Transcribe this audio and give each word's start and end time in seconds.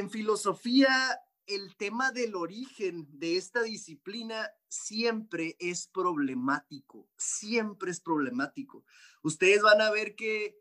en 0.00 0.10
filosofía 0.10 1.20
el 1.46 1.76
tema 1.76 2.10
del 2.10 2.34
origen 2.34 3.06
de 3.18 3.36
esta 3.36 3.62
disciplina 3.62 4.50
siempre 4.68 5.56
es 5.58 5.88
problemático, 5.88 7.08
siempre 7.16 7.90
es 7.90 8.00
problemático. 8.00 8.84
Ustedes 9.22 9.62
van 9.62 9.80
a 9.80 9.90
ver 9.90 10.16
que 10.16 10.58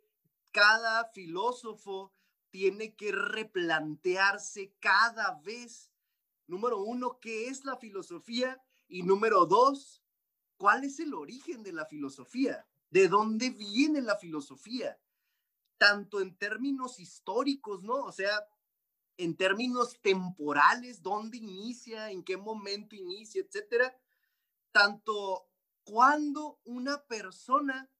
cada 0.51 1.05
filósofo 1.11 2.13
tiene 2.49 2.95
que 2.95 3.11
replantearse 3.11 4.73
cada 4.79 5.39
vez, 5.41 5.91
número 6.47 6.81
uno, 6.81 7.19
qué 7.21 7.47
es 7.47 7.63
la 7.63 7.77
filosofía 7.77 8.61
y 8.87 9.03
número 9.03 9.45
dos, 9.45 10.03
cuál 10.57 10.83
es 10.83 10.99
el 10.99 11.13
origen 11.13 11.63
de 11.63 11.71
la 11.71 11.85
filosofía, 11.85 12.67
de 12.89 13.07
dónde 13.07 13.51
viene 13.51 14.01
la 14.01 14.17
filosofía, 14.17 14.99
tanto 15.77 16.19
en 16.19 16.35
términos 16.35 16.99
históricos, 16.99 17.83
¿no? 17.83 18.03
O 18.03 18.11
sea, 18.11 18.43
en 19.19 19.35
términos 19.35 19.99
temporales, 20.01 21.03
dónde 21.03 21.37
inicia, 21.37 22.09
en 22.09 22.23
qué 22.23 22.37
momento 22.37 22.95
inicia, 22.95 23.41
etcétera, 23.41 23.93
tanto 24.71 25.49
cuando 25.83 26.61
una 26.63 27.03
persona 27.05 27.91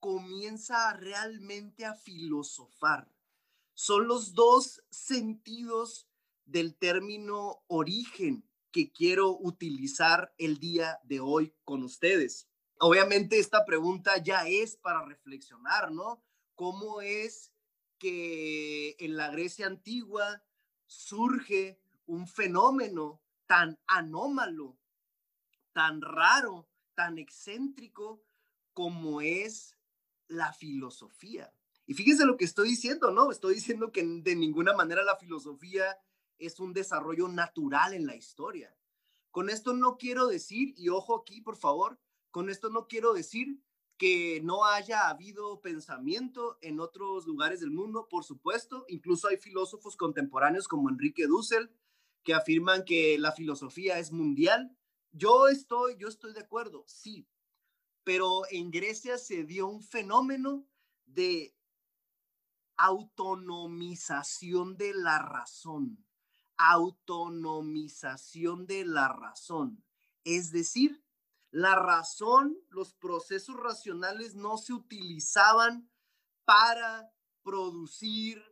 comienza 0.00 0.94
realmente 0.94 1.84
a 1.84 1.94
filosofar. 1.94 3.06
Son 3.74 4.08
los 4.08 4.32
dos 4.32 4.82
sentidos 4.90 6.08
del 6.46 6.74
término 6.74 7.62
origen 7.66 8.48
que 8.70 8.92
quiero 8.92 9.36
utilizar 9.38 10.34
el 10.38 10.58
día 10.58 11.00
de 11.04 11.20
hoy 11.20 11.54
con 11.64 11.82
ustedes. 11.82 12.48
Obviamente 12.80 13.38
esta 13.38 13.66
pregunta 13.66 14.16
ya 14.22 14.48
es 14.48 14.76
para 14.76 15.04
reflexionar, 15.04 15.92
¿no? 15.92 16.24
¿Cómo 16.54 17.02
es 17.02 17.53
que 17.98 18.96
en 18.98 19.16
la 19.16 19.30
Grecia 19.30 19.66
antigua 19.66 20.42
surge 20.86 21.80
un 22.06 22.26
fenómeno 22.26 23.20
tan 23.46 23.78
anómalo, 23.86 24.76
tan 25.72 26.00
raro, 26.00 26.68
tan 26.94 27.18
excéntrico 27.18 28.22
como 28.72 29.20
es 29.20 29.76
la 30.28 30.52
filosofía. 30.52 31.52
Y 31.86 31.94
fíjense 31.94 32.24
lo 32.24 32.36
que 32.36 32.44
estoy 32.44 32.70
diciendo, 32.70 33.10
¿no? 33.10 33.30
Estoy 33.30 33.54
diciendo 33.54 33.92
que 33.92 34.02
de 34.02 34.36
ninguna 34.36 34.72
manera 34.74 35.02
la 35.02 35.16
filosofía 35.16 35.98
es 36.38 36.60
un 36.60 36.72
desarrollo 36.72 37.28
natural 37.28 37.94
en 37.94 38.06
la 38.06 38.16
historia. 38.16 38.74
Con 39.30 39.50
esto 39.50 39.74
no 39.74 39.98
quiero 39.98 40.26
decir, 40.26 40.74
y 40.76 40.88
ojo 40.88 41.20
aquí, 41.20 41.40
por 41.40 41.56
favor, 41.56 41.98
con 42.30 42.48
esto 42.50 42.70
no 42.70 42.86
quiero 42.86 43.12
decir 43.12 43.60
que 43.96 44.40
no 44.42 44.64
haya 44.64 45.08
habido 45.08 45.60
pensamiento 45.60 46.58
en 46.60 46.80
otros 46.80 47.26
lugares 47.26 47.60
del 47.60 47.70
mundo, 47.70 48.08
por 48.08 48.24
supuesto. 48.24 48.84
Incluso 48.88 49.28
hay 49.28 49.36
filósofos 49.36 49.96
contemporáneos 49.96 50.68
como 50.68 50.90
Enrique 50.90 51.26
Dussel 51.26 51.70
que 52.24 52.34
afirman 52.34 52.84
que 52.84 53.16
la 53.18 53.32
filosofía 53.32 53.98
es 53.98 54.10
mundial. 54.10 54.76
Yo 55.12 55.48
estoy, 55.48 55.96
yo 55.96 56.08
estoy 56.08 56.32
de 56.32 56.40
acuerdo, 56.40 56.84
sí, 56.88 57.28
pero 58.02 58.42
en 58.50 58.72
Grecia 58.72 59.18
se 59.18 59.44
dio 59.44 59.68
un 59.68 59.82
fenómeno 59.82 60.66
de 61.06 61.54
autonomización 62.76 64.76
de 64.76 64.92
la 64.94 65.20
razón, 65.20 66.04
autonomización 66.56 68.66
de 68.66 68.84
la 68.84 69.06
razón. 69.08 69.84
Es 70.24 70.50
decir, 70.50 71.03
la 71.54 71.76
razón, 71.76 72.58
los 72.70 72.94
procesos 72.94 73.54
racionales 73.56 74.34
no 74.34 74.58
se 74.58 74.72
utilizaban 74.72 75.88
para 76.44 77.12
producir 77.44 78.42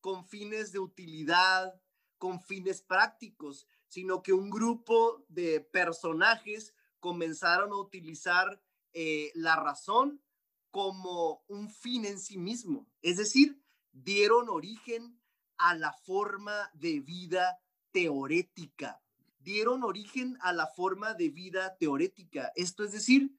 con 0.00 0.24
fines 0.24 0.72
de 0.72 0.78
utilidad, 0.78 1.78
con 2.16 2.40
fines 2.40 2.80
prácticos, 2.80 3.68
sino 3.88 4.22
que 4.22 4.32
un 4.32 4.48
grupo 4.48 5.22
de 5.28 5.60
personajes 5.60 6.72
comenzaron 6.98 7.72
a 7.72 7.76
utilizar 7.76 8.62
eh, 8.94 9.32
la 9.34 9.56
razón 9.56 10.22
como 10.70 11.44
un 11.48 11.68
fin 11.68 12.06
en 12.06 12.18
sí 12.18 12.38
mismo. 12.38 12.88
Es 13.02 13.18
decir, 13.18 13.62
dieron 13.92 14.48
origen 14.48 15.20
a 15.58 15.74
la 15.74 15.92
forma 15.92 16.70
de 16.72 17.00
vida 17.00 17.60
teorética. 17.90 19.02
Dieron 19.46 19.84
origen 19.84 20.36
a 20.40 20.52
la 20.52 20.66
forma 20.66 21.14
de 21.14 21.28
vida 21.28 21.76
teorética. 21.76 22.50
Esto 22.56 22.82
es 22.82 22.90
decir, 22.90 23.38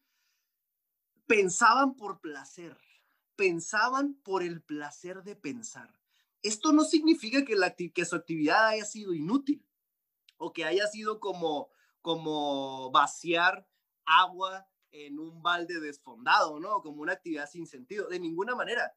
pensaban 1.25 1.97
por 1.97 2.22
placer, 2.22 2.78
pensaban 3.35 4.13
por 4.23 4.41
el 4.41 4.62
placer 4.62 5.23
de 5.23 5.35
pensar. 5.35 6.00
Esto 6.41 6.72
no 6.72 6.85
significa 6.85 7.44
que, 7.44 7.57
la, 7.57 7.75
que 7.75 8.06
su 8.06 8.16
actividad 8.16 8.68
haya 8.68 8.85
sido 8.85 9.13
inútil 9.13 9.68
o 10.38 10.53
que 10.53 10.63
haya 10.63 10.88
sido 10.88 11.19
como, 11.19 11.68
como 12.01 12.89
vaciar 12.89 13.68
agua 14.06 14.66
en 14.91 15.19
un 15.19 15.44
balde 15.44 15.81
desfondado, 15.81 16.62
¿no? 16.62 16.81
Como 16.84 17.01
una 17.01 17.12
actividad 17.12 17.50
sin 17.50 17.68
sentido, 17.68 18.07
de 18.07 18.22
ninguna 18.22 18.56
manera. 18.56 18.95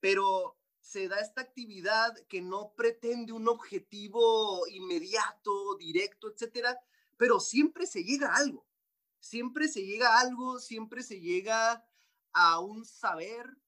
Pero 0.00 0.58
se 0.80 1.08
da 1.08 1.20
esta 1.20 1.40
actividad 1.40 2.14
que 2.28 2.40
no 2.40 2.72
pretende 2.74 3.32
un 3.32 3.48
objetivo 3.48 4.66
inmediato, 4.68 5.76
directo, 5.76 6.32
etcétera, 6.32 6.78
pero 7.16 7.40
siempre 7.40 7.86
se 7.86 8.04
llega 8.04 8.32
a 8.32 8.36
algo. 8.36 8.66
Siempre 9.20 9.68
se 9.68 9.84
llega 9.84 10.14
a 10.14 10.20
algo, 10.20 10.58
siempre 10.58 11.02
se 11.02 11.20
llega 11.20 11.84
a 12.32 12.60
un 12.60 12.84
saber, 12.84 13.58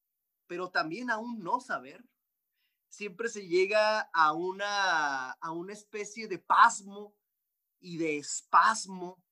pero 0.47 0.71
también 0.71 1.11
a 1.11 1.19
un 1.19 1.43
no 1.43 1.61
saber. 1.61 2.05
Siempre 2.89 3.29
se 3.29 3.47
llega 3.47 4.01
a 4.13 4.33
una, 4.33 5.33
a 5.33 5.51
una 5.53 5.73
especie 5.73 6.29
de 6.29 6.39
pasmo 6.39 7.15
y 7.81 7.99
de 7.99 8.19
espasmo 8.19 9.23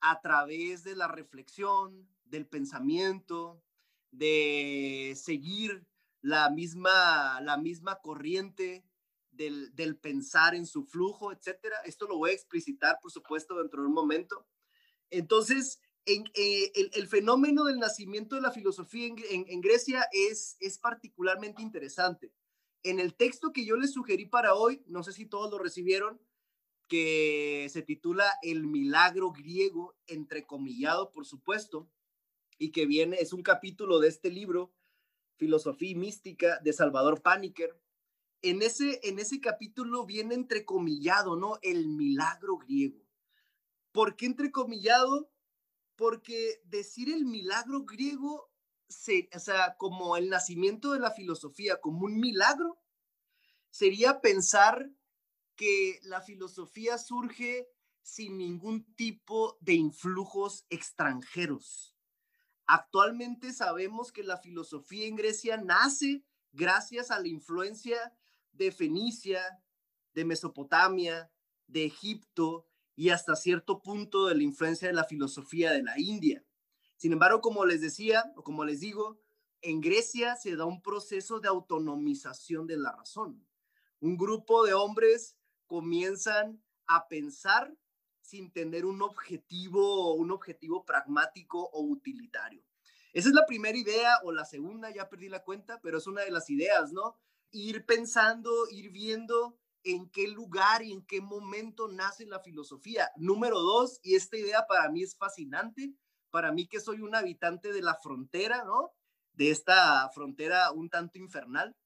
a 0.00 0.20
través 0.20 0.84
de 0.84 0.96
la 0.96 1.08
reflexión, 1.08 2.08
del 2.24 2.46
pensamiento, 2.46 3.62
de 4.10 5.14
seguir 5.16 5.86
la 6.22 6.50
misma, 6.50 7.40
la 7.40 7.56
misma 7.56 8.00
corriente 8.00 8.84
del, 9.30 9.74
del, 9.74 9.96
pensar 9.96 10.54
en 10.54 10.66
su 10.66 10.84
flujo, 10.84 11.32
etcétera. 11.32 11.76
Esto 11.84 12.06
lo 12.06 12.16
voy 12.16 12.30
a 12.30 12.34
explicitar, 12.34 12.98
por 13.00 13.10
supuesto, 13.10 13.56
dentro 13.58 13.82
de 13.82 13.88
un 13.88 13.94
momento. 13.94 14.46
Entonces, 15.10 15.80
en, 16.04 16.24
eh, 16.34 16.72
el, 16.74 16.90
el, 16.94 17.08
fenómeno 17.08 17.64
del 17.64 17.78
nacimiento 17.78 18.36
de 18.36 18.42
la 18.42 18.52
filosofía 18.52 19.06
en, 19.06 19.16
en, 19.30 19.44
en, 19.48 19.60
Grecia 19.60 20.06
es, 20.12 20.56
es 20.60 20.78
particularmente 20.78 21.62
interesante. 21.62 22.32
En 22.82 23.00
el 23.00 23.14
texto 23.14 23.52
que 23.52 23.64
yo 23.64 23.76
les 23.76 23.92
sugerí 23.92 24.26
para 24.26 24.54
hoy, 24.54 24.82
no 24.86 25.02
sé 25.02 25.12
si 25.12 25.26
todos 25.26 25.50
lo 25.50 25.58
recibieron, 25.58 26.20
que 26.88 27.68
se 27.70 27.82
titula 27.82 28.24
El 28.42 28.66
milagro 28.66 29.32
griego, 29.32 29.96
entrecomillado, 30.06 31.10
por 31.10 31.26
supuesto, 31.26 31.90
y 32.58 32.70
que 32.70 32.86
viene, 32.86 33.16
es 33.20 33.32
un 33.32 33.42
capítulo 33.42 33.98
de 33.98 34.08
este 34.08 34.30
libro, 34.30 34.72
Filosofía 35.36 35.90
y 35.90 35.94
Mística, 35.94 36.58
de 36.60 36.72
Salvador 36.72 37.22
Paniker. 37.22 37.78
En 38.42 38.62
ese, 38.62 39.00
en 39.02 39.18
ese 39.18 39.40
capítulo 39.40 40.04
viene 40.04 40.34
entrecomillado, 40.34 41.36
¿no? 41.36 41.58
El 41.62 41.88
milagro 41.88 42.58
griego. 42.58 43.02
¿Por 43.92 44.16
qué 44.16 44.26
entrecomillado? 44.26 45.30
Porque 45.96 46.60
decir 46.64 47.12
el 47.12 47.24
milagro 47.24 47.84
griego, 47.84 48.50
se, 48.88 49.28
o 49.34 49.38
sea, 49.38 49.76
como 49.78 50.16
el 50.16 50.28
nacimiento 50.28 50.92
de 50.92 51.00
la 51.00 51.10
filosofía, 51.10 51.80
como 51.80 52.04
un 52.04 52.20
milagro, 52.20 52.78
sería 53.70 54.20
pensar 54.20 54.90
que 55.56 55.98
la 56.02 56.20
filosofía 56.20 56.98
surge 56.98 57.68
sin 58.02 58.38
ningún 58.38 58.84
tipo 58.94 59.56
de 59.60 59.74
influjos 59.74 60.64
extranjeros. 60.70 61.95
Actualmente 62.66 63.52
sabemos 63.52 64.10
que 64.10 64.24
la 64.24 64.38
filosofía 64.38 65.06
en 65.06 65.16
Grecia 65.16 65.56
nace 65.56 66.24
gracias 66.52 67.10
a 67.10 67.20
la 67.20 67.28
influencia 67.28 68.12
de 68.52 68.72
Fenicia, 68.72 69.40
de 70.14 70.24
Mesopotamia, 70.24 71.30
de 71.66 71.84
Egipto 71.84 72.66
y 72.96 73.10
hasta 73.10 73.36
cierto 73.36 73.82
punto 73.82 74.26
de 74.26 74.34
la 74.34 74.42
influencia 74.42 74.88
de 74.88 74.94
la 74.94 75.04
filosofía 75.04 75.72
de 75.72 75.82
la 75.82 75.98
India. 75.98 76.44
Sin 76.96 77.12
embargo, 77.12 77.40
como 77.40 77.66
les 77.66 77.82
decía, 77.82 78.32
o 78.36 78.42
como 78.42 78.64
les 78.64 78.80
digo, 78.80 79.20
en 79.60 79.80
Grecia 79.80 80.36
se 80.36 80.56
da 80.56 80.64
un 80.64 80.82
proceso 80.82 81.40
de 81.40 81.48
autonomización 81.48 82.66
de 82.66 82.78
la 82.78 82.92
razón. 82.92 83.46
Un 84.00 84.16
grupo 84.16 84.64
de 84.64 84.74
hombres 84.74 85.36
comienzan 85.66 86.62
a 86.86 87.08
pensar 87.08 87.76
sin 88.26 88.50
tener 88.50 88.84
un 88.84 89.02
objetivo, 89.02 90.14
un 90.14 90.32
objetivo 90.32 90.84
pragmático 90.84 91.60
o 91.72 91.82
utilitario. 91.82 92.64
Esa 93.12 93.28
es 93.28 93.34
la 93.34 93.46
primera 93.46 93.78
idea 93.78 94.18
o 94.24 94.32
la 94.32 94.44
segunda, 94.44 94.90
ya 94.90 95.08
perdí 95.08 95.28
la 95.28 95.44
cuenta, 95.44 95.80
pero 95.80 95.98
es 95.98 96.06
una 96.08 96.22
de 96.22 96.32
las 96.32 96.50
ideas, 96.50 96.92
¿no? 96.92 97.16
Ir 97.52 97.86
pensando, 97.86 98.50
ir 98.70 98.90
viendo 98.90 99.58
en 99.84 100.10
qué 100.10 100.26
lugar 100.26 100.82
y 100.82 100.92
en 100.92 101.06
qué 101.06 101.20
momento 101.20 101.86
nace 101.86 102.26
la 102.26 102.40
filosofía. 102.40 103.12
Número 103.16 103.60
dos, 103.60 104.00
y 104.02 104.16
esta 104.16 104.36
idea 104.36 104.66
para 104.66 104.90
mí 104.90 105.04
es 105.04 105.16
fascinante, 105.16 105.94
para 106.30 106.50
mí 106.50 106.66
que 106.66 106.80
soy 106.80 107.02
un 107.02 107.14
habitante 107.14 107.72
de 107.72 107.82
la 107.82 107.94
frontera, 107.94 108.64
¿no? 108.64 108.92
De 109.32 109.50
esta 109.52 110.10
frontera 110.10 110.72
un 110.72 110.90
tanto 110.90 111.18
infernal. 111.18 111.76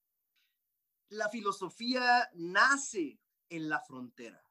la 1.11 1.29
filosofía 1.29 2.31
nace 2.35 3.21
en 3.51 3.69
la 3.69 3.81
frontera. 3.81 4.50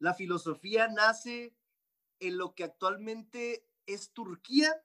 La 0.00 0.14
filosofía 0.14 0.88
nace 0.88 1.54
en 2.20 2.38
lo 2.38 2.54
que 2.54 2.64
actualmente 2.64 3.66
es 3.84 4.12
Turquía 4.12 4.82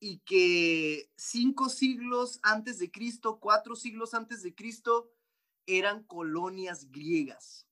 y 0.00 0.20
que 0.20 1.10
cinco 1.14 1.68
siglos 1.68 2.40
antes 2.42 2.78
de 2.78 2.90
Cristo, 2.90 3.38
cuatro 3.38 3.76
siglos 3.76 4.14
antes 4.14 4.42
de 4.42 4.54
Cristo, 4.54 5.10
eran 5.66 6.04
colonias 6.04 6.90
griegas. 6.90 7.66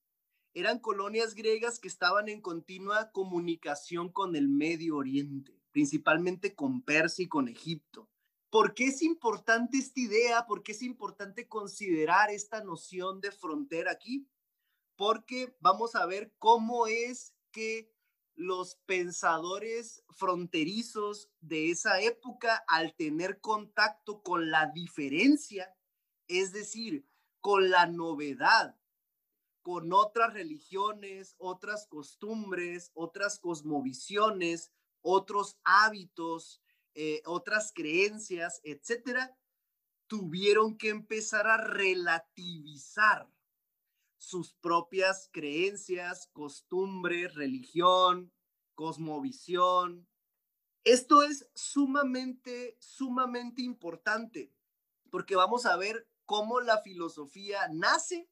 Eran 0.53 0.79
colonias 0.79 1.33
griegas 1.33 1.79
que 1.79 1.87
estaban 1.87 2.29
en 2.29 2.39
continua 2.39 3.11
comunicación 3.11 4.09
con 4.09 4.35
el 4.35 4.47
Medio 4.47 4.97
Oriente, 4.97 5.59
principalmente 5.71 6.53
con 6.53 6.83
Persia 6.83 7.23
y 7.23 7.27
con 7.27 7.47
Egipto. 7.47 8.07
¿Por 8.51 8.75
qué 8.75 8.85
es 8.85 9.01
importante 9.01 9.79
esta 9.79 9.99
idea? 9.99 10.45
¿Por 10.45 10.61
qué 10.61 10.73
es 10.73 10.83
importante 10.83 11.47
considerar 11.47 12.29
esta 12.29 12.63
noción 12.63 13.21
de 13.21 13.31
frontera 13.31 13.91
aquí? 13.91 14.27
Porque 14.95 15.55
vamos 15.59 15.95
a 15.95 16.05
ver 16.05 16.33
cómo 16.39 16.87
es 16.87 17.33
que 17.51 17.91
los 18.35 18.75
pensadores 18.85 20.03
fronterizos 20.09 21.29
de 21.39 21.71
esa 21.71 22.01
época, 22.01 22.63
al 22.67 22.93
tener 22.95 23.39
contacto 23.39 24.21
con 24.21 24.51
la 24.51 24.67
diferencia, 24.67 25.73
es 26.27 26.51
decir, 26.51 27.05
con 27.39 27.69
la 27.69 27.85
novedad, 27.85 28.75
con 29.61 29.93
otras 29.93 30.33
religiones, 30.33 31.35
otras 31.37 31.87
costumbres, 31.87 32.91
otras 32.93 33.39
cosmovisiones, 33.39 34.71
otros 35.01 35.57
hábitos, 35.63 36.61
eh, 36.93 37.21
otras 37.25 37.71
creencias, 37.73 38.61
etcétera, 38.63 39.37
tuvieron 40.07 40.77
que 40.77 40.89
empezar 40.89 41.47
a 41.47 41.57
relativizar 41.57 43.29
sus 44.17 44.53
propias 44.53 45.29
creencias, 45.31 46.27
costumbres, 46.33 47.33
religión, 47.35 48.31
cosmovisión. 48.73 50.07
Esto 50.83 51.23
es 51.23 51.49
sumamente, 51.55 52.77
sumamente 52.79 53.61
importante, 53.61 54.53
porque 55.09 55.35
vamos 55.35 55.65
a 55.65 55.75
ver 55.77 56.07
cómo 56.25 56.61
la 56.61 56.79
filosofía 56.81 57.67
nace 57.71 58.29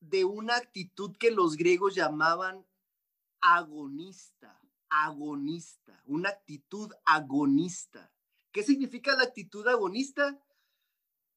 de 0.00 0.24
una 0.24 0.56
actitud 0.56 1.16
que 1.16 1.30
los 1.30 1.56
griegos 1.56 1.94
llamaban 1.94 2.66
agonista 3.40 4.60
agonista, 5.02 6.00
una 6.06 6.28
actitud 6.28 6.92
agonista. 7.04 8.12
¿Qué 8.52 8.62
significa 8.62 9.16
la 9.16 9.24
actitud 9.24 9.66
agonista? 9.66 10.38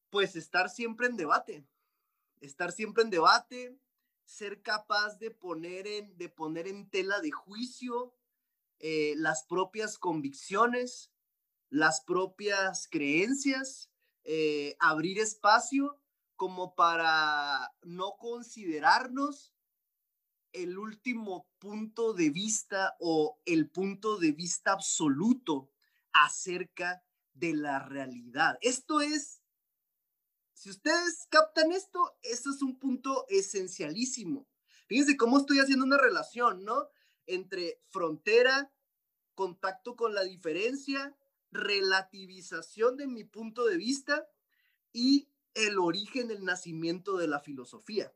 Pues 0.10 0.36
estar 0.36 0.70
siempre 0.70 1.08
en 1.08 1.18
debate, 1.18 1.68
estar 2.42 2.72
siempre 2.72 3.04
en 3.04 3.10
debate, 3.10 3.80
ser 4.26 4.62
capaz 4.62 5.18
de 5.20 5.32
poner 5.32 5.88
en, 5.88 6.18
de 6.18 6.30
poner 6.30 6.68
en 6.68 6.90
tela 6.90 7.20
de 7.22 7.32
juicio 7.32 8.14
eh, 8.80 9.14
las 9.18 9.44
propias 9.44 9.98
convicciones, 9.98 11.12
las 11.70 12.02
propias 12.02 12.88
creencias, 12.90 13.90
eh, 14.24 14.76
abrir 14.80 15.20
espacio 15.20 16.00
como 16.36 16.76
para 16.76 17.74
no 17.84 18.18
considerarnos 18.18 19.54
el 20.54 20.78
último 20.78 21.48
punto 21.60 22.14
de 22.14 22.30
vista 22.30 22.96
o 23.00 23.40
el 23.46 23.70
punto 23.70 24.18
de 24.18 24.32
vista 24.32 24.72
absoluto 24.72 25.72
acerca 26.14 27.04
de 27.34 27.54
la 27.54 27.80
realidad. 27.80 28.58
Esto 28.62 29.02
es, 29.02 29.42
si 30.58 30.72
ustedes 30.72 31.28
captan 31.30 31.72
esto, 31.72 32.18
esto 32.24 32.50
es 32.50 32.64
un 32.64 32.80
punto 32.80 33.28
esencialísimo. 33.30 34.48
Fíjense 34.88 35.16
cómo 35.16 35.38
estoy 35.38 35.60
haciendo 35.60 35.86
una 35.86 36.00
relación, 36.00 36.66
¿no? 36.66 36.90
Entre 37.28 37.80
frontera, 37.90 38.74
contacto 39.36 39.96
con 39.96 40.16
la 40.16 40.24
diferencia, 40.24 41.16
relativización 41.52 42.98
de 42.98 43.06
mi 43.06 43.24
punto 43.24 43.66
de 43.66 43.78
vista 43.78 44.28
y 44.92 45.30
el 45.54 45.78
origen, 45.78 46.32
el 46.32 46.44
nacimiento 46.44 47.18
de 47.18 47.28
la 47.28 47.40
filosofía. 47.40 48.12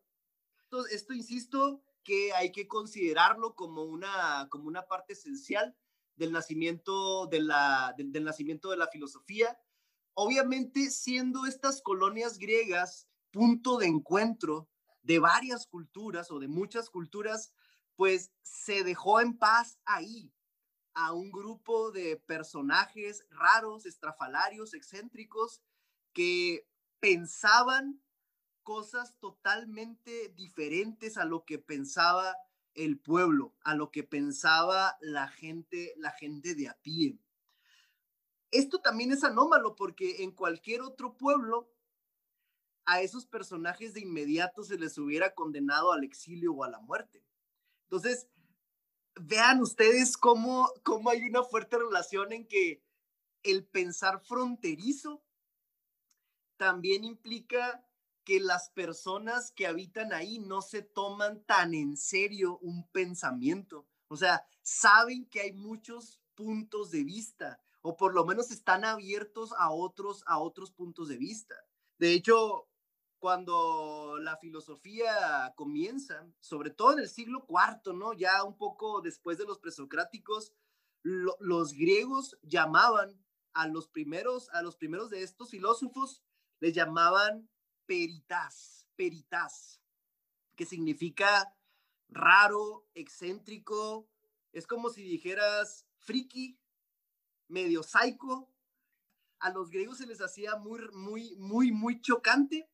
Entonces, 0.63 0.93
esto, 0.93 1.13
insisto, 1.13 1.83
que 2.03 2.33
hay 2.33 2.51
que 2.51 2.67
considerarlo 2.67 3.53
como 3.53 3.83
una, 3.83 4.47
como 4.49 4.67
una 4.67 4.87
parte 4.87 5.13
esencial 5.13 5.77
del 6.15 6.31
nacimiento 6.31 7.27
de 7.27 7.41
la, 7.41 7.93
del, 7.95 8.23
nacimiento 8.23 8.71
de 8.71 8.77
la 8.77 8.87
filosofía. 8.87 9.59
Obviamente, 10.13 10.89
siendo 10.89 11.45
estas 11.45 11.81
colonias 11.81 12.37
griegas 12.37 13.07
punto 13.31 13.77
de 13.77 13.87
encuentro 13.87 14.69
de 15.03 15.19
varias 15.19 15.65
culturas 15.65 16.31
o 16.31 16.39
de 16.39 16.47
muchas 16.47 16.89
culturas, 16.89 17.53
pues 17.95 18.31
se 18.41 18.83
dejó 18.83 19.21
en 19.21 19.37
paz 19.37 19.79
ahí 19.85 20.33
a 20.93 21.13
un 21.13 21.31
grupo 21.31 21.91
de 21.91 22.17
personajes 22.17 23.25
raros, 23.29 23.85
estrafalarios, 23.85 24.73
excéntricos, 24.73 25.61
que 26.13 26.67
pensaban 26.99 28.01
cosas 28.63 29.17
totalmente 29.19 30.29
diferentes 30.35 31.17
a 31.17 31.25
lo 31.25 31.45
que 31.45 31.57
pensaba 31.57 32.35
el 32.73 32.99
pueblo, 32.99 33.55
a 33.61 33.75
lo 33.75 33.91
que 33.91 34.03
pensaba 34.03 34.97
la 35.01 35.27
gente, 35.27 35.93
la 35.97 36.11
gente 36.11 36.55
de 36.55 36.69
a 36.69 36.77
pie. 36.81 37.19
Esto 38.51 38.79
también 38.79 39.11
es 39.11 39.23
anómalo 39.23 39.75
porque 39.75 40.23
en 40.23 40.31
cualquier 40.31 40.81
otro 40.81 41.17
pueblo 41.17 41.71
a 42.85 43.01
esos 43.01 43.25
personajes 43.25 43.93
de 43.93 44.01
inmediato 44.01 44.63
se 44.63 44.77
les 44.77 44.97
hubiera 44.97 45.33
condenado 45.33 45.93
al 45.93 46.03
exilio 46.03 46.53
o 46.53 46.63
a 46.63 46.69
la 46.69 46.79
muerte. 46.79 47.23
Entonces, 47.83 48.27
vean 49.15 49.61
ustedes 49.61 50.17
cómo, 50.17 50.69
cómo 50.83 51.09
hay 51.09 51.23
una 51.23 51.43
fuerte 51.43 51.77
relación 51.77 52.33
en 52.33 52.47
que 52.47 52.83
el 53.43 53.65
pensar 53.65 54.19
fronterizo 54.19 55.23
también 56.57 57.03
implica 57.03 57.85
que 58.23 58.39
las 58.39 58.69
personas 58.69 59.51
que 59.51 59.65
habitan 59.65 60.13
ahí 60.13 60.39
no 60.39 60.61
se 60.61 60.81
toman 60.81 61.43
tan 61.45 61.73
en 61.73 61.97
serio 61.97 62.59
un 62.59 62.87
pensamiento. 62.89 63.87
O 64.07 64.15
sea, 64.15 64.45
saben 64.61 65.25
que 65.25 65.41
hay 65.41 65.53
muchos 65.53 66.21
puntos 66.35 66.91
de 66.91 67.03
vista 67.03 67.59
o 67.81 67.97
por 67.97 68.13
lo 68.13 68.25
menos 68.25 68.51
están 68.51 68.85
abiertos 68.85 69.53
a 69.57 69.71
otros 69.71 70.23
a 70.27 70.39
otros 70.39 70.71
puntos 70.71 71.07
de 71.07 71.17
vista. 71.17 71.55
De 71.97 72.13
hecho, 72.13 72.67
cuando 73.19 74.17
la 74.19 74.37
filosofía 74.37 75.53
comienza, 75.55 76.27
sobre 76.39 76.71
todo 76.71 76.93
en 76.93 76.99
el 76.99 77.09
siglo 77.09 77.45
IV, 77.47 77.93
¿no? 77.93 78.13
Ya 78.13 78.43
un 78.43 78.57
poco 78.57 79.01
después 79.01 79.37
de 79.37 79.45
los 79.45 79.59
presocráticos, 79.59 80.53
los 81.03 81.73
griegos 81.73 82.37
llamaban 82.41 83.23
a 83.53 83.67
los 83.67 83.87
primeros 83.87 84.49
a 84.51 84.61
los 84.61 84.75
primeros 84.75 85.09
de 85.09 85.23
estos 85.23 85.49
filósofos 85.49 86.23
les 86.59 86.73
llamaban 86.73 87.49
peritas, 87.85 88.87
peritas, 88.95 89.81
que 90.55 90.65
significa 90.65 91.53
raro, 92.07 92.85
excéntrico, 92.93 94.07
es 94.53 94.67
como 94.67 94.89
si 94.89 95.03
dijeras 95.03 95.87
friki, 95.97 96.60
medio 97.51 97.83
psycho. 97.83 98.49
A 99.39 99.51
los 99.51 99.69
griegos 99.69 99.97
se 99.97 100.07
les 100.07 100.21
hacía 100.21 100.55
muy, 100.55 100.79
muy, 100.93 101.35
muy, 101.37 101.71
muy 101.71 102.01
chocante 102.01 102.69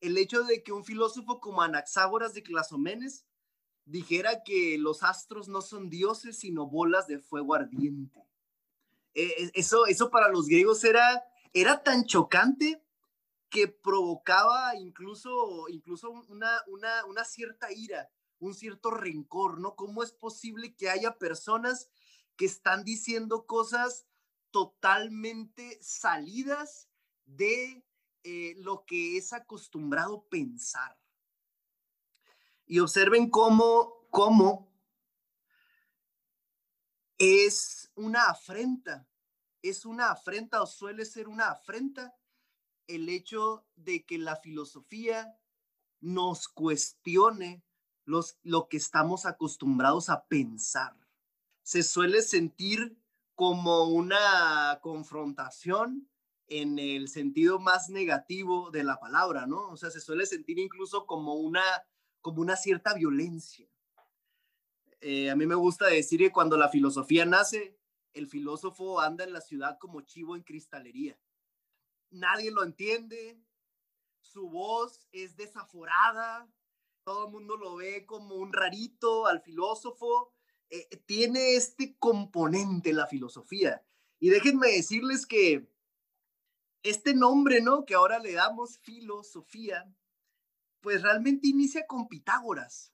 el 0.00 0.18
hecho 0.18 0.44
de 0.44 0.62
que 0.62 0.72
un 0.72 0.84
filósofo 0.84 1.40
como 1.40 1.62
Anaxágoras 1.62 2.34
de 2.34 2.42
Clasomenes 2.42 3.26
dijera 3.84 4.42
que 4.44 4.76
los 4.78 5.02
astros 5.02 5.48
no 5.48 5.62
son 5.62 5.88
dioses, 5.88 6.38
sino 6.38 6.66
bolas 6.66 7.06
de 7.06 7.18
fuego 7.18 7.54
ardiente. 7.54 8.20
E, 9.14 9.24
e, 9.24 9.50
eso, 9.54 9.86
eso 9.86 10.10
para 10.10 10.28
los 10.28 10.46
griegos 10.46 10.84
era, 10.84 11.24
era 11.52 11.82
tan 11.82 12.04
chocante 12.04 12.82
que 13.48 13.68
provocaba 13.68 14.76
incluso, 14.76 15.68
incluso 15.68 16.10
una, 16.10 16.50
una, 16.66 17.04
una 17.06 17.24
cierta 17.24 17.72
ira, 17.72 18.10
un 18.38 18.54
cierto 18.54 18.90
rencor, 18.90 19.60
¿no? 19.60 19.76
¿Cómo 19.76 20.02
es 20.02 20.12
posible 20.12 20.74
que 20.74 20.90
haya 20.90 21.16
personas 21.16 21.88
que 22.36 22.46
están 22.46 22.84
diciendo 22.84 23.46
cosas 23.46 24.06
totalmente 24.50 25.78
salidas 25.82 26.88
de 27.24 27.84
eh, 28.24 28.54
lo 28.58 28.84
que 28.84 29.16
es 29.16 29.32
acostumbrado 29.32 30.26
pensar? 30.28 30.96
Y 32.66 32.80
observen 32.80 33.30
cómo, 33.30 34.06
cómo 34.10 34.72
es 37.18 37.90
una 37.94 38.24
afrenta, 38.24 39.08
es 39.62 39.86
una 39.86 40.10
afrenta 40.10 40.62
o 40.62 40.66
suele 40.66 41.04
ser 41.04 41.28
una 41.28 41.50
afrenta 41.50 42.14
el 42.86 43.08
hecho 43.08 43.66
de 43.74 44.04
que 44.04 44.18
la 44.18 44.36
filosofía 44.36 45.38
nos 46.00 46.48
cuestione 46.48 47.64
los, 48.04 48.38
lo 48.42 48.68
que 48.68 48.76
estamos 48.76 49.26
acostumbrados 49.26 50.08
a 50.08 50.26
pensar. 50.26 50.96
Se 51.66 51.82
suele 51.82 52.22
sentir 52.22 52.96
como 53.34 53.88
una 53.88 54.78
confrontación 54.82 56.08
en 56.46 56.78
el 56.78 57.08
sentido 57.08 57.58
más 57.58 57.88
negativo 57.90 58.70
de 58.70 58.84
la 58.84 59.00
palabra, 59.00 59.48
¿no? 59.48 59.70
O 59.70 59.76
sea, 59.76 59.90
se 59.90 60.00
suele 60.00 60.26
sentir 60.26 60.60
incluso 60.60 61.06
como 61.06 61.34
una, 61.34 61.64
como 62.20 62.40
una 62.40 62.54
cierta 62.54 62.94
violencia. 62.94 63.68
Eh, 65.00 65.28
a 65.28 65.34
mí 65.34 65.44
me 65.44 65.56
gusta 65.56 65.88
decir 65.88 66.20
que 66.20 66.30
cuando 66.30 66.56
la 66.56 66.68
filosofía 66.68 67.24
nace, 67.24 67.76
el 68.12 68.28
filósofo 68.28 69.00
anda 69.00 69.24
en 69.24 69.32
la 69.32 69.40
ciudad 69.40 69.76
como 69.80 70.02
chivo 70.02 70.36
en 70.36 70.44
cristalería. 70.44 71.18
Nadie 72.10 72.52
lo 72.52 72.62
entiende, 72.62 73.42
su 74.20 74.48
voz 74.48 75.08
es 75.10 75.34
desaforada, 75.34 76.48
todo 77.02 77.26
el 77.26 77.32
mundo 77.32 77.56
lo 77.56 77.74
ve 77.74 78.06
como 78.06 78.36
un 78.36 78.52
rarito 78.52 79.26
al 79.26 79.40
filósofo. 79.40 80.35
Eh, 80.70 80.88
tiene 81.06 81.54
este 81.54 81.96
componente 81.98 82.92
la 82.92 83.06
filosofía. 83.06 83.84
Y 84.18 84.30
déjenme 84.30 84.68
decirles 84.68 85.26
que 85.26 85.68
este 86.82 87.14
nombre, 87.14 87.60
¿no? 87.60 87.84
Que 87.84 87.94
ahora 87.94 88.18
le 88.18 88.32
damos 88.32 88.78
filosofía, 88.78 89.84
pues 90.80 91.02
realmente 91.02 91.48
inicia 91.48 91.86
con 91.86 92.08
Pitágoras. 92.08 92.92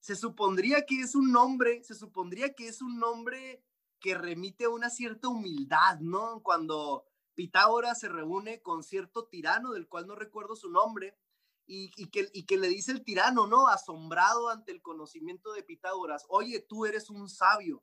Se 0.00 0.16
supondría 0.16 0.86
que 0.86 1.00
es 1.00 1.14
un 1.14 1.32
nombre, 1.32 1.82
se 1.84 1.94
supondría 1.94 2.54
que 2.54 2.68
es 2.68 2.80
un 2.80 2.98
nombre 2.98 3.62
que 4.00 4.14
remite 4.14 4.64
a 4.64 4.70
una 4.70 4.90
cierta 4.90 5.28
humildad, 5.28 6.00
¿no? 6.00 6.42
Cuando 6.42 7.06
Pitágoras 7.34 8.00
se 8.00 8.08
reúne 8.08 8.62
con 8.62 8.82
cierto 8.82 9.26
tirano, 9.26 9.72
del 9.72 9.88
cual 9.88 10.06
no 10.06 10.14
recuerdo 10.14 10.56
su 10.56 10.70
nombre, 10.70 11.16
y, 11.66 11.90
que, 12.10 12.56
le 12.56 12.68
dice 12.68 12.92
el 12.92 13.02
tirano, 13.02 13.46
¿no? 13.46 13.66
Asombrado 13.66 14.48
ante 14.48 14.72
el 14.72 14.80
conocimiento 14.80 15.52
de 15.52 15.62
Pitágoras, 15.62 16.24
oye, 16.28 16.60
tú 16.60 16.86
eres 16.86 17.10
un 17.10 17.28
sabio. 17.28 17.82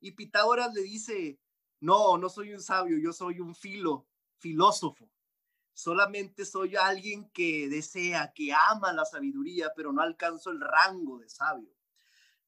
Y 0.00 0.12
Pitágoras 0.12 0.74
le 0.74 0.82
dice, 0.82 1.38
no, 1.78 2.18
no 2.18 2.28
soy 2.28 2.52
un 2.52 2.60
sabio, 2.60 2.98
yo 2.98 3.12
soy 3.12 3.40
un 3.40 3.54
filo, 3.54 4.08
filósofo. 4.38 5.10
Solamente 5.72 6.44
soy 6.44 6.76
alguien 6.76 7.30
que 7.30 7.68
desea, 7.68 8.32
que 8.34 8.52
ama 8.52 8.92
la 8.92 9.04
sabiduría, 9.04 9.72
pero 9.76 9.92
no 9.92 10.02
alcanzo 10.02 10.50
el 10.50 10.60
rango 10.60 11.18
de 11.18 11.28
sabio. 11.28 11.72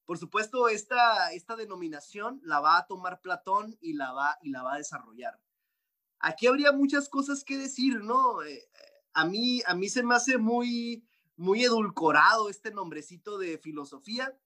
Por 0.04 0.18
supuesto, 0.18 0.68
esta, 0.68 1.32
esta 1.32 1.54
denominación 1.54 2.40
la 2.42 2.60
va 2.60 2.76
a 2.76 2.86
tomar 2.86 3.20
Platón 3.20 3.78
y 3.80 3.92
la 3.92 4.12
va, 4.12 4.36
y 4.42 4.50
la 4.50 4.62
va 4.62 4.74
a 4.74 4.78
desarrollar. 4.78 5.40
Aquí 6.18 6.46
habría 6.46 6.72
muchas 6.72 7.08
cosas 7.08 7.44
que 7.44 7.56
decir, 7.56 8.02
¿no? 8.02 8.42
Eh, 8.42 8.68
a, 9.14 9.24
mí, 9.24 9.62
a 9.66 9.74
mí 9.74 9.88
se 9.88 10.02
me 10.02 10.14
hace 10.14 10.38
muy, 10.38 11.04
muy 11.36 11.64
edulcorado 11.64 12.48
este 12.48 12.70
nombrecito 12.70 13.38
de 13.38 13.58
filosofía, 13.58 14.36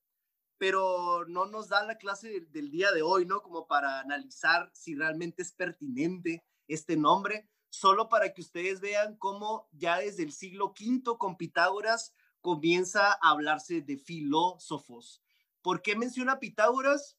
pero 0.57 1.25
no 1.27 1.45
nos 1.45 1.69
da 1.69 1.85
la 1.85 1.97
clase 1.97 2.41
del 2.49 2.71
día 2.71 2.91
de 2.91 3.01
hoy, 3.01 3.25
¿no? 3.25 3.41
Como 3.41 3.67
para 3.67 3.99
analizar 3.99 4.71
si 4.73 4.95
realmente 4.95 5.41
es 5.41 5.51
pertinente 5.51 6.43
este 6.67 6.97
nombre, 6.97 7.47
solo 7.69 8.09
para 8.09 8.33
que 8.33 8.41
ustedes 8.41 8.79
vean 8.79 9.15
cómo 9.17 9.67
ya 9.71 9.99
desde 9.99 10.23
el 10.23 10.31
siglo 10.31 10.73
V 10.79 11.17
con 11.17 11.37
Pitágoras 11.37 12.13
comienza 12.41 13.11
a 13.13 13.31
hablarse 13.31 13.81
de 13.81 13.97
filósofos. 13.97 15.21
¿Por 15.61 15.81
qué 15.81 15.95
menciona 15.95 16.39
Pitágoras? 16.39 17.17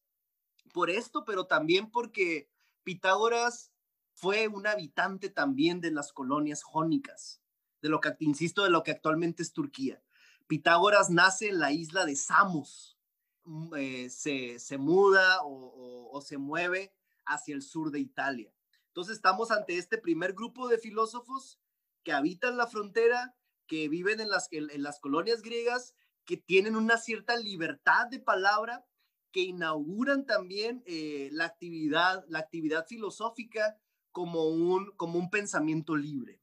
Por 0.73 0.91
esto, 0.91 1.25
pero 1.25 1.47
también 1.47 1.91
porque 1.91 2.49
Pitágoras 2.83 3.73
fue 4.21 4.49
un 4.49 4.67
habitante 4.67 5.31
también 5.31 5.81
de 5.81 5.91
las 5.91 6.13
colonias 6.13 6.63
jónicas, 6.63 7.41
de 7.83 7.89
lo 7.89 8.01
que, 8.01 8.17
insisto, 8.21 8.65
de 8.65 8.71
lo 8.71 8.83
que 8.83 8.91
actualmente 8.91 9.43
es 9.43 9.53
Turquía. 9.53 10.03
Pitágoras 10.47 11.09
nace 11.09 11.49
en 11.49 11.61
la 11.61 11.71
isla 11.73 12.05
de 12.05 12.17
Samos, 12.17 12.99
mm, 13.45 13.75
eh, 13.77 14.11
se, 14.11 14.79
muda 14.79 15.41
o 15.45 16.21
se 16.21 16.37
mueve 16.37 16.93
hacia 17.27 17.55
el 17.55 17.63
sur 17.63 17.91
de 17.93 18.01
Italia. 18.01 18.53
Entonces 18.89 19.15
estamos 19.15 19.53
ante 19.53 19.79
este 19.79 19.99
primer 19.99 20.33
grupo 20.33 20.67
de 20.67 20.79
filósofos 20.79 21.61
que 22.03 22.13
habitan 22.13 22.57
la 22.57 22.67
frontera, 22.67 23.37
que 23.69 23.89
viven 23.89 24.19
en 24.21 24.29
las, 24.29 24.49
en, 24.51 24.83
las 24.83 24.99
colonias 24.99 25.43
griegas, 25.43 25.95
que 26.25 26.37
tienen 26.37 26.75
una 26.75 26.97
cierta 26.97 27.37
libertad 27.37 28.09
de 28.09 28.19
palabra, 28.19 28.85
que 29.31 29.43
inauguran 29.43 30.27
también 30.27 30.83
eh, 30.87 31.29
la, 31.31 31.45
actividad, 31.45 32.25
la 32.29 32.41
actividad 32.41 32.87
filosófica 32.87 33.79
como 34.13 34.49
un, 34.49 34.93
como 34.97 35.19
un 35.19 35.31
pensamiento 35.31 35.97
libre. 35.97 36.41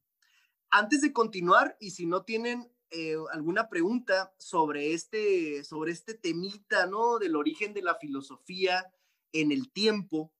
Antes 0.70 1.00
de 1.00 1.12
continuar, 1.12 1.76
y 1.80 1.90
si 1.90 2.06
no 2.06 2.22
tienen 2.22 2.70
eh, 2.90 3.16
alguna 3.32 3.68
pregunta 3.68 4.32
sobre 4.38 4.92
este, 4.92 5.64
sobre 5.64 5.92
este 5.92 6.14
temita, 6.14 6.86
¿no? 6.86 7.18
Del 7.18 7.36
origen 7.36 7.74
de 7.74 7.82
la 7.82 7.96
filosofía 7.96 8.92
en 9.32 9.52
el 9.52 9.70
tiempo, 9.70 10.32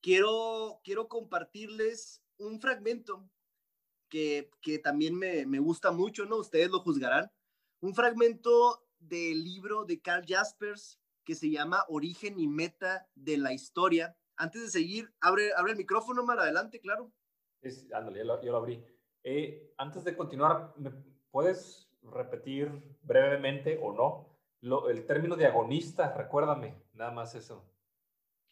quiero, 0.00 0.80
quiero 0.84 1.08
compartirles 1.08 2.22
un 2.38 2.60
fragmento 2.60 3.28
que, 4.08 4.50
que 4.60 4.78
también 4.78 5.14
me, 5.14 5.46
me, 5.46 5.58
gusta 5.58 5.90
mucho, 5.90 6.26
¿no? 6.26 6.36
Ustedes 6.36 6.70
lo 6.70 6.80
juzgarán. 6.80 7.30
Un 7.80 7.94
fragmento 7.94 8.84
del 8.98 9.44
libro 9.44 9.84
de 9.84 10.00
Carl 10.00 10.24
Jaspers 10.26 10.98
que 11.24 11.34
se 11.34 11.50
llama 11.50 11.84
Origen 11.88 12.38
y 12.40 12.48
Meta 12.48 13.08
de 13.14 13.38
la 13.38 13.52
Historia. 13.52 14.16
Antes 14.40 14.62
de 14.62 14.68
seguir, 14.70 15.12
abre, 15.20 15.52
abre 15.54 15.72
el 15.72 15.76
micrófono, 15.76 16.24
más 16.24 16.38
adelante, 16.38 16.80
claro. 16.80 17.12
Es, 17.60 17.92
ándale, 17.92 18.20
yo 18.20 18.52
lo, 18.52 18.56
abrí. 18.56 18.82
Eh, 19.22 19.74
antes 19.76 20.02
de 20.02 20.16
continuar, 20.16 20.72
¿me 20.78 20.90
puedes 21.30 21.90
repetir 22.00 22.72
brevemente 23.02 23.78
o 23.82 23.92
no 23.92 24.34
lo, 24.62 24.88
el 24.88 25.04
término 25.04 25.36
de 25.36 25.44
agonista? 25.44 26.14
Recuérdame, 26.14 26.82
nada 26.94 27.10
más 27.10 27.34
eso. 27.34 27.70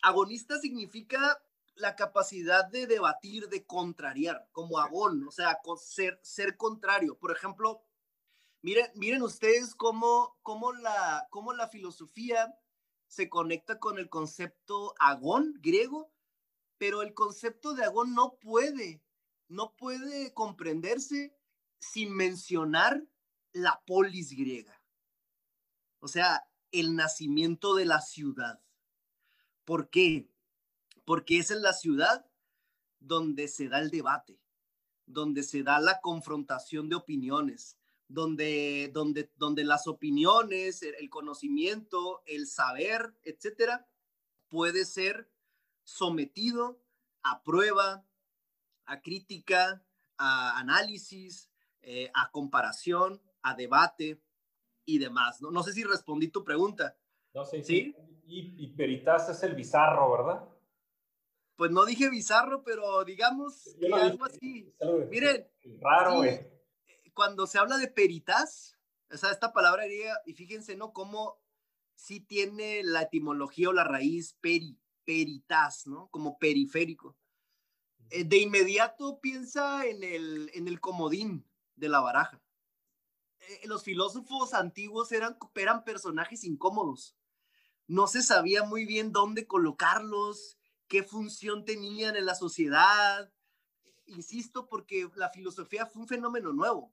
Agonista 0.02 0.58
significa 0.58 1.42
la 1.74 1.96
capacidad 1.96 2.66
de 2.66 2.86
debatir, 2.86 3.48
de 3.48 3.64
contrariar, 3.64 4.46
como 4.52 4.78
agón, 4.78 5.26
o 5.26 5.30
sea, 5.30 5.58
ser, 5.78 6.18
ser 6.20 6.58
contrario. 6.58 7.16
Por 7.18 7.32
ejemplo, 7.32 7.82
miren, 8.60 8.90
miren 8.94 9.22
ustedes 9.22 9.74
cómo, 9.74 10.36
cómo, 10.42 10.70
la, 10.74 11.26
cómo 11.30 11.54
la 11.54 11.66
filosofía 11.66 12.54
se 13.08 13.28
conecta 13.28 13.78
con 13.78 13.98
el 13.98 14.08
concepto 14.08 14.94
agón 15.00 15.54
griego, 15.60 16.12
pero 16.76 17.02
el 17.02 17.14
concepto 17.14 17.74
de 17.74 17.84
agón 17.84 18.14
no 18.14 18.38
puede, 18.38 19.02
no 19.48 19.74
puede 19.74 20.32
comprenderse 20.34 21.34
sin 21.80 22.14
mencionar 22.14 23.02
la 23.52 23.82
polis 23.86 24.30
griega. 24.36 24.80
O 26.00 26.08
sea, 26.08 26.48
el 26.70 26.94
nacimiento 26.94 27.74
de 27.74 27.86
la 27.86 28.00
ciudad. 28.00 28.62
¿Por 29.64 29.90
qué? 29.90 30.30
Porque 31.04 31.38
es 31.38 31.50
en 31.50 31.62
la 31.62 31.72
ciudad 31.72 32.26
donde 33.00 33.48
se 33.48 33.68
da 33.68 33.80
el 33.80 33.90
debate, 33.90 34.40
donde 35.06 35.42
se 35.42 35.62
da 35.62 35.80
la 35.80 36.00
confrontación 36.00 36.88
de 36.88 36.96
opiniones, 36.96 37.78
donde, 38.08 38.90
donde, 38.92 39.30
donde 39.36 39.64
las 39.64 39.86
opiniones, 39.86 40.82
el 40.82 41.10
conocimiento, 41.10 42.22
el 42.26 42.46
saber, 42.46 43.14
etcétera, 43.22 43.86
puede 44.48 44.84
ser 44.84 45.30
sometido 45.84 46.80
a 47.22 47.42
prueba, 47.42 48.04
a 48.86 49.02
crítica, 49.02 49.84
a 50.16 50.58
análisis, 50.58 51.50
eh, 51.82 52.10
a 52.14 52.30
comparación, 52.30 53.20
a 53.42 53.54
debate 53.54 54.20
y 54.84 54.98
demás. 54.98 55.40
¿no? 55.40 55.50
no 55.50 55.62
sé 55.62 55.72
si 55.72 55.84
respondí 55.84 56.28
tu 56.28 56.44
pregunta. 56.44 56.96
No 57.34 57.44
sé, 57.44 57.62
¿Sí? 57.62 57.94
Y, 58.30 58.66
Peritas 58.76 59.28
es 59.30 59.42
el 59.42 59.54
bizarro, 59.54 60.10
¿verdad? 60.12 60.48
Pues 61.56 61.70
no 61.70 61.86
dije 61.86 62.10
bizarro, 62.10 62.62
pero 62.62 63.02
digamos 63.04 63.74
que 63.80 63.92
algo 63.92 64.26
así. 64.26 64.74
Miren, 65.10 65.48
raro, 65.80 66.22
cuando 67.18 67.48
se 67.48 67.58
habla 67.58 67.78
de 67.78 67.88
peritas, 67.88 68.78
o 69.10 69.16
sea, 69.16 69.32
esta 69.32 69.52
palabra 69.52 69.82
y 70.24 70.34
fíjense, 70.34 70.76
¿no? 70.76 70.92
Cómo 70.92 71.40
sí 71.96 72.20
tiene 72.20 72.84
la 72.84 73.02
etimología 73.02 73.70
o 73.70 73.72
la 73.72 73.82
raíz 73.82 74.36
peri, 74.40 74.78
peritas, 75.04 75.88
¿no? 75.88 76.06
Como 76.12 76.38
periférico. 76.38 77.16
Eh, 78.10 78.22
de 78.22 78.36
inmediato 78.36 79.18
piensa 79.20 79.84
en 79.84 80.04
el, 80.04 80.52
en 80.54 80.68
el 80.68 80.78
comodín 80.78 81.44
de 81.74 81.88
la 81.88 81.98
baraja. 81.98 82.40
Eh, 83.40 83.62
los 83.64 83.82
filósofos 83.82 84.54
antiguos 84.54 85.10
eran, 85.10 85.36
eran 85.56 85.82
personajes 85.82 86.44
incómodos 86.44 87.18
no 87.88 88.06
se 88.06 88.22
sabía 88.22 88.62
muy 88.62 88.84
bien 88.84 89.12
dónde 89.12 89.46
colocarlos, 89.46 90.58
qué 90.86 91.02
función 91.02 91.64
tenían 91.64 92.14
en 92.16 92.26
la 92.26 92.34
sociedad. 92.34 93.32
Insisto, 94.06 94.68
porque 94.68 95.10
la 95.16 95.30
filosofía 95.30 95.86
fue 95.86 96.02
un 96.02 96.08
fenómeno 96.08 96.52
nuevo. 96.52 96.92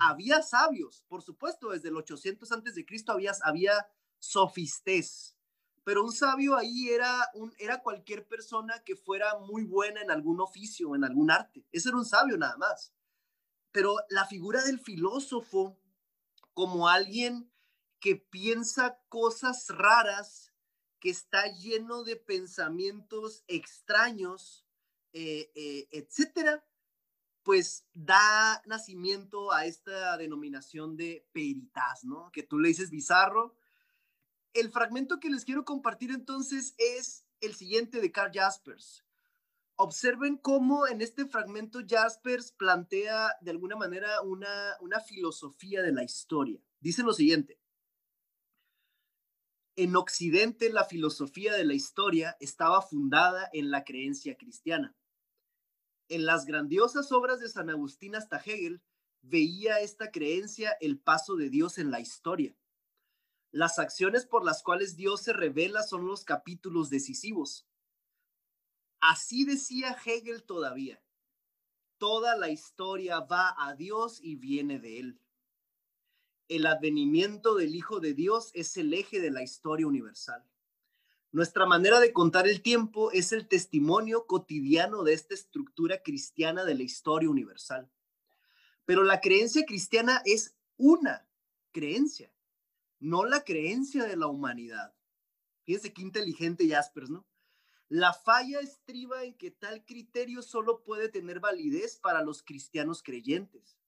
Había 0.00 0.42
sabios, 0.42 1.04
por 1.08 1.22
supuesto, 1.22 1.70
desde 1.70 1.88
el 1.88 1.96
800 1.96 2.50
antes 2.52 2.74
de 2.74 2.84
Cristo 2.86 3.12
había, 3.12 3.32
había 3.42 3.88
sofistés, 4.18 5.36
pero 5.88 6.04
un 6.04 6.12
sabio 6.12 6.54
ahí 6.54 6.90
era, 6.90 7.30
un, 7.32 7.54
era 7.58 7.82
cualquier 7.82 8.28
persona 8.28 8.82
que 8.84 8.94
fuera 8.94 9.38
muy 9.38 9.64
buena 9.64 10.02
en 10.02 10.10
algún 10.10 10.38
oficio, 10.38 10.94
en 10.94 11.02
algún 11.02 11.30
arte. 11.30 11.64
Ese 11.72 11.88
era 11.88 11.96
un 11.96 12.04
sabio 12.04 12.36
nada 12.36 12.58
más. 12.58 12.92
Pero 13.72 13.96
la 14.10 14.26
figura 14.26 14.62
del 14.62 14.80
filósofo 14.80 15.78
como 16.52 16.88
alguien 16.88 17.50
que 18.00 18.16
piensa 18.16 19.00
cosas 19.08 19.68
raras, 19.68 20.52
que 21.00 21.08
está 21.08 21.46
lleno 21.54 22.04
de 22.04 22.16
pensamientos 22.16 23.44
extraños, 23.46 24.66
eh, 25.12 25.50
eh, 25.54 25.88
etcétera, 25.90 26.66
pues 27.48 27.86
da 27.94 28.60
nacimiento 28.66 29.52
a 29.52 29.64
esta 29.64 30.18
denominación 30.18 30.98
de 30.98 31.26
peritas, 31.32 32.04
¿no? 32.04 32.30
Que 32.30 32.42
tú 32.42 32.58
le 32.58 32.68
dices 32.68 32.90
bizarro. 32.90 33.56
El 34.52 34.70
fragmento 34.70 35.18
que 35.18 35.30
les 35.30 35.46
quiero 35.46 35.64
compartir 35.64 36.10
entonces 36.10 36.74
es 36.76 37.24
el 37.40 37.54
siguiente 37.54 38.02
de 38.02 38.12
Carl 38.12 38.32
Jaspers. 38.34 39.02
Observen 39.76 40.36
cómo 40.36 40.86
en 40.86 41.00
este 41.00 41.24
fragmento 41.24 41.78
Jaspers 41.88 42.52
plantea 42.52 43.34
de 43.40 43.50
alguna 43.50 43.76
manera 43.76 44.20
una, 44.20 44.76
una 44.82 45.00
filosofía 45.00 45.80
de 45.80 45.92
la 45.92 46.04
historia. 46.04 46.60
Dice 46.80 47.02
lo 47.02 47.14
siguiente. 47.14 47.58
En 49.74 49.96
Occidente 49.96 50.68
la 50.68 50.84
filosofía 50.84 51.54
de 51.54 51.64
la 51.64 51.72
historia 51.72 52.36
estaba 52.40 52.82
fundada 52.82 53.48
en 53.54 53.70
la 53.70 53.84
creencia 53.84 54.36
cristiana. 54.36 54.94
En 56.08 56.24
las 56.24 56.46
grandiosas 56.46 57.12
obras 57.12 57.38
de 57.38 57.48
San 57.48 57.68
Agustín 57.68 58.14
hasta 58.14 58.38
Hegel 58.38 58.82
veía 59.20 59.80
esta 59.80 60.10
creencia 60.10 60.76
el 60.80 60.98
paso 60.98 61.36
de 61.36 61.50
Dios 61.50 61.76
en 61.76 61.90
la 61.90 62.00
historia. 62.00 62.56
Las 63.50 63.78
acciones 63.78 64.24
por 64.24 64.44
las 64.44 64.62
cuales 64.62 64.96
Dios 64.96 65.22
se 65.22 65.32
revela 65.32 65.82
son 65.82 66.06
los 66.06 66.24
capítulos 66.24 66.88
decisivos. 66.88 67.66
Así 69.00 69.44
decía 69.44 69.96
Hegel 70.04 70.44
todavía. 70.44 71.02
Toda 71.98 72.36
la 72.36 72.48
historia 72.48 73.20
va 73.20 73.54
a 73.58 73.74
Dios 73.74 74.18
y 74.22 74.36
viene 74.36 74.78
de 74.78 75.00
Él. 75.00 75.20
El 76.48 76.64
advenimiento 76.64 77.54
del 77.54 77.74
Hijo 77.74 78.00
de 78.00 78.14
Dios 78.14 78.50
es 78.54 78.76
el 78.78 78.94
eje 78.94 79.20
de 79.20 79.30
la 79.30 79.42
historia 79.42 79.86
universal. 79.86 80.42
Nuestra 81.30 81.66
manera 81.66 82.00
de 82.00 82.12
contar 82.12 82.48
el 82.48 82.62
tiempo 82.62 83.10
es 83.12 83.32
el 83.32 83.48
testimonio 83.48 84.26
cotidiano 84.26 85.02
de 85.02 85.12
esta 85.12 85.34
estructura 85.34 86.02
cristiana 86.02 86.64
de 86.64 86.74
la 86.74 86.82
historia 86.82 87.28
universal. 87.28 87.90
Pero 88.84 89.02
la 89.02 89.20
creencia 89.20 89.64
cristiana 89.66 90.22
es 90.24 90.56
una 90.76 91.28
creencia, 91.70 92.32
no 92.98 93.24
la 93.24 93.44
creencia 93.44 94.04
de 94.04 94.16
la 94.16 94.26
humanidad. 94.26 94.94
Fíjense 95.64 95.92
qué 95.92 96.00
inteligente 96.00 96.66
Jaspers, 96.68 97.10
¿no? 97.10 97.26
La 97.90 98.12
falla 98.14 98.60
estriba 98.60 99.24
en 99.24 99.34
que 99.36 99.50
tal 99.50 99.84
criterio 99.84 100.42
solo 100.42 100.82
puede 100.82 101.08
tener 101.08 101.40
validez 101.40 101.98
para 101.98 102.22
los 102.22 102.42
cristianos 102.42 103.02
creyentes 103.02 103.78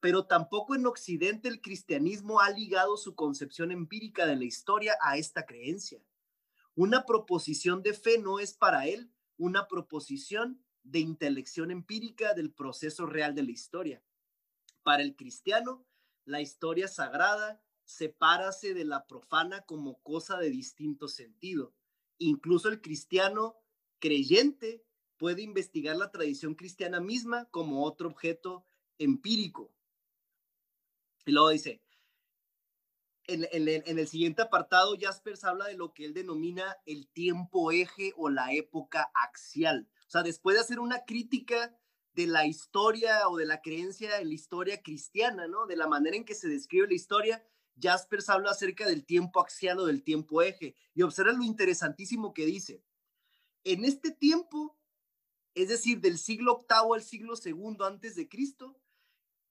pero 0.00 0.24
tampoco 0.24 0.74
en 0.74 0.86
Occidente 0.86 1.48
el 1.48 1.60
cristianismo 1.60 2.40
ha 2.40 2.50
ligado 2.50 2.96
su 2.96 3.14
concepción 3.14 3.72
empírica 3.72 4.26
de 4.26 4.36
la 4.36 4.44
historia 4.44 4.94
a 5.00 5.16
esta 5.16 5.44
creencia. 5.46 6.00
Una 6.76 7.06
proposición 7.06 7.82
de 7.82 7.94
fe 7.94 8.18
no 8.18 8.38
es 8.38 8.52
para 8.52 8.86
él 8.86 9.10
una 9.38 9.66
proposición 9.66 10.62
de 10.82 10.98
intelección 11.00 11.70
empírica 11.70 12.34
del 12.34 12.52
proceso 12.52 13.06
real 13.06 13.34
de 13.34 13.42
la 13.44 13.50
historia. 13.50 14.04
Para 14.82 15.02
el 15.02 15.16
cristiano, 15.16 15.86
la 16.26 16.42
historia 16.42 16.86
sagrada 16.86 17.62
sepárase 17.84 18.74
de 18.74 18.84
la 18.84 19.06
profana 19.06 19.62
como 19.62 20.02
cosa 20.02 20.36
de 20.36 20.50
distinto 20.50 21.08
sentido. 21.08 21.74
Incluso 22.18 22.68
el 22.68 22.82
cristiano 22.82 23.56
creyente 23.98 24.84
puede 25.16 25.40
investigar 25.40 25.96
la 25.96 26.10
tradición 26.10 26.54
cristiana 26.54 27.00
misma 27.00 27.46
como 27.46 27.84
otro 27.84 28.08
objeto 28.08 28.66
empírico. 28.98 29.72
Y 31.24 31.32
luego 31.32 31.48
dice, 31.48 31.82
en, 33.28 33.98
el 33.98 34.08
siguiente 34.08 34.42
apartado, 34.42 34.96
Jaspers 34.98 35.44
habla 35.44 35.66
de 35.66 35.74
lo 35.74 35.92
que 35.92 36.04
él 36.04 36.14
denomina 36.14 36.76
el 36.86 37.08
tiempo 37.08 37.72
eje 37.72 38.12
o 38.16 38.28
la 38.28 38.52
época 38.52 39.10
axial. 39.14 39.88
O 40.06 40.10
sea, 40.10 40.22
después 40.22 40.54
de 40.56 40.60
hacer 40.60 40.78
una 40.78 41.04
crítica 41.04 41.76
de 42.14 42.26
la 42.26 42.46
historia 42.46 43.28
o 43.28 43.36
de 43.36 43.46
la 43.46 43.60
creencia 43.60 44.18
en 44.18 44.28
la 44.28 44.34
historia 44.34 44.82
cristiana, 44.82 45.48
¿no? 45.48 45.66
De 45.66 45.76
la 45.76 45.86
manera 45.86 46.16
en 46.16 46.24
que 46.24 46.34
se 46.34 46.48
describe 46.48 46.88
la 46.88 46.94
historia, 46.94 47.44
Jaspers 47.80 48.30
habla 48.30 48.50
acerca 48.50 48.86
del 48.86 49.04
tiempo 49.04 49.40
axial 49.40 49.78
o 49.80 49.86
del 49.86 50.02
tiempo 50.02 50.42
eje. 50.42 50.74
Y 50.94 51.02
observa 51.02 51.32
lo 51.32 51.44
interesantísimo 51.44 52.32
que 52.32 52.46
dice. 52.46 52.82
En 53.64 53.84
este 53.84 54.12
tiempo, 54.12 54.78
es 55.54 55.68
decir, 55.68 56.00
del 56.00 56.18
siglo 56.18 56.52
octavo 56.52 56.94
al 56.94 57.02
siglo 57.02 57.36
segundo 57.36 57.84
antes 57.84 58.14
de 58.14 58.28
Cristo, 58.28 58.80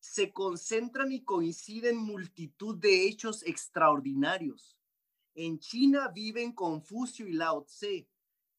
se 0.05 0.31
concentran 0.31 1.11
y 1.11 1.23
coinciden 1.23 1.97
multitud 1.97 2.77
de 2.77 3.07
hechos 3.07 3.41
extraordinarios. 3.43 4.77
En 5.33 5.57
China 5.59 6.09
viven 6.09 6.53
Confucio 6.53 7.27
y 7.27 7.33
Lao 7.33 7.63
Tse. 7.63 8.07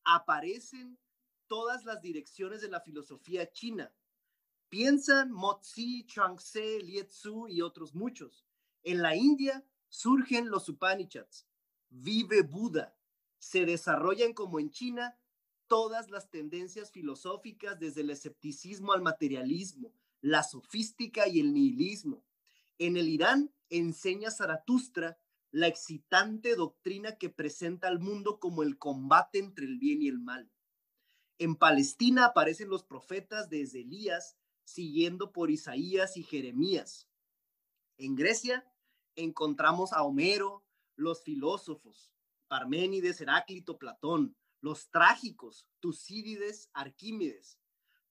Aparecen 0.04 0.98
todas 1.46 1.84
las 1.84 2.02
direcciones 2.02 2.60
de 2.60 2.68
la 2.68 2.80
filosofía 2.80 3.50
china. 3.52 3.94
Piensan 4.68 5.30
Mozi, 5.30 6.04
Chuang-Tse, 6.06 6.80
Lietzu 6.80 7.46
y 7.48 7.62
otros 7.62 7.94
muchos. 7.94 8.44
En 8.82 9.00
la 9.00 9.14
India 9.14 9.64
surgen 9.88 10.50
los 10.50 10.68
Upanishads. 10.68 11.46
Vive 11.88 12.42
Buda. 12.42 12.98
Se 13.38 13.64
desarrollan 13.64 14.34
como 14.34 14.58
en 14.58 14.70
China 14.70 15.16
todas 15.68 16.10
las 16.10 16.28
tendencias 16.28 16.90
filosóficas 16.90 17.78
desde 17.78 18.00
el 18.00 18.10
escepticismo 18.10 18.92
al 18.92 19.02
materialismo, 19.02 19.94
la 20.26 20.42
sofística 20.42 21.28
y 21.28 21.38
el 21.38 21.54
nihilismo. 21.54 22.24
En 22.78 22.96
el 22.96 23.08
Irán 23.08 23.54
enseña 23.70 24.32
Zaratustra 24.32 25.20
la 25.52 25.68
excitante 25.68 26.56
doctrina 26.56 27.16
que 27.16 27.30
presenta 27.30 27.86
al 27.86 28.00
mundo 28.00 28.40
como 28.40 28.64
el 28.64 28.76
combate 28.76 29.38
entre 29.38 29.66
el 29.66 29.78
bien 29.78 30.02
y 30.02 30.08
el 30.08 30.18
mal. 30.18 30.50
En 31.38 31.54
Palestina 31.54 32.24
aparecen 32.24 32.68
los 32.68 32.82
profetas 32.82 33.48
desde 33.50 33.82
Elías, 33.82 34.36
siguiendo 34.64 35.30
por 35.30 35.52
Isaías 35.52 36.16
y 36.16 36.24
Jeremías. 36.24 37.08
En 37.96 38.16
Grecia 38.16 38.66
encontramos 39.14 39.92
a 39.92 40.02
Homero, 40.02 40.64
los 40.96 41.22
filósofos, 41.22 42.10
Parménides, 42.48 43.20
Heráclito, 43.20 43.78
Platón, 43.78 44.36
los 44.60 44.90
trágicos, 44.90 45.68
Tucídides, 45.78 46.68
Arquímedes, 46.72 47.60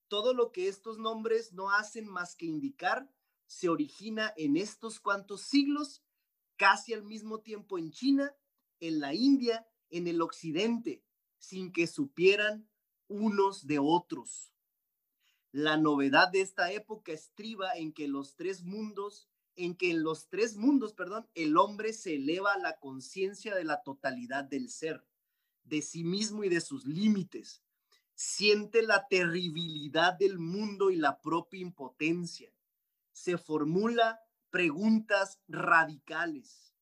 todo 0.08 0.34
lo 0.34 0.52
que 0.52 0.68
estos 0.68 0.98
nombres 0.98 1.52
no 1.52 1.70
hacen 1.70 2.06
más 2.06 2.36
que 2.36 2.46
indicar 2.46 3.10
se 3.46 3.68
origina 3.68 4.32
en 4.36 4.56
estos 4.56 5.00
cuantos 5.00 5.42
siglos, 5.42 6.02
casi 6.56 6.92
al 6.94 7.04
mismo 7.04 7.40
tiempo 7.40 7.78
en 7.78 7.90
China, 7.90 8.34
en 8.80 9.00
la 9.00 9.14
India, 9.14 9.66
en 9.90 10.06
el 10.08 10.20
occidente, 10.20 11.04
sin 11.38 11.72
que 11.72 11.86
supieran 11.86 12.68
unos 13.08 13.66
de 13.66 13.78
otros. 13.78 14.52
La 15.52 15.76
novedad 15.76 16.28
de 16.28 16.40
esta 16.40 16.72
época 16.72 17.12
estriba 17.12 17.72
en 17.76 17.92
que 17.92 18.08
los 18.08 18.34
tres 18.34 18.62
mundos, 18.62 19.28
en 19.54 19.76
que 19.76 19.90
en 19.90 20.02
los 20.02 20.28
tres 20.28 20.56
mundos, 20.56 20.92
perdón, 20.92 21.28
el 21.34 21.56
hombre 21.56 21.92
se 21.92 22.16
eleva 22.16 22.52
a 22.52 22.58
la 22.58 22.78
conciencia 22.78 23.54
de 23.54 23.64
la 23.64 23.82
totalidad 23.82 24.44
del 24.44 24.68
ser, 24.70 25.06
de 25.64 25.82
sí 25.82 26.04
mismo 26.04 26.44
y 26.44 26.48
de 26.48 26.60
sus 26.60 26.84
límites, 26.84 27.62
siente 28.16 28.82
la 28.82 29.06
terribilidad 29.08 30.14
del 30.14 30.38
mundo 30.38 30.90
y 30.90 30.96
la 30.96 31.20
propia 31.20 31.60
impotencia. 31.60 32.50
Se 33.12 33.36
formula 33.36 34.20
preguntas 34.50 35.38
radicales. 35.46 36.74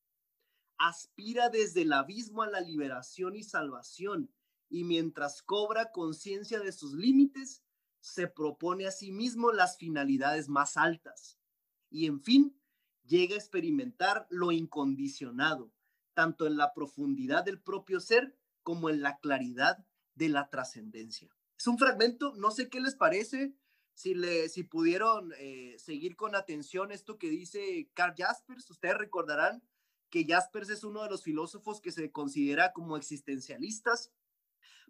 Aspira 0.79 1.49
desde 1.49 1.83
el 1.83 1.93
abismo 1.93 2.43
a 2.43 2.49
la 2.49 2.61
liberación 2.61 3.35
y 3.35 3.43
salvación 3.43 4.33
y 4.71 4.85
mientras 4.85 5.43
cobra 5.43 5.91
conciencia 5.91 6.61
de 6.61 6.73
sus 6.73 6.95
límites, 6.95 7.65
se 8.01 8.29
propone 8.29 8.87
a 8.87 8.93
sí 8.93 9.11
mismo 9.11 9.51
las 9.51 9.77
finalidades 9.77 10.49
más 10.49 10.77
altas. 10.77 11.41
Y 11.91 12.07
en 12.07 12.21
fin, 12.21 12.57
llega 13.05 13.35
a 13.35 13.39
experimentar 13.39 14.27
lo 14.31 14.53
incondicionado, 14.53 15.73
tanto 16.13 16.47
en 16.47 16.57
la 16.57 16.75
profundidad 16.75 17.45
del 17.45 17.61
propio 17.61 17.99
ser 17.99 18.39
como 18.63 18.89
en 18.89 19.03
la 19.03 19.19
claridad 19.19 19.85
de 20.15 20.29
la 20.29 20.49
trascendencia. 20.49 21.29
Es 21.59 21.67
un 21.67 21.79
fragmento, 21.79 22.35
no 22.37 22.51
sé 22.51 22.69
qué 22.69 22.81
les 22.81 22.95
parece, 22.95 23.55
si, 23.95 24.15
le, 24.15 24.49
si 24.49 24.65
pudieron 24.65 25.33
eh, 25.39 25.77
seguir 25.79 26.17
con 26.17 26.35
atención 26.35 26.91
esto 26.91 27.17
que 27.17 27.31
dice 27.31 27.89
Carl 27.95 28.15
Jaspers, 28.17 28.69
ustedes 28.71 28.99
recordarán 28.99 29.63
que 30.11 30.27
Jaspers 30.27 30.71
es 30.71 30.85
uno 30.85 31.03
de 31.03 31.11
los 31.11 31.23
filósofos 31.23 31.81
que 31.81 31.93
se 31.93 32.11
considera 32.11 32.73
como 32.73 32.97
existencialistas. 32.97 34.13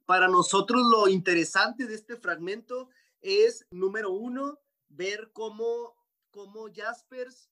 Para 0.07 0.29
nosotros 0.29 0.83
lo 0.91 1.09
interesante 1.09 1.87
de 1.87 1.95
este 1.95 2.17
fragmento 2.17 2.89
es, 3.21 3.67
número 3.71 4.11
uno, 4.11 4.59
ver 4.89 5.31
cómo, 5.33 5.95
cómo 6.31 6.67
Jaspers 6.75 7.51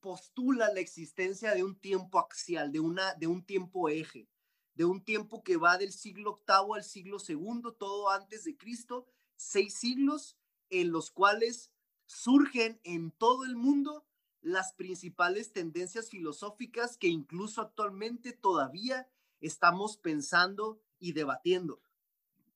postula 0.00 0.72
la 0.72 0.80
existencia 0.80 1.54
de 1.54 1.64
un 1.64 1.78
tiempo 1.78 2.18
axial, 2.18 2.70
de, 2.70 2.80
una, 2.80 3.14
de 3.14 3.26
un 3.26 3.44
tiempo 3.44 3.88
eje 3.88 4.28
de 4.76 4.84
un 4.84 5.02
tiempo 5.02 5.42
que 5.42 5.56
va 5.56 5.78
del 5.78 5.92
siglo 5.92 6.30
octavo 6.32 6.74
al 6.74 6.84
siglo 6.84 7.18
segundo, 7.18 7.72
todo 7.72 8.10
antes 8.10 8.44
de 8.44 8.56
Cristo, 8.56 9.06
seis 9.34 9.74
siglos 9.74 10.36
en 10.68 10.92
los 10.92 11.10
cuales 11.10 11.72
surgen 12.04 12.78
en 12.84 13.10
todo 13.10 13.44
el 13.44 13.56
mundo 13.56 14.06
las 14.42 14.74
principales 14.74 15.52
tendencias 15.52 16.10
filosóficas 16.10 16.98
que 16.98 17.08
incluso 17.08 17.62
actualmente 17.62 18.32
todavía 18.32 19.08
estamos 19.40 19.96
pensando 19.96 20.80
y 20.98 21.12
debatiendo. 21.12 21.80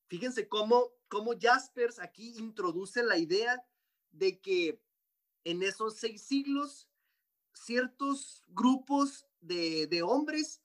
Fíjense 0.07 0.47
cómo, 0.47 0.93
cómo 1.09 1.33
Jaspers 1.41 1.99
aquí 1.99 2.37
introduce 2.37 3.03
la 3.03 3.17
idea 3.17 3.65
de 4.13 4.41
que 4.41 4.81
en 5.45 5.63
esos 5.63 5.97
seis 5.97 6.23
siglos 6.23 6.87
ciertos 7.55 8.45
grupos 8.49 9.27
de, 9.41 9.87
de 9.87 10.03
hombres 10.03 10.60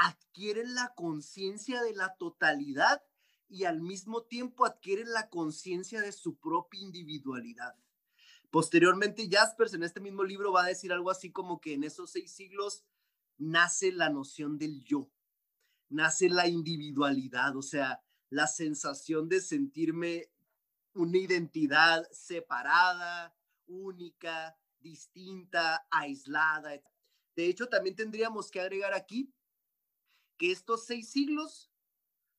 adquieren 0.00 0.74
la 0.74 0.94
conciencia 0.94 1.82
de 1.82 1.94
la 1.94 2.14
totalidad 2.16 3.02
y 3.48 3.64
al 3.64 3.80
mismo 3.82 4.22
tiempo 4.22 4.64
adquieren 4.64 5.12
la 5.12 5.28
conciencia 5.28 6.00
de 6.00 6.12
su 6.12 6.38
propia 6.38 6.80
individualidad. 6.80 7.74
Posteriormente, 8.50 9.28
Jaspers 9.30 9.74
en 9.74 9.82
este 9.82 10.00
mismo 10.00 10.24
libro 10.24 10.52
va 10.52 10.64
a 10.64 10.68
decir 10.68 10.92
algo 10.92 11.10
así 11.10 11.30
como 11.30 11.60
que 11.60 11.74
en 11.74 11.84
esos 11.84 12.10
seis 12.12 12.32
siglos 12.32 12.84
nace 13.36 13.92
la 13.92 14.08
noción 14.08 14.56
del 14.56 14.82
yo, 14.84 15.10
nace 15.88 16.28
la 16.30 16.48
individualidad, 16.48 17.56
o 17.56 17.62
sea, 17.62 18.02
la 18.30 18.46
sensación 18.46 19.28
de 19.28 19.40
sentirme 19.40 20.30
una 20.94 21.18
identidad 21.18 22.08
separada, 22.10 23.36
única, 23.66 24.56
distinta, 24.80 25.86
aislada. 25.90 26.80
De 27.36 27.46
hecho, 27.46 27.68
también 27.68 27.96
tendríamos 27.96 28.50
que 28.50 28.60
agregar 28.60 28.94
aquí 28.94 29.32
que 30.40 30.50
estos 30.50 30.86
seis 30.86 31.10
siglos 31.10 31.70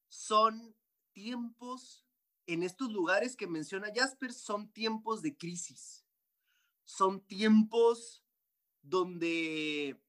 son 0.08 0.76
tiempos, 1.14 2.04
en 2.48 2.64
estos 2.64 2.92
lugares 2.92 3.36
que 3.36 3.46
menciona 3.46 3.94
Jasper, 3.94 4.34
son 4.34 4.72
tiempos 4.72 5.22
de 5.22 5.38
crisis, 5.38 6.04
son 6.84 7.22
tiempos 7.22 8.24
donde 8.82 10.02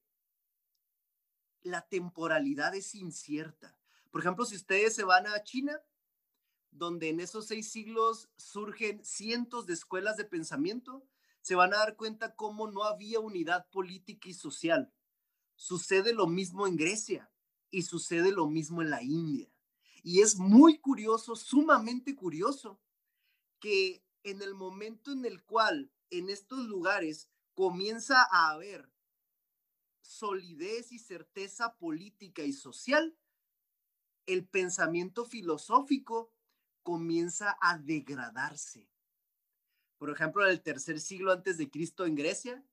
la 1.61 1.87
temporalidad 1.87 2.73
es 2.73 2.95
incierta. 2.95 3.77
Por 4.09 4.21
ejemplo, 4.21 4.43
si 4.45 4.55
ustedes 4.55 4.95
se 4.95 5.03
van 5.03 5.27
a 5.27 5.43
China, 5.43 5.79
donde 6.71 7.09
en 7.09 7.19
esos 7.19 7.45
seis 7.45 7.71
siglos 7.71 8.27
surgen 8.37 9.05
cientos 9.05 9.67
de 9.67 9.73
escuelas 9.73 10.17
de 10.17 10.25
pensamiento, 10.25 11.05
se 11.41 11.53
van 11.53 11.75
a 11.75 11.77
dar 11.77 11.95
cuenta 11.95 12.33
cómo 12.35 12.71
no 12.71 12.85
había 12.85 13.19
unidad 13.19 13.69
política 13.69 14.29
y 14.29 14.33
social. 14.33 14.91
Sucede 15.55 16.11
lo 16.13 16.25
mismo 16.25 16.65
en 16.65 16.75
Grecia 16.75 17.29
y 17.73 17.81
sucede 17.81 18.31
lo 18.31 18.47
mismo 18.47 18.83
en 18.83 18.91
la 18.91 19.01
India. 19.01 19.51
Y 20.03 20.21
es 20.21 20.37
muy 20.37 20.77
curioso, 20.77 21.35
sumamente 21.35 22.15
curioso, 22.15 22.79
que 23.59 24.05
en 24.23 24.43
el 24.43 24.53
momento 24.53 25.11
en 25.11 25.25
el 25.25 25.43
cual 25.43 25.91
en 26.11 26.29
estos 26.29 26.67
lugares 26.67 27.31
comienza 27.55 28.27
a 28.31 28.51
haber 28.51 28.91
solidez 30.01 30.91
y 30.91 30.99
certeza 30.99 31.75
política 31.77 32.43
y 32.43 32.53
social, 32.53 33.17
el 34.27 34.47
pensamiento 34.47 35.25
filosófico 35.25 36.31
comienza 36.83 37.57
a 37.59 37.79
degradarse. 37.79 38.87
Por 39.97 40.11
ejemplo, 40.11 40.43
en 40.45 40.51
el 40.51 40.61
tercer 40.61 40.99
siglo 40.99 41.31
antes 41.31 41.57
de 41.57 41.71
Cristo 41.71 42.05
en 42.05 42.13
Grecia, 42.13 42.63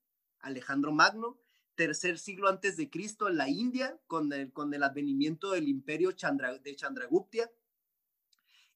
Alejandro 0.41 0.91
Magno, 0.91 1.39
tercer 1.75 2.19
siglo 2.19 2.47
antes 2.47 2.77
de 2.77 2.89
Cristo 2.89 3.27
en 3.27 3.37
la 3.37 3.49
India, 3.49 3.99
con 4.07 4.31
el, 4.33 4.51
con 4.51 4.73
el 4.73 4.83
advenimiento 4.83 5.51
del 5.51 5.67
imperio 5.67 6.09
de 6.09 6.75
Chandragupta, 6.75 7.51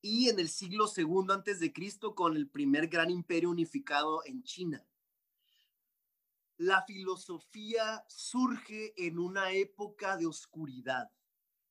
y 0.01 0.29
en 0.29 0.39
el 0.39 0.49
siglo 0.49 0.87
segundo 0.87 1.33
antes 1.33 1.59
de 1.59 1.73
Cristo 1.73 2.13
con 2.13 2.35
el 2.35 2.47
primer 2.47 2.87
gran 2.87 3.09
imperio 3.09 3.49
unificado 3.49 4.23
en 4.25 4.43
China. 4.43 4.85
La 6.57 6.83
filosofía 6.83 8.05
surge 8.07 8.93
en 8.97 9.17
una 9.19 9.51
época 9.51 10.15
de 10.15 10.27
oscuridad, 10.27 11.11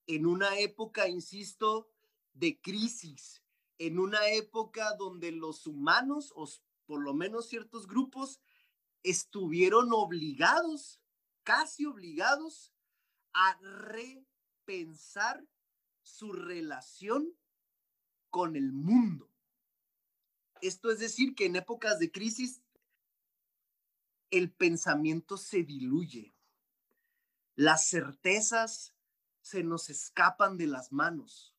en 0.07 0.27
una 0.27 0.59
época, 0.59 1.09
insisto, 1.09 1.91
de 2.33 2.61
crisis, 2.61 3.43
en 3.79 3.99
una 3.99 4.29
época 4.29 4.95
donde 4.99 5.33
los 5.33 5.67
humanos, 5.67 6.33
o 6.35 6.49
por 6.87 7.03
lo 7.03 7.15
menos 7.15 7.49
ciertos 7.49 7.87
grupos, 7.87 8.41
estuvieron 9.03 9.93
obligados 9.93 11.01
casi 11.45 11.87
obligados 11.87 12.75
a 13.35 13.59
repensar 13.61 15.47
su 16.03 16.33
relación 16.33 17.37
con 18.31 18.57
el 18.57 18.73
mundo. 18.73 19.31
Esto 20.61 20.91
es 20.91 20.99
decir, 20.99 21.35
que 21.35 21.47
en 21.47 21.57
épocas 21.57 21.99
de 21.99 22.11
crisis 22.11 22.63
el 24.31 24.51
pensamiento 24.51 25.37
se 25.37 25.63
diluye, 25.63 26.35
las 27.55 27.89
certezas 27.89 28.95
se 29.43 29.63
nos 29.63 29.91
escapan 29.91 30.57
de 30.57 30.67
las 30.67 30.91
manos. 30.91 31.55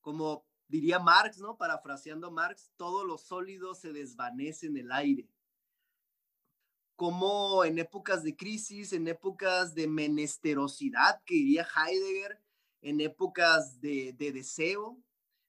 Como 0.00 0.46
diría 0.68 0.98
Marx, 0.98 1.38
¿no? 1.38 1.56
Parafraseando 1.56 2.26
a 2.26 2.30
Marx, 2.30 2.72
todo 2.76 3.04
lo 3.04 3.16
sólido 3.16 3.74
se 3.74 3.92
desvanece 3.92 4.66
en 4.66 4.76
el 4.76 4.92
aire 4.92 5.30
como 6.96 7.64
en 7.64 7.78
épocas 7.78 8.22
de 8.22 8.34
crisis, 8.34 8.92
en 8.92 9.06
épocas 9.06 9.74
de 9.74 9.86
menesterosidad, 9.86 11.22
que 11.24 11.34
diría 11.34 11.66
Heidegger, 11.76 12.42
en 12.80 13.00
épocas 13.00 13.80
de, 13.80 14.14
de 14.14 14.32
deseo, 14.32 14.98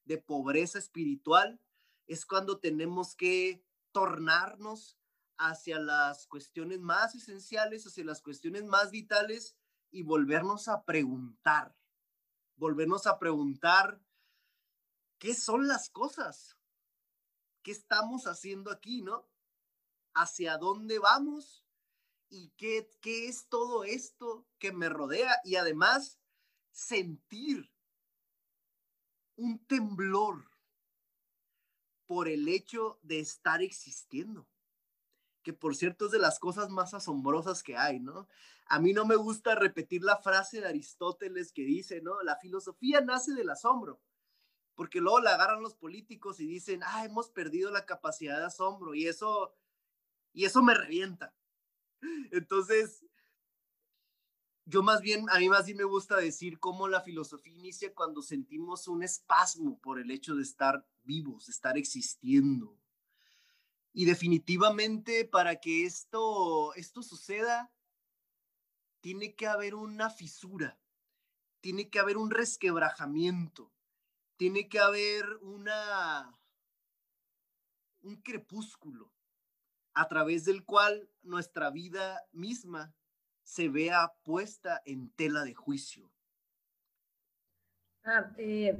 de 0.05 0.17
pobreza 0.17 0.77
espiritual, 0.77 1.59
es 2.05 2.25
cuando 2.25 2.59
tenemos 2.59 3.15
que 3.15 3.63
tornarnos 3.91 4.97
hacia 5.37 5.79
las 5.79 6.27
cuestiones 6.27 6.79
más 6.79 7.15
esenciales, 7.15 7.85
hacia 7.85 8.03
las 8.03 8.21
cuestiones 8.21 8.63
más 8.65 8.91
vitales 8.91 9.55
y 9.91 10.03
volvernos 10.03 10.67
a 10.67 10.83
preguntar, 10.83 11.75
volvernos 12.55 13.07
a 13.07 13.19
preguntar 13.19 14.01
qué 15.19 15.33
son 15.33 15.67
las 15.67 15.89
cosas, 15.89 16.57
qué 17.63 17.71
estamos 17.71 18.25
haciendo 18.25 18.71
aquí, 18.71 19.01
¿no? 19.01 19.27
Hacia 20.17 20.57
dónde 20.57 20.99
vamos 20.99 21.63
y 22.29 22.49
qué, 22.57 22.89
qué 23.01 23.27
es 23.27 23.47
todo 23.47 23.83
esto 23.83 24.45
que 24.59 24.71
me 24.71 24.89
rodea 24.89 25.39
y 25.43 25.55
además 25.55 26.19
sentir 26.71 27.71
un 29.35 29.59
temblor 29.65 30.49
por 32.07 32.27
el 32.27 32.47
hecho 32.47 32.99
de 33.03 33.19
estar 33.19 33.61
existiendo, 33.61 34.47
que 35.43 35.53
por 35.53 35.75
cierto 35.75 36.05
es 36.05 36.11
de 36.11 36.19
las 36.19 36.39
cosas 36.39 36.69
más 36.69 36.93
asombrosas 36.93 37.61
que 37.61 37.77
hay, 37.77 37.99
¿no? 37.99 38.27
A 38.65 38.79
mí 38.79 38.93
no 38.93 39.05
me 39.05 39.15
gusta 39.15 39.55
repetir 39.55 40.03
la 40.03 40.17
frase 40.17 40.61
de 40.61 40.67
Aristóteles 40.67 41.51
que 41.51 41.63
dice, 41.63 42.01
¿no? 42.01 42.21
La 42.23 42.37
filosofía 42.37 43.01
nace 43.01 43.33
del 43.33 43.49
asombro, 43.49 44.01
porque 44.75 44.99
luego 44.99 45.21
la 45.21 45.35
agarran 45.35 45.61
los 45.61 45.75
políticos 45.75 46.39
y 46.39 46.47
dicen, 46.47 46.81
ah, 46.83 47.05
hemos 47.05 47.29
perdido 47.29 47.71
la 47.71 47.85
capacidad 47.85 48.39
de 48.39 48.45
asombro 48.45 48.95
y 48.95 49.07
eso 49.07 49.53
y 50.37 50.45
eso 50.45 50.61
me 50.61 50.75
revienta. 50.75 51.33
Entonces, 52.31 53.03
yo 54.65 54.83
más 54.83 55.01
bien, 55.01 55.25
a 55.31 55.39
mí 55.39 55.49
más 55.49 55.65
bien 55.65 55.79
me 55.79 55.83
gusta 55.83 56.15
decir 56.15 56.59
cómo 56.59 56.87
la 56.87 57.01
filosofía 57.01 57.55
inicia 57.55 57.95
cuando 57.95 58.21
sentimos 58.21 58.87
un 58.87 59.01
espasmo 59.01 59.79
por 59.79 59.99
el 59.99 60.11
hecho 60.11 60.35
de 60.35 60.43
estar 60.43 60.87
vivos, 61.01 61.47
de 61.47 61.53
estar 61.53 61.75
existiendo. 61.75 62.77
Y 63.93 64.05
definitivamente 64.05 65.25
para 65.25 65.55
que 65.55 65.85
esto, 65.85 66.71
esto 66.75 67.01
suceda, 67.01 67.73
tiene 68.99 69.33
que 69.33 69.47
haber 69.47 69.73
una 69.73 70.11
fisura, 70.11 70.79
tiene 71.61 71.89
que 71.89 71.97
haber 71.97 72.15
un 72.15 72.29
resquebrajamiento, 72.29 73.73
tiene 74.35 74.69
que 74.69 74.77
haber 74.77 75.37
una, 75.41 76.31
un 78.01 78.17
crepúsculo 78.21 79.16
a 79.97 80.07
través 80.07 80.45
del 80.45 80.63
cual 80.63 81.09
nuestra 81.23 81.71
vida 81.71 82.23
misma 82.31 82.93
se 83.41 83.67
vea 83.67 84.13
puesta 84.23 84.79
en 84.85 85.09
tela 85.15 85.43
de 85.43 85.55
juicio. 85.55 86.11
Ah, 88.03 88.31
eh, 88.37 88.77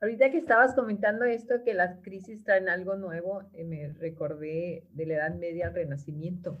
ahorita 0.00 0.32
que 0.32 0.38
estabas 0.38 0.74
comentando 0.74 1.24
esto, 1.24 1.62
que 1.64 1.74
las 1.74 2.00
crisis 2.02 2.42
traen 2.42 2.68
algo 2.68 2.96
nuevo, 2.96 3.48
eh, 3.52 3.64
me 3.64 3.92
recordé 3.92 4.84
de 4.90 5.06
la 5.06 5.14
Edad 5.14 5.34
Media 5.36 5.68
al 5.68 5.74
Renacimiento, 5.74 6.60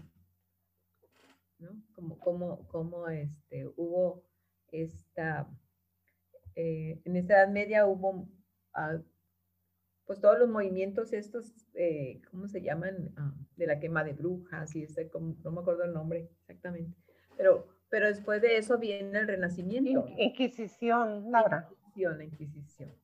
¿no? 1.58 1.82
Como, 1.92 2.20
como, 2.20 2.68
como 2.68 3.08
este, 3.08 3.66
hubo 3.76 4.22
esta, 4.70 5.50
eh, 6.54 7.00
en 7.04 7.16
esta 7.16 7.34
Edad 7.34 7.48
Media 7.48 7.84
hubo 7.84 8.28
ah, 8.74 9.00
pues 10.08 10.22
todos 10.22 10.38
los 10.38 10.48
movimientos 10.48 11.12
estos, 11.12 11.52
eh, 11.74 12.22
¿cómo 12.30 12.48
se 12.48 12.62
llaman? 12.62 13.12
Ah, 13.18 13.34
de 13.56 13.66
la 13.66 13.78
quema 13.78 14.02
de 14.04 14.14
brujas 14.14 14.74
y 14.74 14.82
este, 14.82 15.10
no 15.12 15.50
me 15.50 15.60
acuerdo 15.60 15.84
el 15.84 15.92
nombre 15.92 16.30
exactamente, 16.40 16.96
pero, 17.36 17.68
pero 17.90 18.06
después 18.06 18.40
de 18.40 18.56
eso 18.56 18.78
viene 18.78 19.18
el 19.18 19.28
renacimiento. 19.28 20.08
Inquisición, 20.16 21.30
Laura. 21.30 21.68
Inquisición, 21.70 22.22
Inquisición. 22.22 22.94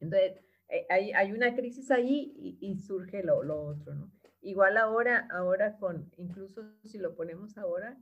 Entonces, 0.00 0.44
eh, 0.68 0.86
hay, 0.90 1.12
hay, 1.12 1.30
una 1.30 1.54
crisis 1.54 1.88
ahí 1.92 2.58
y, 2.60 2.76
surge 2.80 3.22
lo, 3.22 3.44
lo, 3.44 3.62
otro, 3.62 3.94
¿no? 3.94 4.10
Igual 4.40 4.78
ahora, 4.78 5.28
ahora 5.30 5.76
con, 5.78 6.10
incluso 6.16 6.64
si 6.82 6.98
lo 6.98 7.14
ponemos 7.14 7.56
ahora, 7.58 7.96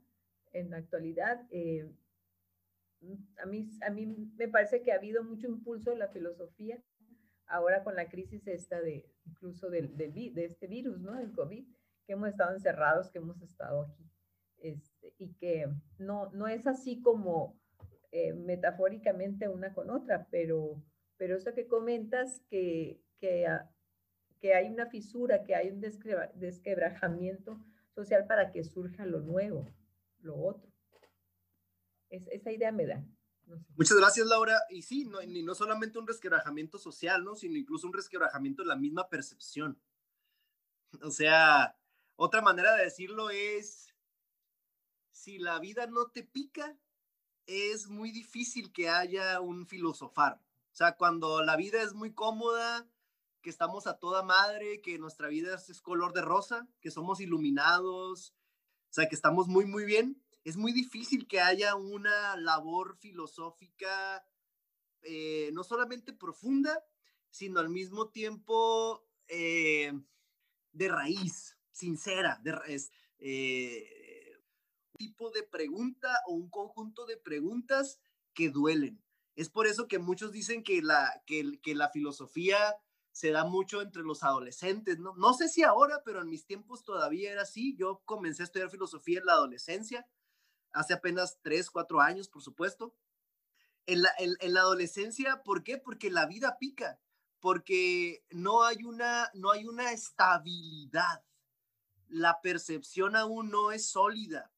en 0.53 0.71
la 0.71 0.77
actualidad, 0.77 1.45
eh, 1.51 1.87
a 3.37 3.45
mí, 3.45 3.69
a 3.85 3.91
mí 3.91 4.07
me 4.37 4.47
parece 4.47 4.81
que 4.81 4.91
ha 4.91 4.95
habido 4.95 5.23
mucho 5.23 5.45
impulso 5.45 5.91
en 5.91 5.99
la 5.99 6.07
filosofía 6.07 6.81
ahora 7.51 7.83
con 7.83 7.95
la 7.95 8.09
crisis 8.09 8.47
esta 8.47 8.81
de 8.81 9.05
incluso 9.25 9.69
del, 9.69 9.95
de 9.95 10.31
este 10.45 10.67
virus, 10.67 10.99
¿no? 11.01 11.19
El 11.19 11.31
COVID, 11.31 11.65
que 12.05 12.13
hemos 12.13 12.29
estado 12.29 12.53
encerrados, 12.53 13.09
que 13.09 13.19
hemos 13.19 13.41
estado 13.41 13.83
aquí. 13.83 14.09
Este, 14.57 15.13
y 15.17 15.33
que 15.33 15.67
no, 15.97 16.29
no 16.31 16.47
es 16.47 16.67
así 16.67 17.01
como 17.01 17.59
eh, 18.11 18.33
metafóricamente 18.33 19.47
una 19.47 19.73
con 19.73 19.89
otra, 19.89 20.27
pero, 20.29 20.83
pero 21.17 21.35
esto 21.35 21.53
que 21.53 21.67
comentas, 21.67 22.41
que, 22.47 23.01
que, 23.19 23.47
que 24.39 24.53
hay 24.53 24.69
una 24.69 24.85
fisura, 24.85 25.43
que 25.43 25.55
hay 25.55 25.71
un 25.71 25.81
desquebrajamiento 25.81 27.59
social 27.95 28.27
para 28.27 28.51
que 28.51 28.63
surja 28.63 29.05
lo 29.05 29.21
nuevo, 29.21 29.67
lo 30.19 30.37
otro. 30.37 30.71
Es, 32.09 32.27
esa 32.27 32.51
idea 32.51 32.71
me 32.71 32.85
da. 32.85 33.03
Muchas 33.75 33.97
gracias, 33.97 34.27
Laura. 34.27 34.59
Y 34.69 34.81
sí, 34.81 35.05
no, 35.05 35.19
no 35.21 35.55
solamente 35.55 35.99
un 35.99 36.07
resquebrajamiento 36.07 36.77
social, 36.77 37.23
¿no? 37.23 37.35
Sino 37.35 37.57
incluso 37.57 37.87
un 37.87 37.93
resquebrajamiento 37.93 38.63
de 38.63 38.69
la 38.69 38.75
misma 38.75 39.09
percepción. 39.09 39.81
O 41.01 41.11
sea, 41.11 41.77
otra 42.15 42.41
manera 42.41 42.75
de 42.75 42.83
decirlo 42.83 43.29
es, 43.29 43.93
si 45.11 45.37
la 45.39 45.59
vida 45.59 45.87
no 45.87 46.07
te 46.07 46.23
pica, 46.23 46.77
es 47.45 47.87
muy 47.87 48.11
difícil 48.11 48.71
que 48.71 48.89
haya 48.89 49.39
un 49.41 49.65
filosofar. 49.67 50.41
O 50.71 50.75
sea, 50.75 50.95
cuando 50.95 51.43
la 51.43 51.55
vida 51.55 51.81
es 51.81 51.93
muy 51.93 52.13
cómoda, 52.13 52.87
que 53.41 53.49
estamos 53.49 53.87
a 53.87 53.97
toda 53.97 54.23
madre, 54.23 54.81
que 54.81 54.99
nuestra 54.99 55.27
vida 55.27 55.55
es, 55.55 55.81
color 55.81 56.13
de 56.13 56.21
rosa, 56.21 56.67
que 56.79 56.91
somos 56.91 57.19
iluminados, 57.19 58.33
o 58.89 58.93
sea, 58.93 59.09
que 59.09 59.15
estamos 59.15 59.47
muy, 59.47 59.65
muy 59.65 59.83
bien, 59.85 60.20
es 60.43 60.57
muy 60.57 60.73
difícil 60.73 61.27
que 61.27 61.39
haya 61.39 61.75
una 61.75 62.35
labor 62.37 62.97
filosófica 62.97 64.25
eh, 65.03 65.49
no 65.53 65.63
solamente 65.63 66.13
profunda, 66.13 66.83
sino 67.29 67.59
al 67.59 67.69
mismo 67.69 68.09
tiempo 68.09 69.07
eh, 69.27 69.93
de 70.71 70.87
raíz, 70.87 71.57
sincera, 71.71 72.39
de, 72.43 72.53
eh, 73.19 74.39
tipo 74.97 75.31
de 75.31 75.43
pregunta 75.43 76.09
o 76.27 76.33
un 76.33 76.49
conjunto 76.49 77.05
de 77.05 77.17
preguntas 77.17 77.99
que 78.33 78.49
duelen. 78.49 79.03
Es 79.35 79.49
por 79.49 79.65
eso 79.65 79.87
que 79.87 79.97
muchos 79.97 80.31
dicen 80.31 80.63
que 80.63 80.81
la, 80.81 81.23
que 81.25 81.75
la 81.75 81.89
filosofía 81.89 82.75
se 83.11 83.31
da 83.31 83.43
mucho 83.43 83.81
entre 83.81 84.03
los 84.03 84.23
adolescentes, 84.23 84.99
¿no? 84.99 85.15
No 85.15 85.33
sé 85.33 85.49
si 85.49 85.63
ahora, 85.63 86.01
pero 86.05 86.21
en 86.21 86.29
mis 86.29 86.45
tiempos 86.45 86.83
todavía 86.83 87.31
era 87.31 87.41
así. 87.41 87.75
Yo 87.75 88.01
comencé 88.05 88.43
a 88.43 88.45
estudiar 88.45 88.69
filosofía 88.69 89.19
en 89.19 89.25
la 89.25 89.33
adolescencia, 89.33 90.07
hace 90.73 90.93
apenas 90.93 91.39
tres, 91.41 91.69
cuatro 91.69 92.01
años, 92.01 92.27
por 92.27 92.41
supuesto. 92.41 92.95
En 93.85 94.03
la, 94.03 94.09
en, 94.19 94.53
la 94.53 94.61
adolescencia, 94.61 95.41
¿por 95.43 95.63
qué? 95.63 95.77
Porque 95.77 96.11
la 96.11 96.25
vida 96.25 96.57
pica, 96.59 96.99
porque 97.39 98.23
no 98.29 98.63
hay 98.63 98.83
una, 98.83 99.29
no 99.33 99.51
hay 99.51 99.65
una 99.65 99.91
estabilidad. 99.91 101.23
La 102.07 102.41
percepción 102.41 103.15
aún 103.15 103.49
no 103.49 103.71
es 103.71 103.89
sólida, 103.89 104.51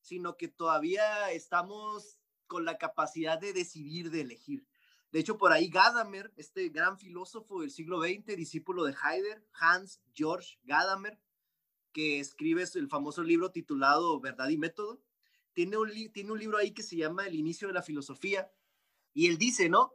sino 0.00 0.36
que 0.36 0.48
todavía 0.48 1.30
estamos 1.30 2.18
con 2.46 2.64
la 2.64 2.78
capacidad 2.78 3.38
de 3.38 3.52
decidir, 3.52 4.10
de 4.10 4.22
elegir. 4.22 4.66
De 5.12 5.20
hecho, 5.20 5.36
por 5.36 5.52
ahí 5.52 5.68
Gadamer, 5.68 6.32
este 6.36 6.70
gran 6.70 6.98
filósofo 6.98 7.60
del 7.60 7.70
siglo 7.70 8.00
XX, 8.00 8.34
discípulo 8.34 8.84
de 8.84 8.94
Heidegger, 8.94 9.46
Hans 9.52 10.00
Georg 10.14 10.44
Gadamer, 10.64 11.20
que 11.92 12.18
escribe 12.18 12.64
el 12.74 12.88
famoso 12.88 13.22
libro 13.22 13.50
titulado 13.50 14.18
Verdad 14.20 14.48
y 14.48 14.56
Método, 14.56 15.02
tiene 15.52 15.76
un, 15.76 15.90
tiene 16.12 16.32
un 16.32 16.38
libro 16.38 16.58
ahí 16.58 16.72
que 16.72 16.82
se 16.82 16.96
llama 16.96 17.26
El 17.26 17.34
inicio 17.34 17.68
de 17.68 17.74
la 17.74 17.82
filosofía, 17.82 18.50
y 19.14 19.28
él 19.28 19.38
dice, 19.38 19.68
¿no? 19.68 19.94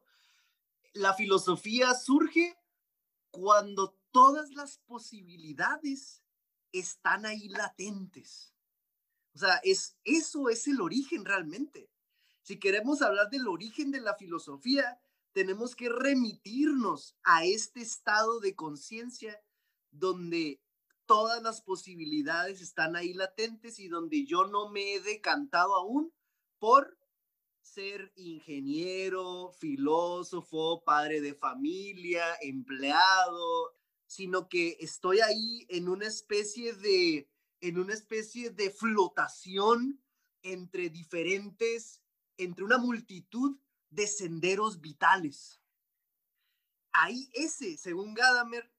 La 0.93 1.13
filosofía 1.13 1.93
surge 1.93 2.57
cuando 3.31 3.97
todas 4.11 4.51
las 4.51 4.79
posibilidades 4.79 6.23
están 6.71 7.25
ahí 7.25 7.49
latentes. 7.49 8.53
O 9.33 9.39
sea, 9.39 9.57
es, 9.63 9.97
eso 10.03 10.49
es 10.49 10.67
el 10.67 10.81
origen 10.81 11.25
realmente. 11.25 11.89
Si 12.41 12.57
queremos 12.59 13.01
hablar 13.01 13.29
del 13.29 13.47
origen 13.47 13.91
de 13.91 14.01
la 14.01 14.15
filosofía, 14.15 14.99
tenemos 15.33 15.75
que 15.75 15.89
remitirnos 15.89 17.15
a 17.23 17.45
este 17.45 17.81
estado 17.81 18.39
de 18.39 18.55
conciencia 18.55 19.39
donde 19.91 20.61
todas 21.07 21.41
las 21.41 21.61
posibilidades 21.61 22.61
están 22.61 22.95
ahí 22.95 23.13
latentes 23.13 23.79
y 23.79 23.87
donde 23.87 24.25
yo 24.25 24.45
no 24.45 24.69
me 24.69 24.93
he 24.93 24.99
decantado 24.99 25.73
aún 25.73 26.13
por 26.59 26.97
ser 27.61 28.11
ingeniero, 28.15 29.51
filósofo, 29.59 30.83
padre 30.83 31.21
de 31.21 31.33
familia, 31.33 32.23
empleado, 32.41 33.73
sino 34.05 34.47
que 34.47 34.77
estoy 34.79 35.19
ahí 35.21 35.65
en 35.69 35.89
una 35.89 36.07
especie 36.07 36.73
de 36.73 37.29
en 37.59 37.79
una 37.79 37.93
especie 37.93 38.51
de 38.51 38.69
flotación 38.69 39.99
entre 40.43 40.89
diferentes 40.89 42.03
entre 42.37 42.63
una 42.63 42.77
multitud 42.77 43.57
de 43.89 44.07
senderos 44.07 44.79
vitales. 44.79 45.59
Ahí 46.91 47.29
ese, 47.33 47.77
según 47.77 48.13
Gadamer, 48.13 48.71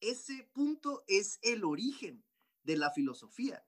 ese 0.00 0.48
punto 0.52 1.04
es 1.06 1.38
el 1.42 1.64
origen 1.64 2.24
de 2.62 2.76
la 2.76 2.90
filosofía. 2.90 3.64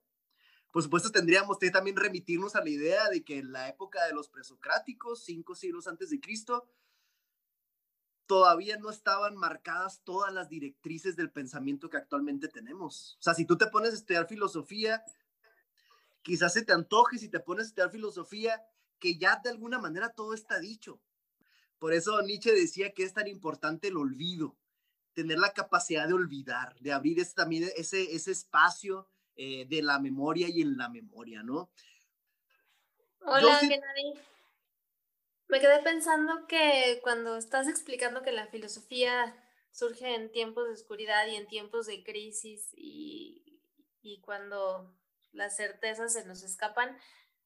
Por 0.73 0.83
supuesto, 0.83 1.11
tendríamos 1.11 1.59
que 1.59 1.71
también 1.71 1.97
remitirnos 1.97 2.57
a 2.57 2.65
la 2.65 2.71
idea 2.71 3.09
de 3.11 3.23
que 3.23 3.39
en 3.39 3.53
la 3.53 3.69
época 3.69 4.07
de 4.07 4.15
los 4.15 4.29
presocráticos, 4.29 5.23
cinco 5.25 5.55
siglos 5.55 5.87
antes 5.87 6.09
de 6.11 6.21
Cristo, 6.21 6.67
todavía 8.27 8.79
no 8.79 8.89
estaban 8.89 9.37
marcadas 9.37 10.03
todas 10.05 10.33
las 10.33 10.49
directrices 10.49 11.17
del 11.17 11.31
pensamiento 11.31 11.91
que 11.91 11.99
actualmente 11.99 12.49
tenemos. 12.49 13.17
O 13.21 13.23
sea, 13.23 13.35
si 13.35 13.45
tú 13.45 13.59
te 13.59 13.67
pones 13.67 13.91
a 13.93 13.97
estudiar 13.97 14.27
filosofía, 14.27 15.05
quizás 16.23 16.55
se 16.55 16.65
te 16.65 16.73
antoje 16.73 17.19
si 17.19 17.29
te 17.29 17.41
pones 17.41 17.67
a 17.67 17.69
estudiar 17.69 17.91
filosofía 17.91 18.63
que 18.99 19.19
ya 19.19 19.41
de 19.45 19.51
alguna 19.51 19.79
manera 19.79 20.15
todo 20.15 20.33
está 20.33 20.59
dicho. 20.59 21.03
Por 21.79 21.93
eso 21.93 22.23
Nietzsche 22.23 22.53
decía 22.53 22.95
que 22.95 23.03
es 23.03 23.13
tan 23.13 23.27
importante 23.27 23.89
el 23.89 23.97
olvido, 23.99 24.57
tener 25.15 25.39
la 25.39 25.53
capacidad 25.53 26.07
de 26.07 26.15
olvidar, 26.15 26.75
de 26.81 26.93
abrir 26.93 27.21
ese, 27.21 27.35
también 27.35 27.71
ese, 27.77 28.15
ese 28.15 28.33
espacio 28.33 29.09
eh, 29.37 29.67
de 29.67 29.83
la 29.83 29.99
memoria 29.99 30.49
y 30.49 30.63
en 30.63 30.77
la 30.77 30.89
memoria, 30.89 31.43
¿no? 31.43 31.71
Hola, 33.21 33.59
Gennady. 33.59 34.15
Me 35.49 35.61
quedé 35.61 35.83
pensando 35.83 36.47
que 36.47 37.01
cuando 37.03 37.37
estás 37.37 37.69
explicando 37.69 38.23
que 38.23 38.33
la 38.33 38.47
filosofía 38.47 39.37
surge 39.71 40.15
en 40.15 40.33
tiempos 40.33 40.67
de 40.67 40.75
oscuridad 40.75 41.27
y 41.27 41.37
en 41.37 41.47
tiempos 41.47 41.87
de 41.87 42.03
crisis 42.03 42.71
y, 42.75 43.61
y 44.01 44.21
cuando 44.21 44.95
las 45.33 45.57
certezas 45.57 46.13
se 46.13 46.25
nos 46.25 46.43
escapan, 46.43 46.97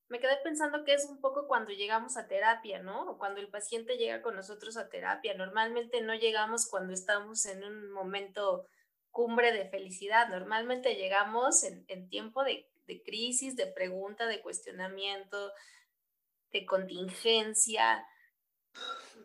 me 0.09 0.21
quedé 0.21 0.37
pensando 0.43 0.85
que 0.85 0.95
es 0.95 1.05
un 1.07 1.21
poco 1.21 1.49
cuando 1.49 1.73
llegamos 1.73 2.17
a 2.17 2.29
terapia, 2.29 2.81
¿no? 2.81 3.11
O 3.11 3.19
cuando 3.19 3.41
el 3.41 3.49
paciente 3.49 3.97
llega 3.97 4.23
con 4.23 4.37
nosotros 4.37 4.77
a 4.77 4.89
terapia. 4.89 5.35
Normalmente 5.35 6.01
no 6.01 6.15
llegamos 6.15 6.67
cuando 6.67 6.93
estamos 6.93 7.45
en 7.47 7.65
un 7.65 7.91
momento 7.91 8.67
cumbre 9.11 9.53
de 9.53 9.69
felicidad. 9.69 10.29
Normalmente 10.29 10.95
llegamos 10.95 11.65
en, 11.65 12.09
tiempo 12.09 12.45
de, 12.45 12.69
crisis, 13.05 13.57
de 13.57 13.67
pregunta, 13.67 14.27
de 14.27 14.43
cuestionamiento, 14.43 15.53
de 16.53 16.65
contingencia. 16.67 18.07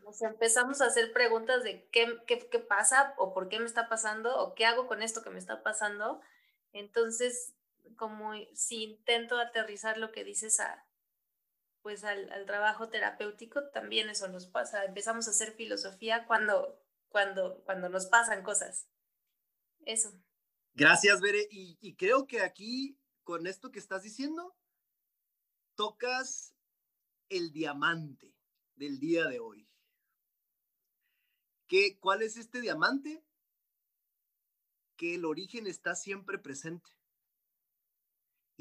Nos 0.04 0.22
empezamos 0.24 0.82
a 0.82 0.88
hacer 0.88 1.14
preguntas 1.14 1.64
de 1.64 1.88
qué, 1.92 2.18
qué, 2.26 2.40
qué 2.50 2.60
pasa 2.60 3.14
o 3.18 3.36
por 3.36 3.50
qué 3.50 3.60
me 3.60 3.66
está 3.66 3.88
pasando 3.88 4.36
o 4.40 4.56
qué 4.56 4.66
hago 4.66 4.88
con 4.88 5.04
esto 5.04 5.22
que 5.22 5.30
me 5.30 5.40
está 5.40 5.62
pasando. 5.62 6.22
Entonces, 6.74 7.54
como 7.96 8.34
si 8.54 8.84
intento 8.84 9.38
aterrizar 9.38 9.98
lo 9.98 10.12
que 10.12 10.24
dices 10.24 10.60
a, 10.60 10.88
pues 11.82 12.04
al, 12.04 12.46
trabajo 12.46 12.90
terapéutico, 12.90 13.70
también 13.70 14.10
eso 14.10 14.28
nos 14.28 14.48
pasa. 14.48 14.86
Empezamos 14.86 15.28
a 15.28 15.32
hacer 15.32 15.54
filosofía 15.54 16.26
cuando, 16.28 16.80
cuando, 17.10 17.64
cuando 17.64 17.90
nos 17.90 18.08
pasan 18.08 18.44
cosas. 18.44 18.88
Eso. 19.86 20.12
Gracias, 20.74 21.22
Bere. 21.22 21.48
Y, 21.50 21.78
y 21.82 21.96
creo 21.96 22.28
que 22.28 22.42
aquí, 22.42 23.00
con 23.24 23.48
esto 23.48 23.72
que 23.72 23.80
estás 23.80 24.04
diciendo, 24.04 24.56
tocas 25.76 26.56
el 27.30 27.52
diamante 27.52 28.36
del 28.76 29.00
día 29.00 29.26
de 29.28 29.40
hoy. 29.40 29.68
¿Qué, 31.68 31.98
¿Cuál 32.00 32.22
es 32.22 32.36
este 32.36 32.60
diamante? 32.60 33.24
Que 34.98 35.16
el 35.16 35.26
origen 35.26 35.68
está 35.68 35.96
siempre 35.96 36.38
presente. 36.38 36.92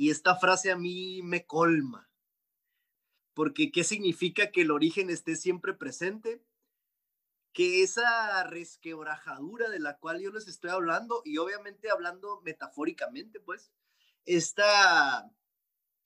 Y 0.00 0.08
esta 0.08 0.34
frase 0.34 0.70
a 0.70 0.76
mí 0.76 1.20
me 1.22 1.44
colma, 1.44 2.08
porque 3.34 3.70
¿qué 3.70 3.84
significa 3.84 4.50
que 4.50 4.62
el 4.62 4.70
origen 4.70 5.10
esté 5.10 5.36
siempre 5.36 5.74
presente? 5.74 6.42
Que 7.52 7.82
esa 7.82 8.42
resquebrajadura 8.44 9.68
de 9.68 9.78
la 9.78 9.98
cual 9.98 10.22
yo 10.22 10.30
les 10.32 10.48
estoy 10.48 10.70
hablando, 10.70 11.20
y 11.26 11.36
obviamente 11.36 11.90
hablando 11.90 12.40
metafóricamente, 12.40 13.40
pues, 13.40 13.72
esta, 14.24 15.30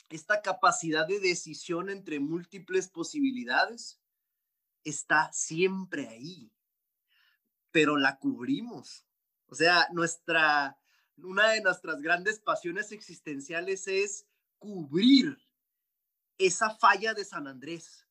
esta 0.09 0.43
capacidad 0.43 1.07
de 1.07 1.21
decisión 1.21 1.89
entre 1.89 2.19
múltiples 2.19 2.89
posibilidades 2.89 4.01
está 4.83 5.33
siempre 5.33 6.09
ahí, 6.09 6.51
pero 7.71 7.97
la 7.97 8.19
cubrimos. 8.19 9.07
O 9.47 9.55
sea, 9.55 9.87
nuestra, 9.93 10.81
una 11.17 11.51
de 11.51 11.61
nuestras 11.61 12.01
grandes 12.01 12.39
pasiones 12.41 12.93
existenciales 12.93 13.87
es 13.87 14.27
cubrir 14.59 15.39
esa 16.39 16.71
falla 16.71 17.15
de 17.15 17.25
San 17.25 17.47
Andrés 17.47 18.07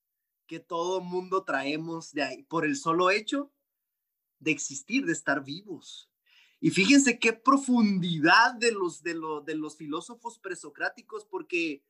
que 0.48 0.60
todo 0.60 1.02
mundo 1.02 1.44
traemos 1.44 2.12
de 2.12 2.24
ahí 2.24 2.44
por 2.44 2.66
el 2.66 2.76
solo 2.76 3.10
hecho 3.10 3.52
de 4.40 4.52
existir, 4.52 5.06
de 5.06 5.14
estar 5.14 5.44
vivos. 5.44 6.10
Y 6.60 6.70
fíjense 6.70 7.20
qué 7.20 7.34
profundidad 7.34 8.54
de 8.54 8.72
los, 8.72 9.04
de, 9.04 9.20
de 9.46 9.56
los 9.56 9.76
filósofos 9.76 10.40
presocráticos, 10.40 11.26
porque 11.26 11.84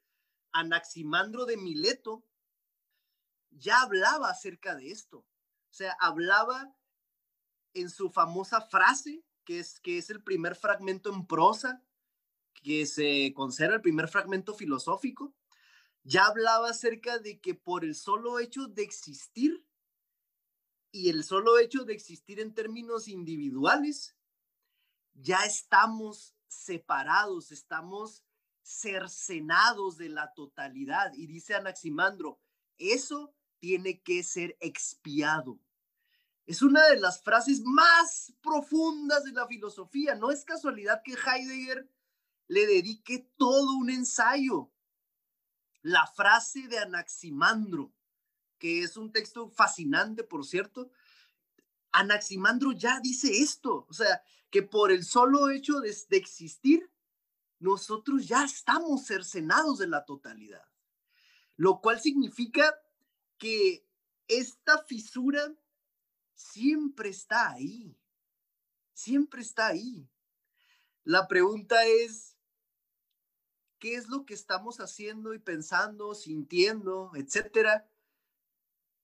Anaximandro 0.52 1.46
de 1.46 1.58
Mileto 1.58 2.26
ya 3.52 3.82
hablaba 3.82 4.30
acerca 4.30 4.76
de 4.76 4.92
esto. 4.92 5.20
O 5.20 5.74
sea, 5.74 5.96
hablaba 6.00 6.76
en 7.74 7.90
su 7.90 8.10
famosa 8.10 8.62
frase, 8.62 9.24
que 9.44 9.60
es, 9.60 9.80
que 9.80 9.98
es 9.98 10.10
el 10.10 10.24
primer 10.24 10.56
fragmento 10.56 11.14
en 11.14 11.26
prosa, 11.26 11.84
que 12.54 12.86
se 12.86 13.34
considera 13.36 13.76
el 13.76 13.82
primer 13.82 14.08
fragmento 14.08 14.54
filosófico, 14.54 15.34
ya 16.04 16.26
hablaba 16.26 16.70
acerca 16.70 17.20
de 17.20 17.40
que 17.40 17.56
por 17.56 17.84
el 17.84 17.96
solo 17.96 18.40
hecho 18.40 18.68
de 18.68 18.84
existir 18.84 19.66
y 20.92 21.10
el 21.10 21.24
solo 21.24 21.58
hecho 21.58 21.86
de 21.86 21.94
existir 21.94 22.40
en 22.40 22.54
términos 22.54 23.08
individuales, 23.08 24.16
ya 25.14 25.46
estamos 25.46 26.36
separados, 26.48 27.52
estamos 27.52 28.24
cercenados 28.62 29.98
de 29.98 30.10
la 30.10 30.34
totalidad. 30.34 31.14
Y 31.16 31.28
dice 31.28 31.56
Anaximandro, 31.56 32.40
eso 32.78 33.34
tiene 33.60 34.02
que 34.02 34.24
ser 34.24 34.58
expiado. 34.60 35.60
Es 36.46 36.62
una 36.62 36.86
de 36.88 37.00
las 37.00 37.22
frases 37.22 37.62
más 37.62 38.34
profundas 38.42 39.24
de 39.24 39.32
la 39.32 39.48
filosofía. 39.48 40.16
No 40.16 40.30
es 40.30 40.44
casualidad 40.44 41.02
que 41.04 41.14
Heidegger 41.14 41.90
le 42.48 42.68
dedique 42.68 43.30
todo 43.38 43.78
un 43.78 43.90
ensayo. 43.90 44.72
La 45.82 46.06
frase 46.08 46.68
de 46.68 46.80
Anaximandro, 46.80 47.94
que 48.58 48.84
es 48.84 48.98
un 48.98 49.12
texto 49.12 49.50
fascinante, 49.50 50.24
por 50.24 50.46
cierto. 50.46 50.92
Anaximandro 51.92 52.72
ya 52.74 53.00
dice 53.00 53.42
esto, 53.42 53.86
o 53.90 53.94
sea, 53.94 54.22
que 54.50 54.64
por 54.64 54.92
el 54.92 55.04
solo 55.04 55.50
hecho 55.50 55.80
de, 55.80 55.96
de 56.10 56.18
existir, 56.18 56.90
nosotros 57.60 58.28
ya 58.28 58.44
estamos 58.44 59.06
cercenados 59.06 59.80
de 59.80 59.88
la 59.88 60.04
totalidad. 60.04 60.64
Lo 61.56 61.80
cual 61.80 62.02
significa 62.02 62.74
que 63.38 63.88
esta 64.28 64.84
fisura 64.84 65.54
siempre 66.34 67.10
está 67.10 67.52
ahí, 67.52 67.98
siempre 68.94 69.42
está 69.42 69.68
ahí. 69.68 70.08
La 71.04 71.28
pregunta 71.28 71.86
es, 71.86 72.38
¿qué 73.80 73.96
es 73.96 74.08
lo 74.08 74.26
que 74.26 74.34
estamos 74.34 74.80
haciendo 74.80 75.34
y 75.34 75.40
pensando, 75.40 76.16
sintiendo, 76.16 77.12
etcétera, 77.16 77.90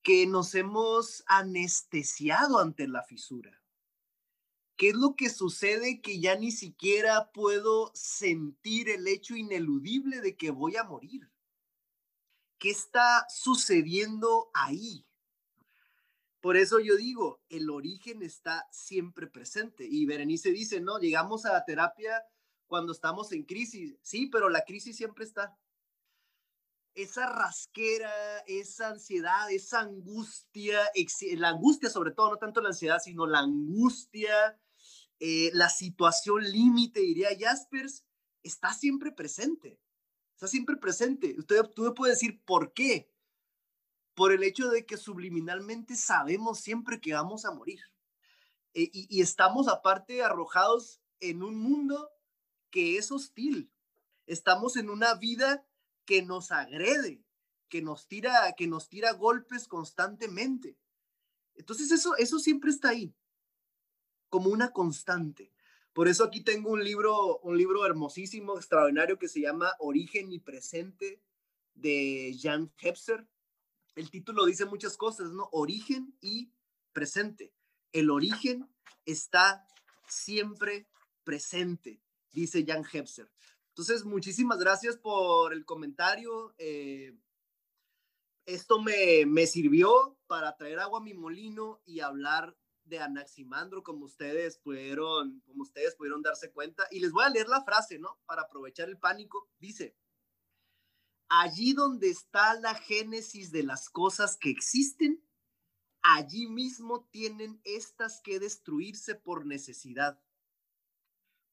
que 0.01 0.25
nos 0.25 0.55
hemos 0.55 1.23
anestesiado 1.27 2.59
ante 2.59 2.87
la 2.87 3.03
fisura? 3.03 3.61
¿Qué 4.77 4.89
es 4.89 4.95
lo 4.95 5.17
que 5.17 5.29
sucede 5.29 5.99
que 5.99 6.21
ya 6.21 6.35
ni 6.35 6.53
siquiera 6.53 7.33
puedo 7.33 7.91
sentir 7.93 8.87
el 8.87 9.09
hecho 9.09 9.35
ineludible 9.35 10.21
de 10.21 10.37
que 10.37 10.51
voy 10.51 10.77
a 10.77 10.85
morir? 10.85 11.29
¿Qué 12.57 12.69
está 12.69 13.25
sucediendo 13.29 14.49
ahí? 14.53 15.08
Por 16.41 16.55
eso 16.55 16.79
yo 16.79 16.95
digo, 16.95 17.41
el 17.49 17.69
origen 17.69 18.23
está 18.23 18.67
siempre 18.71 19.27
presente. 19.27 19.85
Y 19.89 20.05
Berenice 20.05 20.51
dice, 20.51 20.79
no, 20.79 20.99
llegamos 20.99 21.45
a 21.45 21.53
la 21.53 21.65
terapia 21.65 22.23
cuando 22.67 22.93
estamos 22.93 23.31
en 23.33 23.43
crisis. 23.43 23.97
Sí, 24.01 24.27
pero 24.27 24.47
la 24.49 24.63
crisis 24.63 24.95
siempre 24.95 25.25
está. 25.25 25.57
Esa 26.95 27.27
rasquera, 27.27 28.39
esa 28.47 28.89
ansiedad, 28.89 29.51
esa 29.51 29.81
angustia, 29.81 30.79
la 31.37 31.49
angustia 31.49 31.89
sobre 31.89 32.11
todo, 32.11 32.31
no 32.31 32.37
tanto 32.37 32.61
la 32.61 32.69
ansiedad, 32.69 32.99
sino 33.03 33.25
la 33.25 33.39
angustia, 33.39 34.59
eh, 35.19 35.51
la 35.53 35.69
situación 35.69 36.43
límite, 36.43 37.01
diría 37.01 37.29
Jaspers, 37.37 38.05
está 38.43 38.73
siempre 38.73 39.11
presente. 39.11 39.79
Está 40.33 40.47
siempre 40.47 40.77
presente. 40.77 41.35
Usted, 41.37 41.65
tú 41.75 41.83
me 41.83 41.91
puede 41.91 42.13
decir 42.13 42.41
por 42.45 42.71
qué 42.71 43.11
por 44.19 44.33
el 44.33 44.43
hecho 44.43 44.67
de 44.67 44.85
que 44.85 44.97
subliminalmente 44.97 45.95
sabemos 45.95 46.59
siempre 46.59 46.99
que 46.99 47.13
vamos 47.13 47.45
a 47.45 47.51
morir. 47.51 47.79
Eh, 48.73 48.89
y, 48.91 49.21
estamos 49.21 49.69
aparte 49.69 50.21
arrojados 50.21 50.99
en 51.21 51.41
un 51.41 51.55
mundo 51.55 52.11
que 52.69 52.97
es 52.97 53.13
hostil. 53.13 53.71
Estamos 54.25 54.75
en 54.75 54.89
una 54.89 55.13
vida 55.13 55.65
que 56.03 56.21
nos 56.21 56.51
agrede, 56.51 57.23
que 57.69 57.81
nos 57.81 58.09
tira, 58.09 58.53
que 58.57 58.67
nos 58.67 58.89
tira 58.89 59.13
golpes 59.13 59.69
constantemente. 59.69 60.77
Entonces 61.55 61.89
eso, 61.89 62.17
eso 62.17 62.39
siempre 62.39 62.71
está 62.71 62.89
ahí, 62.89 63.15
como 64.27 64.49
una 64.49 64.73
constante. 64.73 65.53
Por 65.93 66.09
eso 66.09 66.25
aquí 66.25 66.43
tengo 66.43 66.71
un 66.71 66.83
libro, 66.83 67.39
un 67.39 67.57
libro 67.57 67.85
hermosísimo, 67.85 68.57
extraordinario 68.57 69.17
que 69.17 69.29
se 69.29 69.39
llama 69.39 69.71
Origen 69.79 70.33
y 70.33 70.39
Presente 70.39 71.21
de 71.73 72.37
Jan 72.37 72.69
Hebser 72.81 73.25
el 73.99 74.09
título 74.09 74.45
dice 74.45 74.65
muchas 74.65 74.95
cosas, 74.95 75.31
¿no? 75.33 75.49
Origen 75.51 76.15
y 76.21 76.53
presente. 76.93 77.53
El 77.91 78.09
origen 78.09 78.69
está 79.05 79.67
siempre 80.07 80.87
presente, 81.25 82.01
dice 82.31 82.63
Jan 82.65 82.85
Hebser. 82.91 83.29
Entonces, 83.67 84.05
muchísimas 84.05 84.57
gracias 84.57 84.95
por 84.95 85.51
el 85.51 85.65
comentario. 85.65 86.55
Eh, 86.57 87.13
esto 88.45 88.81
me, 88.81 89.25
me 89.25 89.45
sirvió 89.47 90.17
para 90.27 90.55
traer 90.55 90.79
agua 90.79 90.99
a 90.99 91.03
mi 91.03 91.13
molino 91.13 91.81
y 91.85 91.99
hablar 91.99 92.55
de 92.85 92.99
Anaximandro, 92.99 93.83
como 93.83 94.05
ustedes 94.05 94.57
pudieron, 94.59 95.41
como 95.41 95.63
ustedes 95.63 95.95
pudieron 95.95 96.21
darse 96.21 96.51
cuenta. 96.51 96.87
Y 96.89 97.01
les 97.01 97.11
voy 97.11 97.25
a 97.25 97.29
leer 97.29 97.49
la 97.49 97.65
frase, 97.65 97.99
¿no? 97.99 98.17
Para 98.25 98.43
aprovechar 98.43 98.87
el 98.87 98.97
pánico. 98.97 99.49
Dice, 99.59 99.97
allí 101.29 101.73
donde 101.73 102.09
está 102.09 102.59
la 102.59 102.75
génesis 102.75 103.51
de 103.51 103.63
las 103.63 103.89
cosas 103.89 104.37
que 104.37 104.49
existen, 104.49 105.23
allí 106.01 106.47
mismo 106.47 107.07
tienen 107.11 107.61
estas 107.63 108.21
que 108.21 108.39
destruirse 108.39 109.15
por 109.15 109.45
necesidad, 109.45 110.19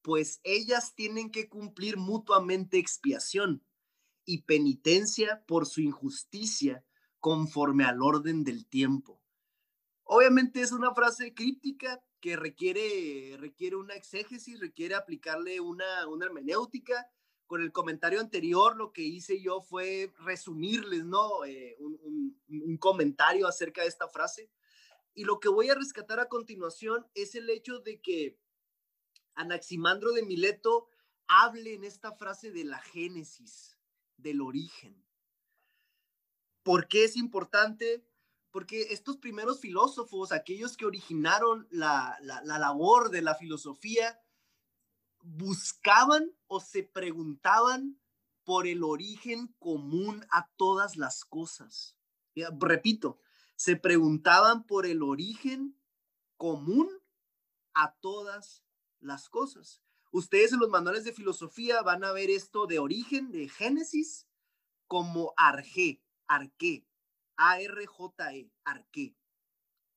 pues 0.01 0.39
ellas 0.43 0.95
tienen 0.95 1.31
que 1.31 1.49
cumplir 1.49 1.97
mutuamente 1.97 2.77
expiación 2.77 3.63
y 4.25 4.43
penitencia 4.43 5.43
por 5.45 5.65
su 5.65 5.81
injusticia 5.81 6.85
conforme 7.19 7.83
al 7.83 8.01
orden 8.01 8.43
del 8.43 8.67
tiempo. 8.67 9.21
Obviamente 10.03 10.61
es 10.61 10.71
una 10.71 10.93
frase 10.93 11.33
críptica 11.33 12.01
que 12.21 12.35
requiere, 12.35 13.35
requiere 13.37 13.75
una 13.75 13.95
exégesis, 13.95 14.59
requiere 14.59 14.95
aplicarle 14.95 15.59
una, 15.59 16.07
una 16.07 16.25
hermenéutica, 16.25 17.09
con 17.47 17.61
el 17.61 17.71
comentario 17.71 18.19
anterior, 18.19 18.75
lo 18.75 18.91
que 18.91 19.01
hice 19.01 19.41
yo 19.41 19.61
fue 19.61 20.13
resumirles, 20.19 21.05
¿no? 21.05 21.45
Eh, 21.45 21.77
un, 21.79 22.77
comentario 22.79 23.47
acerca 23.47 23.81
de 23.81 23.87
esta 23.87 24.07
frase. 24.07 24.51
Y 25.13 25.23
lo 25.23 25.39
que 25.39 25.49
voy 25.49 25.69
a 25.69 25.75
rescatar 25.75 26.19
a 26.19 26.27
continuación 26.27 27.07
es 27.15 27.33
el 27.33 27.49
hecho 27.49 27.79
de 27.79 27.99
que 28.01 28.37
Anaximandro 29.33 30.11
de 30.11 30.23
Mileto 30.23 30.89
hable 31.27 31.73
en 31.73 31.83
esta 31.83 32.11
frase 32.11 32.51
de 32.51 32.65
la 32.65 32.79
génesis, 32.79 33.77
del 34.17 34.41
origen. 34.41 35.03
¿Por 36.63 36.87
qué 36.87 37.05
es 37.05 37.15
importante? 37.15 38.05
Porque 38.51 38.93
estos 38.93 39.17
primeros 39.17 39.59
filósofos, 39.59 40.31
aquellos 40.31 40.77
que 40.77 40.85
originaron 40.85 41.67
la, 41.71 42.17
la 42.21 42.59
labor 42.59 43.09
de 43.09 43.21
la 43.21 43.35
filosofía, 43.35 44.19
buscaban 45.35 46.31
o 46.47 46.59
se 46.59 46.83
preguntaban 46.83 47.99
por 48.43 48.65
el 48.65 48.83
origen 48.83 49.53
común 49.59 50.25
a 50.31 50.49
todas 50.55 50.95
las 50.95 51.25
cosas. 51.25 51.97
Repito, 52.59 53.19
se 53.55 53.75
preguntaban 53.75 54.65
por 54.65 54.85
el 54.85 55.03
origen 55.03 55.77
común 56.37 56.89
a 57.73 57.93
todas 57.95 58.63
las 58.99 59.27
cosas. 59.27 59.81
Ustedes 60.11 60.53
en 60.53 60.59
los 60.59 60.69
manuales 60.69 61.03
de 61.03 61.11
filosofía 61.11 61.81
van 61.81 62.03
a 62.03 62.13
ver 62.13 62.29
esto 62.29 62.65
de 62.65 62.79
origen, 62.79 63.31
de 63.31 63.49
Génesis, 63.49 64.27
como 64.87 65.33
arge, 65.35 66.01
arqué, 66.27 66.87
A-R-J-E, 67.35 68.49
arqué. 68.63 69.15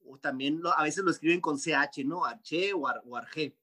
O 0.04 0.18
también 0.18 0.60
a 0.76 0.82
veces 0.82 1.04
lo 1.04 1.10
escriben 1.10 1.40
con 1.40 1.58
CH, 1.58 2.04
¿no? 2.04 2.24
Arche 2.24 2.72
o, 2.72 2.88
ar, 2.88 3.00
o 3.04 3.16
arge. 3.16 3.56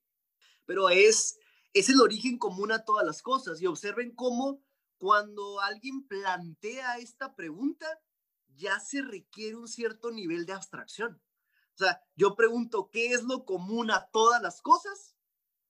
Pero 0.66 0.90
es 0.90 1.40
es 1.80 1.90
el 1.90 2.02
origen 2.02 2.38
común 2.38 2.72
a 2.72 2.84
todas 2.84 3.06
las 3.06 3.22
cosas. 3.22 3.62
Y 3.62 3.68
observen 3.68 4.16
cómo 4.16 4.62
cuando 4.98 5.60
alguien 5.62 6.08
plantea 6.08 6.98
esta 6.98 7.36
pregunta, 7.36 7.86
ya 8.56 8.80
se 8.80 9.02
requiere 9.02 9.56
un 9.56 9.68
cierto 9.68 10.12
nivel 10.12 10.46
de 10.46 10.54
abstracción. 10.54 11.22
O 11.76 11.78
sea, 11.78 12.02
yo 12.16 12.36
pregunto, 12.36 12.90
¿qué 12.92 13.14
es 13.14 13.24
lo 13.24 13.46
común 13.46 13.92
a 13.92 14.10
todas 14.12 14.42
las 14.42 14.62
cosas? 14.62 15.16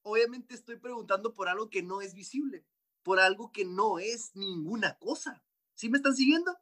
Obviamente 0.03 0.55
estoy 0.55 0.77
preguntando 0.77 1.33
por 1.33 1.49
algo 1.49 1.69
que 1.69 1.83
no 1.83 1.99
es 1.99 2.13
visible, 2.13 2.65
por 3.03 3.19
algo 3.19 3.51
que 3.51 3.65
no 3.65 3.99
es 3.99 4.33
ninguna 4.35 4.97
cosa. 4.99 5.43
¿Sí 5.73 5.89
me 5.89 5.97
están 5.97 6.15
siguiendo? 6.15 6.57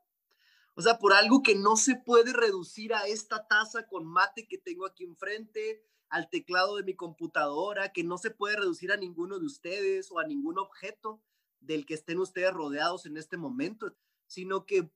O 0.74 0.82
sea, 0.82 0.98
por 0.98 1.14
algo 1.14 1.44
que 1.44 1.56
no 1.56 1.78
se 1.78 1.96
puede 1.96 2.34
reducir 2.34 2.94
a 2.94 3.06
esta 3.08 3.48
taza 3.48 3.88
con 3.88 4.06
mate 4.06 4.48
que 4.48 4.58
tengo 4.58 4.86
aquí 4.86 5.04
enfrente, 5.04 5.86
al 6.10 6.30
teclado 6.30 6.78
de 6.78 6.84
mi 6.84 6.96
computadora, 6.96 7.92
que 7.92 8.04
no 8.04 8.18
se 8.18 8.32
puede 8.32 8.58
reducir 8.58 8.92
a 8.92 8.98
ninguno 8.98 9.40
de 9.40 9.46
ustedes 9.46 10.12
o 10.12 10.20
a 10.20 10.26
ningún 10.26 10.60
objeto 10.60 11.22
del 11.60 11.86
que 11.86 11.96
estén 11.96 12.20
ustedes 12.20 12.54
rodeados 12.54 13.06
en 13.06 13.18
este 13.18 13.38
momento, 13.38 13.96
sino 14.28 14.66
que 14.66 14.92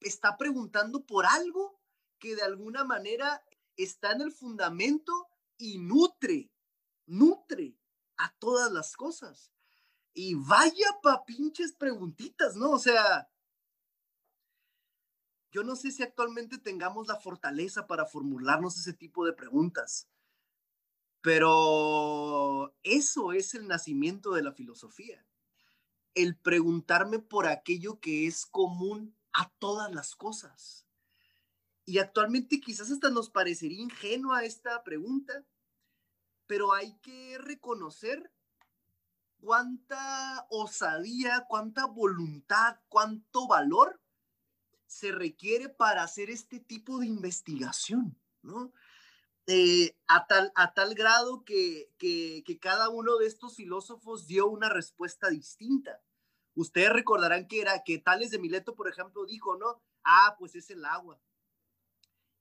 está 0.00 0.36
preguntando 0.36 1.04
por 1.04 1.26
algo 1.26 1.80
que 2.18 2.34
de 2.34 2.42
alguna 2.42 2.84
manera 2.84 3.42
está 3.76 4.12
en 4.12 4.22
el 4.22 4.32
fundamento 4.32 5.12
y 5.56 5.78
nutre, 5.78 6.50
nutre 7.06 7.76
a 8.16 8.34
todas 8.38 8.72
las 8.72 8.96
cosas. 8.96 9.52
Y 10.14 10.34
vaya 10.34 10.98
pa 11.02 11.24
pinches 11.24 11.72
preguntitas, 11.72 12.56
¿no? 12.56 12.70
O 12.70 12.78
sea, 12.78 13.28
yo 15.50 15.62
no 15.62 15.76
sé 15.76 15.92
si 15.92 16.02
actualmente 16.02 16.58
tengamos 16.58 17.06
la 17.06 17.16
fortaleza 17.16 17.86
para 17.86 18.04
formularnos 18.04 18.78
ese 18.78 18.92
tipo 18.92 19.24
de 19.24 19.32
preguntas, 19.32 20.08
pero 21.20 22.74
eso 22.82 23.32
es 23.32 23.54
el 23.54 23.66
nacimiento 23.66 24.32
de 24.32 24.42
la 24.42 24.52
filosofía. 24.52 25.24
El 26.14 26.36
preguntarme 26.36 27.18
por 27.18 27.46
aquello 27.46 28.00
que 28.00 28.26
es 28.26 28.46
común 28.46 29.16
a 29.32 29.50
todas 29.58 29.92
las 29.94 30.16
cosas. 30.16 30.86
Y 31.84 31.98
actualmente 31.98 32.60
quizás 32.60 32.90
hasta 32.90 33.10
nos 33.10 33.30
parecería 33.30 33.80
ingenua 33.80 34.44
esta 34.44 34.82
pregunta, 34.84 35.44
pero 36.46 36.72
hay 36.72 36.94
que 36.98 37.38
reconocer 37.38 38.30
cuánta 39.40 40.46
osadía, 40.50 41.46
cuánta 41.48 41.86
voluntad, 41.86 42.78
cuánto 42.88 43.46
valor 43.46 44.00
se 44.86 45.12
requiere 45.12 45.68
para 45.68 46.02
hacer 46.02 46.30
este 46.30 46.60
tipo 46.60 46.98
de 46.98 47.06
investigación, 47.06 48.18
¿no? 48.42 48.72
Eh, 49.50 49.96
a, 50.08 50.26
tal, 50.26 50.52
a 50.56 50.74
tal 50.74 50.94
grado 50.94 51.42
que, 51.42 51.90
que, 51.96 52.58
cada 52.60 52.90
uno 52.90 53.16
de 53.16 53.26
estos 53.26 53.56
filósofos 53.56 54.26
dio 54.26 54.46
una 54.46 54.68
respuesta 54.68 55.30
distinta. 55.30 56.02
Ustedes 56.54 56.92
recordarán 56.92 57.48
que 57.48 57.62
era 57.62 57.82
que 57.82 57.96
Tales 57.96 58.30
de 58.30 58.38
Mileto, 58.38 58.74
por 58.74 58.88
ejemplo, 58.88 59.24
dijo, 59.24 59.56
¿no? 59.56 59.80
Ah, 60.04 60.36
pues 60.38 60.54
es 60.54 60.68
el 60.68 60.84
agua. 60.84 61.18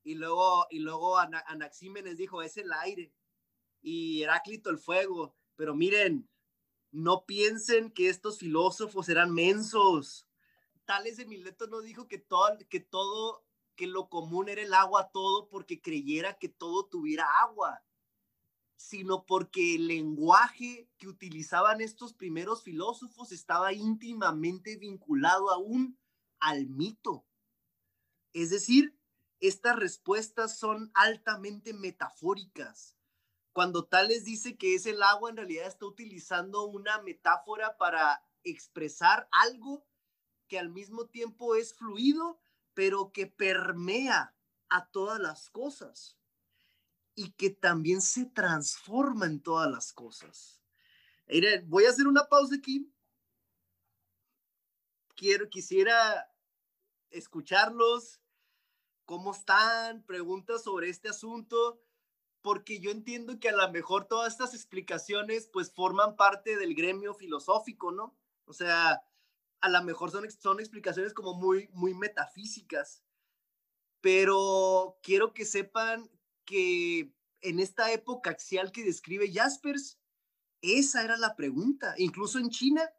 Y 0.03 0.15
luego, 0.15 0.67
y 0.69 0.79
luego 0.79 1.17
Anaxímenes 1.17 2.17
dijo, 2.17 2.41
es 2.41 2.57
el 2.57 2.73
aire. 2.73 3.13
Y 3.81 4.23
Heráclito 4.23 4.69
el 4.69 4.77
fuego. 4.77 5.33
Pero 5.55 5.75
miren, 5.75 6.27
no 6.91 7.25
piensen 7.25 7.89
que 7.89 8.09
estos 8.09 8.37
filósofos 8.37 9.07
eran 9.07 9.33
mensos. 9.33 10.27
Tales 10.83 11.15
de 11.15 11.25
Mileto 11.25 11.67
no 11.67 11.79
dijo 11.79 12.09
que 12.09 12.17
todo, 12.17 12.57
que 12.67 12.81
todo, 12.81 13.46
que 13.77 13.87
lo 13.87 14.09
común 14.09 14.49
era 14.49 14.61
el 14.61 14.73
agua 14.73 15.11
todo 15.13 15.47
porque 15.47 15.81
creyera 15.81 16.37
que 16.37 16.49
todo 16.49 16.85
tuviera 16.87 17.25
agua 17.41 17.81
sino 18.77 19.25
porque 19.25 19.75
el 19.75 19.87
lenguaje 19.87 20.87
que 20.97 21.07
utilizaban 21.07 21.81
estos 21.81 22.13
primeros 22.13 22.63
filósofos 22.63 23.31
estaba 23.31 23.73
íntimamente 23.73 24.77
vinculado 24.77 25.49
aún 25.49 25.99
al 26.39 26.67
mito. 26.67 27.25
Es 28.33 28.51
decir, 28.51 28.95
estas 29.39 29.75
respuestas 29.75 30.59
son 30.59 30.91
altamente 30.93 31.73
metafóricas. 31.73 32.95
Cuando 33.51 33.85
Tales 33.85 34.25
dice 34.25 34.57
que 34.57 34.75
es 34.75 34.85
el 34.85 35.01
agua, 35.01 35.31
en 35.31 35.37
realidad 35.37 35.65
está 35.65 35.87
utilizando 35.87 36.65
una 36.65 37.01
metáfora 37.01 37.77
para 37.77 38.23
expresar 38.43 39.27
algo 39.31 39.87
que 40.47 40.59
al 40.59 40.69
mismo 40.69 41.07
tiempo 41.07 41.55
es 41.55 41.73
fluido, 41.73 42.39
pero 42.77 43.11
que 43.11 43.25
permea 43.25 44.35
a 44.69 44.87
todas 44.91 45.19
las 45.19 45.49
cosas 45.49 46.15
y 47.15 47.31
que 47.31 47.49
también 47.49 48.03
se 48.03 48.25
transforma 48.25 49.25
en 49.25 49.41
todas 49.41 49.67
las 49.67 49.91
cosas. 49.91 50.61
voy 51.65 51.85
a 51.85 51.89
hacer 51.89 52.05
una 52.05 52.25
pausa 52.25 52.53
aquí. 52.53 52.93
Quiero, 55.15 55.49
quisiera 55.49 56.31
escucharlos, 57.09 58.21
cómo 59.05 59.31
están, 59.31 60.03
preguntas 60.03 60.63
sobre 60.63 60.89
este 60.89 61.09
asunto, 61.09 61.81
porque 62.43 62.79
yo 62.79 62.91
entiendo 62.91 63.39
que 63.39 63.49
a 63.49 63.55
lo 63.55 63.71
mejor 63.71 64.05
todas 64.05 64.33
estas 64.33 64.53
explicaciones 64.53 65.49
pues 65.51 65.71
forman 65.71 66.15
parte 66.15 66.57
del 66.57 66.75
gremio 66.75 67.15
filosófico, 67.15 67.91
¿no? 67.91 68.15
O 68.45 68.53
sea, 68.53 69.01
a 69.61 69.69
lo 69.69 69.83
mejor 69.83 70.11
son, 70.11 70.29
son 70.31 70.59
explicaciones 70.59 71.13
como 71.13 71.33
muy, 71.33 71.69
muy 71.73 71.93
metafísicas, 71.93 73.03
pero 74.01 74.97
quiero 75.01 75.33
que 75.33 75.45
sepan 75.45 76.09
que 76.45 77.13
en 77.41 77.59
esta 77.59 77.91
época 77.91 78.31
axial 78.31 78.71
que 78.71 78.83
describe 78.83 79.31
Jaspers, 79.31 79.99
esa 80.61 81.03
era 81.03 81.17
la 81.17 81.35
pregunta. 81.35 81.93
Incluso 81.97 82.39
en 82.39 82.49
China, 82.49 82.89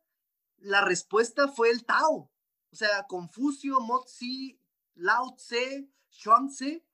la 0.59 0.83
respuesta 0.83 1.49
fue 1.49 1.71
el 1.71 1.85
Tao. 1.85 2.31
O 2.71 2.77
sea, 2.77 3.07
Confucio, 3.07 3.81
Mozi, 3.81 4.61
Lao 4.95 5.35
Tse, 5.37 5.89
Xuanze 6.11 6.85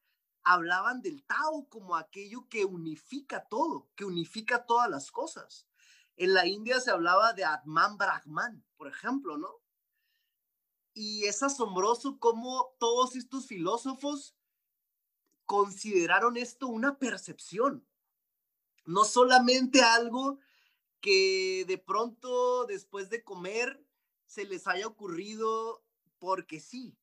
hablaban 0.45 1.01
del 1.01 1.25
Tao 1.25 1.69
como 1.69 1.97
aquello 1.97 2.49
que 2.49 2.65
unifica 2.65 3.49
todo, 3.49 3.91
que 3.97 4.05
unifica 4.05 4.67
todas 4.67 4.91
las 4.91 5.11
cosas. 5.11 5.67
En 6.17 6.35
la 6.35 6.47
India 6.47 6.81
se 6.81 6.91
hablaba 6.91 7.33
de 7.33 7.45
Atman 7.45 7.97
Brahman, 7.97 8.65
por 8.77 8.89
ejemplo, 8.89 9.37
¿no? 9.37 9.49
Y 10.93 11.25
es 11.25 11.43
asombroso 11.43 12.19
cómo 12.21 12.75
todos 12.79 13.17
estos 13.17 13.47
filósofos 13.47 14.37
consideraron 15.45 16.37
esto 16.37 16.69
una 16.69 16.99
percepción, 16.99 17.87
no 18.85 19.05
solamente 19.05 19.83
algo 19.83 20.39
que 21.01 21.65
de 21.67 21.79
pronto 21.79 22.65
después 22.67 23.11
de 23.11 23.25
comer 23.25 23.85
se 24.27 24.45
les 24.45 24.67
haya 24.67 24.87
ocurrido 24.87 25.85
porque 26.19 26.61
sí. 26.61 26.97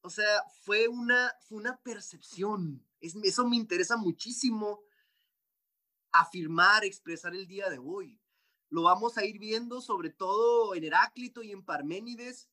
O 0.00 0.10
sea, 0.10 0.42
fue 0.62 0.88
una, 0.88 1.32
fue 1.42 1.58
una 1.58 1.76
percepción. 1.82 2.84
eso 3.00 3.46
me 3.46 3.56
interesa 3.56 3.96
muchísimo 3.96 4.82
afirmar, 6.12 6.84
expresar 6.84 7.34
el 7.34 7.46
día 7.46 7.68
de 7.70 7.78
hoy. 7.78 8.20
Lo 8.68 8.82
vamos 8.82 9.18
a 9.18 9.24
ir 9.24 9.38
viendo 9.38 9.80
sobre 9.80 10.10
todo 10.10 10.74
en 10.74 10.84
Heráclito 10.84 11.42
y 11.42 11.52
en 11.52 11.64
Parménides, 11.64 12.48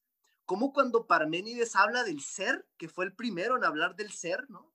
como 0.45 0.73
cuando 0.73 1.07
Parménides 1.07 1.75
habla 1.75 2.03
del 2.03 2.21
ser, 2.21 2.67
que 2.77 2.89
fue 2.89 3.05
el 3.05 3.13
primero 3.13 3.55
en 3.57 3.63
hablar 3.63 3.95
del 3.95 4.11
ser, 4.11 4.49
¿no? 4.49 4.73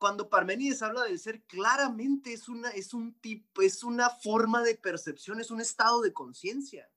cuando 0.00 0.30
Parménides 0.30 0.80
habla 0.80 1.04
del 1.04 1.20
ser, 1.20 1.44
claramente 1.44 2.32
es 2.32 2.48
una, 2.48 2.70
es 2.70 2.94
un 2.94 3.12
tipo, 3.20 3.60
es 3.60 3.84
una 3.84 4.08
forma 4.08 4.62
de 4.62 4.74
percepción, 4.74 5.40
es 5.40 5.50
un 5.50 5.60
estado 5.60 6.00
de 6.00 6.14
conciencia. 6.14 6.90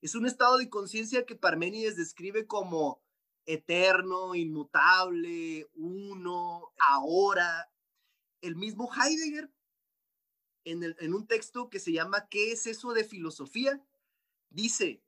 Es 0.00 0.14
un 0.14 0.26
estado 0.26 0.56
de 0.56 0.70
conciencia 0.70 1.26
que 1.26 1.34
Parménides 1.34 1.96
describe 1.96 2.46
como 2.46 3.02
eterno, 3.46 4.36
inmutable, 4.36 5.68
uno, 5.74 6.72
ahora. 6.78 7.68
El 8.40 8.54
mismo 8.54 8.88
Heidegger, 8.94 9.52
en, 10.66 11.14
un 11.14 11.26
texto 11.26 11.70
que 11.70 11.78
se 11.78 11.92
llama 11.92 12.26
¿Qué 12.28 12.50
es 12.52 12.66
eso 12.66 12.92
de 12.92 13.04
filosofía? 13.04 13.80
Dice, 14.50 15.02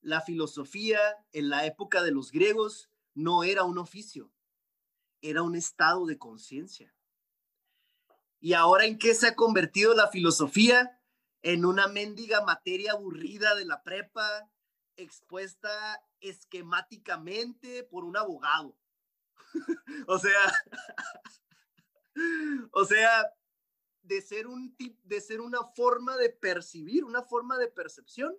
la 0.00 0.20
filosofía 0.20 0.98
en 1.32 1.48
la 1.48 1.64
época 1.64 2.02
de 2.02 2.10
los 2.10 2.32
griegos 2.32 2.90
no 3.14 3.44
era 3.44 3.62
un 3.62 3.78
oficio, 3.78 4.32
era 5.22 5.42
un 5.42 5.54
estado 5.54 6.06
de 6.06 6.18
conciencia. 6.18 6.92
¿Y 8.40 8.54
ahora 8.54 8.84
en 8.86 8.98
qué 8.98 9.14
se 9.14 9.28
ha 9.28 9.36
convertido 9.36 9.94
la 9.94 10.08
filosofía? 10.08 10.98
En 11.42 11.64
una 11.64 11.86
mendiga 11.86 12.44
materia 12.44 12.92
aburrida 12.92 13.54
de 13.54 13.66
la 13.66 13.82
prepa, 13.82 14.50
expuesta 14.96 16.02
esquemáticamente 16.20 17.84
por 17.84 18.04
un 18.04 18.16
abogado. 18.16 18.76
o 20.08 20.18
sea, 20.18 20.52
o 22.72 22.84
sea, 22.84 23.32
de 24.02 24.22
ser 24.22 24.46
un 24.46 24.76
de 25.04 25.20
ser 25.20 25.40
una 25.40 25.64
forma 25.64 26.16
de 26.16 26.30
percibir, 26.30 27.04
una 27.04 27.22
forma 27.22 27.58
de 27.58 27.68
percepción, 27.68 28.36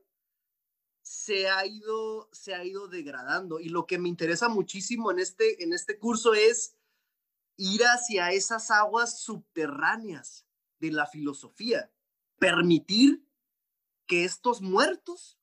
se 1.01 1.49
ha 1.49 1.65
ido, 1.65 2.29
se 2.31 2.53
ha 2.53 2.63
ido 2.63 2.87
degradando. 2.87 3.59
Y 3.59 3.69
lo 3.69 3.85
que 3.85 3.97
me 3.97 4.09
interesa 4.09 4.49
muchísimo 4.49 5.11
en 5.11 5.19
este, 5.19 5.63
en 5.63 5.73
este 5.73 5.97
curso 5.97 6.33
es 6.33 6.75
ir 7.57 7.81
hacia 7.83 8.31
esas 8.31 8.71
aguas 8.71 9.21
subterráneas 9.21 10.45
de 10.79 10.91
la 10.91 11.05
filosofía, 11.05 11.91
permitir 12.39 13.25
que 14.07 14.25
estos 14.25 14.61
muertos 14.61 15.37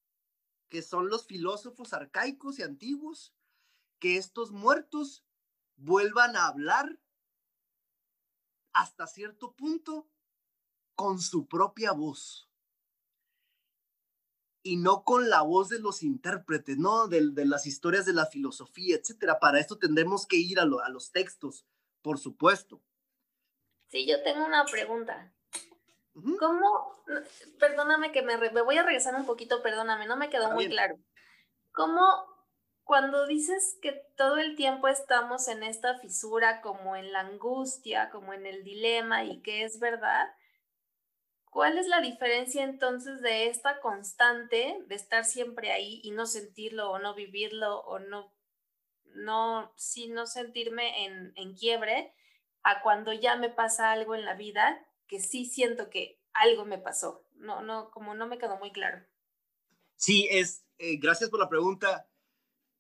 que 0.69 0.83
son 0.83 1.09
los 1.09 1.27
filósofos 1.27 1.93
arcaicos 1.93 2.59
y 2.59 2.63
antiguos, 2.63 3.35
que 3.99 4.17
estos 4.17 4.53
muertos 4.53 5.25
vuelvan 5.77 6.37
a 6.37 6.47
hablar 6.47 7.01
hasta 8.79 9.09
cierto 9.09 9.55
punto 9.55 10.09
con 10.95 11.21
su 11.21 11.49
propia 11.49 11.93
voz 11.93 12.49
y 14.63 14.77
no 14.77 15.03
con 15.03 15.29
la 15.29 15.43
voz 15.43 15.69
de 15.69 15.81
los 15.81 16.03
intérpretes, 16.03 16.79
¿no? 16.79 17.09
De, 17.09 17.33
las 17.45 17.67
historias 17.67 18.07
de 18.07 18.13
la 18.13 18.27
filosofía, 18.27 18.97
etcétera. 18.97 19.41
Para 19.41 19.59
esto 19.59 19.79
tendremos 19.79 20.27
que 20.27 20.37
ir 20.37 20.61
a, 20.61 20.63
a 20.63 20.89
los 20.91 21.11
textos, 21.11 21.67
por 22.03 22.19
supuesto. 22.19 22.81
Sí, 23.89 24.07
yo 24.07 24.23
tengo 24.23 24.45
una 24.47 24.65
pregunta. 24.65 25.33
¿Cómo, 26.39 27.05
perdóname 27.59 28.13
que 28.13 28.23
me, 28.23 28.37
me, 28.37 28.63
voy 28.63 28.77
a 28.77 28.83
regresar 28.83 29.15
un 29.15 29.27
poquito, 29.27 29.63
perdóname, 29.63 30.07
no 30.07 30.17
me 30.17 30.31
quedó 30.31 30.53
muy 30.53 30.69
claro. 30.69 30.99
¿Cómo 31.73 32.03
cuando 32.89 33.27
dices 33.27 33.77
que 33.83 33.93
todo 34.17 34.39
el 34.39 34.57
tiempo 34.57 34.89
estamos 34.89 35.49
en 35.49 35.63
esta 35.63 35.99
fisura, 35.99 36.63
como 36.63 36.97
en 36.97 37.13
la 37.13 37.21
angustia, 37.21 38.09
como 38.09 38.33
en 38.33 38.47
el 38.47 38.65
dilema 38.65 39.25
y 39.25 39.43
que 39.43 39.63
es 39.65 39.79
verdad, 39.79 40.27
¿cuál 41.51 41.77
es 41.77 41.87
la 41.87 42.01
diferencia 42.01 42.65
entonces 42.65 43.21
de 43.21 43.49
esta 43.49 43.81
constante 43.81 44.79
de 44.87 44.95
estar 44.95 45.27
siempre 45.27 45.71
ahí 45.71 46.01
y 46.03 46.13
no 46.13 46.25
sentirlo 46.25 46.91
o 46.91 46.99
no 46.99 47.15
vivirlo 47.15 47.81
o 47.81 47.99
no, 47.99 48.33
no, 49.05 49.71
no 50.09 50.27
sentirme 50.27 51.05
en, 51.05 51.35
en 51.37 51.55
quiebre 51.55 52.15
a 52.63 52.81
cuando 52.81 53.13
ya 53.13 53.37
me 53.37 53.51
pasa 53.51 53.93
algo 53.93 54.15
en 54.15 54.25
la 54.25 54.33
vida 54.33 54.83
que 55.07 55.21
sí 55.21 55.45
siento 55.45 55.91
que 55.91 56.23
algo 56.33 56.65
me 56.65 56.79
pasó. 56.79 57.23
No, 57.35 57.61
no, 57.61 57.91
como 57.91 58.15
no 58.15 58.27
me 58.27 58.39
quedó 58.39 58.57
muy 58.57 58.73
claro. 58.73 59.05
Sí, 59.97 60.27
es, 60.31 60.65
eh, 60.79 60.97
gracias 60.97 61.29
por 61.29 61.39
la 61.39 61.51
pregunta. 61.51 62.09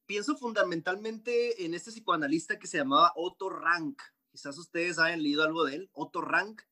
Pienso 0.09 0.39
fundamentalmente 0.39 1.67
en 1.67 1.75
este 1.75 1.91
psicoanalista 1.91 2.59
que 2.59 2.67
se 2.67 2.79
llamaba 2.79 3.13
Otto 3.15 3.51
Rank. 3.51 4.01
Quizás 4.31 4.57
ustedes 4.57 4.99
hayan 4.99 5.23
leído 5.23 5.43
algo 5.43 5.67
de 5.67 5.75
él, 5.75 5.91
Otto 5.93 6.23
Rank, 6.23 6.63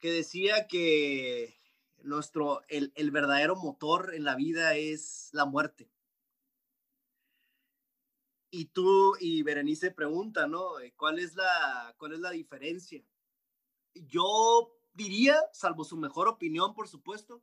que 0.00 0.12
decía 0.12 0.66
que 0.66 1.58
nuestro, 2.02 2.60
el, 2.68 2.92
el 2.94 3.10
verdadero 3.10 3.56
motor 3.56 4.12
en 4.14 4.24
la 4.24 4.34
vida 4.34 4.76
es 4.76 5.30
la 5.32 5.46
muerte. 5.46 5.90
Y 8.50 8.66
tú 8.66 9.16
y 9.18 9.42
Berenice 9.42 9.92
pregunta, 9.92 10.46
¿no? 10.46 10.72
¿Cuál 10.98 11.20
es 11.20 11.36
la, 11.36 11.94
cuál 11.96 12.12
es 12.12 12.20
la 12.20 12.32
diferencia? 12.32 13.02
yo 13.94 14.76
diría, 14.92 15.40
salvo 15.54 15.84
su 15.84 15.96
mejor 15.96 16.28
opinión, 16.28 16.74
por 16.74 16.86
supuesto, 16.86 17.42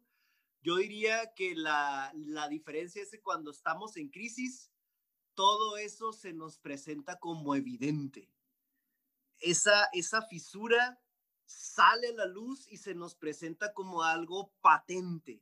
yo 0.68 0.76
diría 0.76 1.34
que 1.34 1.56
la, 1.56 2.12
la 2.14 2.50
diferencia 2.50 3.02
es 3.02 3.10
que 3.10 3.22
cuando 3.22 3.52
estamos 3.52 3.96
en 3.96 4.10
crisis, 4.10 4.70
todo 5.34 5.78
eso 5.78 6.12
se 6.12 6.34
nos 6.34 6.60
presenta 6.60 7.20
como 7.20 7.56
evidente. 7.56 8.30
Esa, 9.40 9.88
esa 9.94 10.24
fisura 10.24 11.00
sale 11.46 12.10
a 12.10 12.16
la 12.16 12.26
luz 12.26 12.68
y 12.70 12.80
se 12.80 12.96
nos 12.96 13.16
presenta 13.16 13.74
como 13.74 14.04
algo 14.04 14.52
patente, 14.60 15.42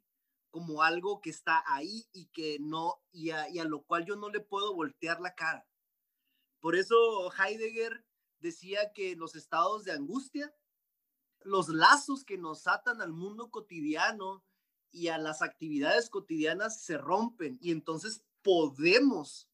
como 0.51 0.83
algo 0.83 1.21
que 1.21 1.31
está 1.31 1.63
ahí 1.65 2.07
y 2.13 2.27
que 2.27 2.59
no, 2.59 3.01
y 3.11 3.31
a, 3.31 3.49
y 3.49 3.57
a 3.57 3.65
lo 3.65 3.81
cual 3.81 4.05
yo 4.05 4.15
no 4.17 4.29
le 4.29 4.41
puedo 4.41 4.75
voltear 4.75 5.21
la 5.21 5.33
cara. 5.33 5.67
Por 6.59 6.75
eso 6.75 7.33
Heidegger 7.33 8.05
decía 8.37 8.93
que 8.93 9.15
los 9.15 9.35
estados 9.35 9.85
de 9.85 9.91
angustia 9.91 10.53
los 11.45 11.69
lazos 11.69 12.23
que 12.23 12.37
nos 12.37 12.67
atan 12.67 13.01
al 13.01 13.11
mundo 13.11 13.49
cotidiano 13.49 14.43
y 14.91 15.09
a 15.09 15.17
las 15.17 15.41
actividades 15.41 16.09
cotidianas 16.09 16.81
se 16.81 16.97
rompen 16.97 17.57
y 17.61 17.71
entonces 17.71 18.23
podemos, 18.41 19.49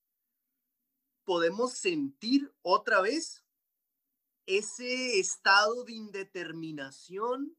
podemos 1.23 1.73
sentir 1.73 2.53
otra 2.61 3.01
vez 3.01 3.43
ese 4.45 5.19
estado 5.19 5.83
de 5.85 5.93
indeterminación 5.93 7.55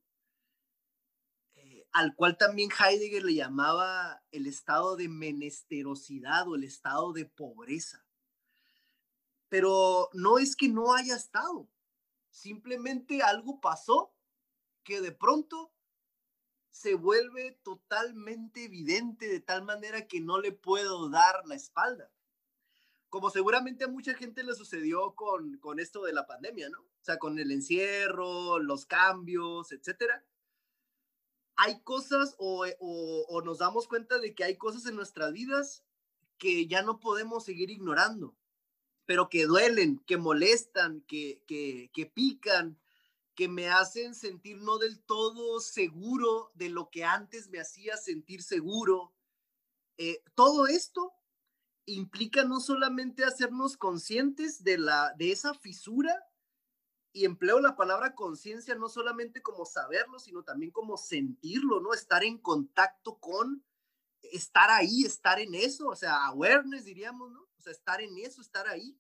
eh, 1.54 1.86
al 1.92 2.14
cual 2.14 2.36
también 2.36 2.70
Heidegger 2.70 3.22
le 3.22 3.34
llamaba 3.34 4.22
el 4.30 4.46
estado 4.46 4.96
de 4.96 5.08
menesterosidad 5.08 6.48
o 6.48 6.56
el 6.56 6.64
estado 6.64 7.12
de 7.12 7.26
pobreza. 7.26 8.04
Pero 9.48 10.08
no 10.12 10.38
es 10.38 10.56
que 10.56 10.68
no 10.68 10.94
haya 10.94 11.14
estado, 11.14 11.68
simplemente 12.30 13.22
algo 13.22 13.60
pasó 13.60 14.14
que 14.82 15.00
de 15.00 15.12
pronto 15.12 15.71
se 16.72 16.94
vuelve 16.94 17.52
totalmente 17.62 18.64
evidente 18.64 19.28
de 19.28 19.40
tal 19.40 19.62
manera 19.62 20.08
que 20.08 20.20
no 20.20 20.40
le 20.40 20.52
puedo 20.52 21.10
dar 21.10 21.46
la 21.46 21.54
espalda. 21.54 22.10
Como 23.10 23.30
seguramente 23.30 23.84
a 23.84 23.88
mucha 23.88 24.14
gente 24.14 24.42
le 24.42 24.54
sucedió 24.54 25.14
con, 25.14 25.58
con 25.58 25.78
esto 25.78 26.02
de 26.02 26.14
la 26.14 26.26
pandemia, 26.26 26.70
¿no? 26.70 26.80
O 26.80 27.04
sea, 27.04 27.18
con 27.18 27.38
el 27.38 27.52
encierro, 27.52 28.58
los 28.58 28.86
cambios, 28.86 29.70
etcétera. 29.70 30.24
Hay 31.56 31.82
cosas 31.82 32.34
o, 32.38 32.64
o, 32.80 33.26
o 33.28 33.42
nos 33.42 33.58
damos 33.58 33.86
cuenta 33.86 34.18
de 34.18 34.34
que 34.34 34.44
hay 34.44 34.56
cosas 34.56 34.86
en 34.86 34.96
nuestras 34.96 35.30
vidas 35.32 35.84
que 36.38 36.66
ya 36.66 36.82
no 36.82 37.00
podemos 37.00 37.44
seguir 37.44 37.70
ignorando, 37.70 38.34
pero 39.04 39.28
que 39.28 39.44
duelen, 39.44 39.98
que 40.06 40.16
molestan, 40.16 41.02
que, 41.02 41.42
que, 41.46 41.90
que 41.92 42.06
pican, 42.06 42.80
que 43.34 43.48
me 43.48 43.68
hacen 43.68 44.14
sentir 44.14 44.58
no 44.58 44.78
del 44.78 45.02
todo 45.02 45.60
seguro 45.60 46.50
de 46.54 46.68
lo 46.68 46.90
que 46.90 47.04
antes 47.04 47.48
me 47.48 47.60
hacía 47.60 47.96
sentir 47.96 48.42
seguro. 48.42 49.14
Eh, 49.96 50.22
todo 50.34 50.66
esto 50.66 51.12
implica 51.86 52.44
no 52.44 52.60
solamente 52.60 53.24
hacernos 53.24 53.76
conscientes 53.76 54.62
de, 54.62 54.78
la, 54.78 55.14
de 55.16 55.32
esa 55.32 55.54
fisura, 55.54 56.14
y 57.12 57.26
empleo 57.26 57.60
la 57.60 57.76
palabra 57.76 58.14
conciencia 58.14 58.74
no 58.74 58.88
solamente 58.88 59.42
como 59.42 59.66
saberlo, 59.66 60.18
sino 60.18 60.42
también 60.42 60.72
como 60.72 60.96
sentirlo, 60.96 61.80
¿no? 61.80 61.92
Estar 61.92 62.24
en 62.24 62.38
contacto 62.38 63.18
con, 63.18 63.62
estar 64.22 64.70
ahí, 64.70 65.04
estar 65.04 65.38
en 65.38 65.54
eso, 65.54 65.88
o 65.88 65.96
sea, 65.96 66.24
awareness 66.26 66.84
diríamos, 66.84 67.30
¿no? 67.30 67.42
O 67.42 67.60
sea, 67.60 67.72
estar 67.72 68.00
en 68.00 68.16
eso, 68.18 68.40
estar 68.40 68.66
ahí. 68.66 68.98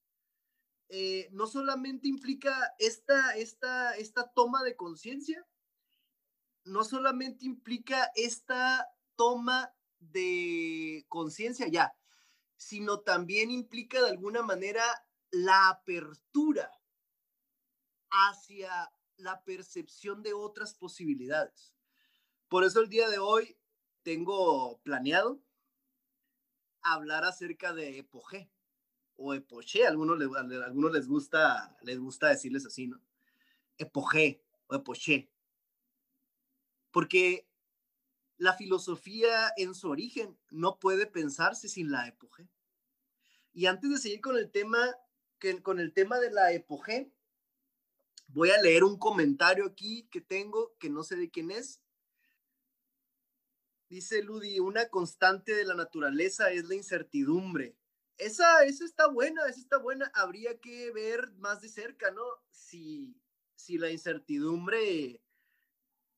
Eh, 0.94 1.30
no 1.32 1.46
solamente 1.46 2.06
implica 2.06 2.74
esta, 2.78 3.34
esta, 3.36 3.96
esta 3.96 4.30
toma 4.34 4.62
de 4.62 4.76
conciencia, 4.76 5.48
no 6.64 6.84
solamente 6.84 7.46
implica 7.46 8.12
esta 8.14 8.86
toma 9.16 9.74
de 10.00 11.06
conciencia 11.08 11.66
ya, 11.68 11.96
sino 12.58 13.00
también 13.00 13.50
implica 13.50 14.02
de 14.02 14.10
alguna 14.10 14.42
manera 14.42 14.84
la 15.30 15.70
apertura 15.70 16.70
hacia 18.10 18.92
la 19.16 19.42
percepción 19.44 20.22
de 20.22 20.34
otras 20.34 20.74
posibilidades. 20.74 21.74
Por 22.48 22.64
eso 22.64 22.82
el 22.82 22.90
día 22.90 23.08
de 23.08 23.18
hoy 23.18 23.56
tengo 24.02 24.78
planeado 24.82 25.42
hablar 26.82 27.24
acerca 27.24 27.72
de 27.72 27.96
Epogé 27.96 28.52
o 29.16 29.34
epoché, 29.34 29.84
a 29.84 29.88
algunos, 29.88 30.18
les, 30.18 30.28
algunos 30.62 30.92
les, 30.92 31.06
gusta, 31.06 31.76
les 31.82 31.98
gusta 31.98 32.28
decirles 32.28 32.66
así, 32.66 32.86
¿no? 32.86 33.00
Epogé 33.78 34.42
o 34.66 34.74
epoché. 34.74 35.30
Porque 36.90 37.48
la 38.36 38.54
filosofía 38.54 39.52
en 39.56 39.74
su 39.74 39.88
origen 39.88 40.36
no 40.50 40.78
puede 40.78 41.06
pensarse 41.06 41.68
sin 41.68 41.90
la 41.90 42.08
epogé. 42.08 42.48
Y 43.52 43.66
antes 43.66 43.90
de 43.90 43.98
seguir 43.98 44.20
con 44.20 44.36
el 44.36 44.50
tema, 44.50 44.78
que, 45.38 45.62
con 45.62 45.78
el 45.78 45.92
tema 45.92 46.18
de 46.18 46.30
la 46.30 46.52
epogé, 46.52 47.12
voy 48.28 48.50
a 48.50 48.60
leer 48.60 48.84
un 48.84 48.98
comentario 48.98 49.66
aquí 49.66 50.08
que 50.10 50.20
tengo, 50.20 50.74
que 50.78 50.90
no 50.90 51.02
sé 51.02 51.16
de 51.16 51.30
quién 51.30 51.50
es. 51.50 51.80
Dice 53.88 54.22
Ludi, 54.22 54.58
una 54.58 54.88
constante 54.88 55.54
de 55.54 55.64
la 55.64 55.74
naturaleza 55.74 56.50
es 56.50 56.64
la 56.64 56.74
incertidumbre. 56.74 57.76
Esa, 58.18 58.64
esa 58.64 58.84
está 58.84 59.08
buena, 59.08 59.46
esa 59.48 59.60
está 59.60 59.78
buena. 59.78 60.10
Habría 60.14 60.58
que 60.60 60.90
ver 60.92 61.32
más 61.38 61.60
de 61.60 61.68
cerca, 61.68 62.10
¿no? 62.10 62.24
Si, 62.50 63.16
si 63.56 63.78
la 63.78 63.90
incertidumbre, 63.90 65.20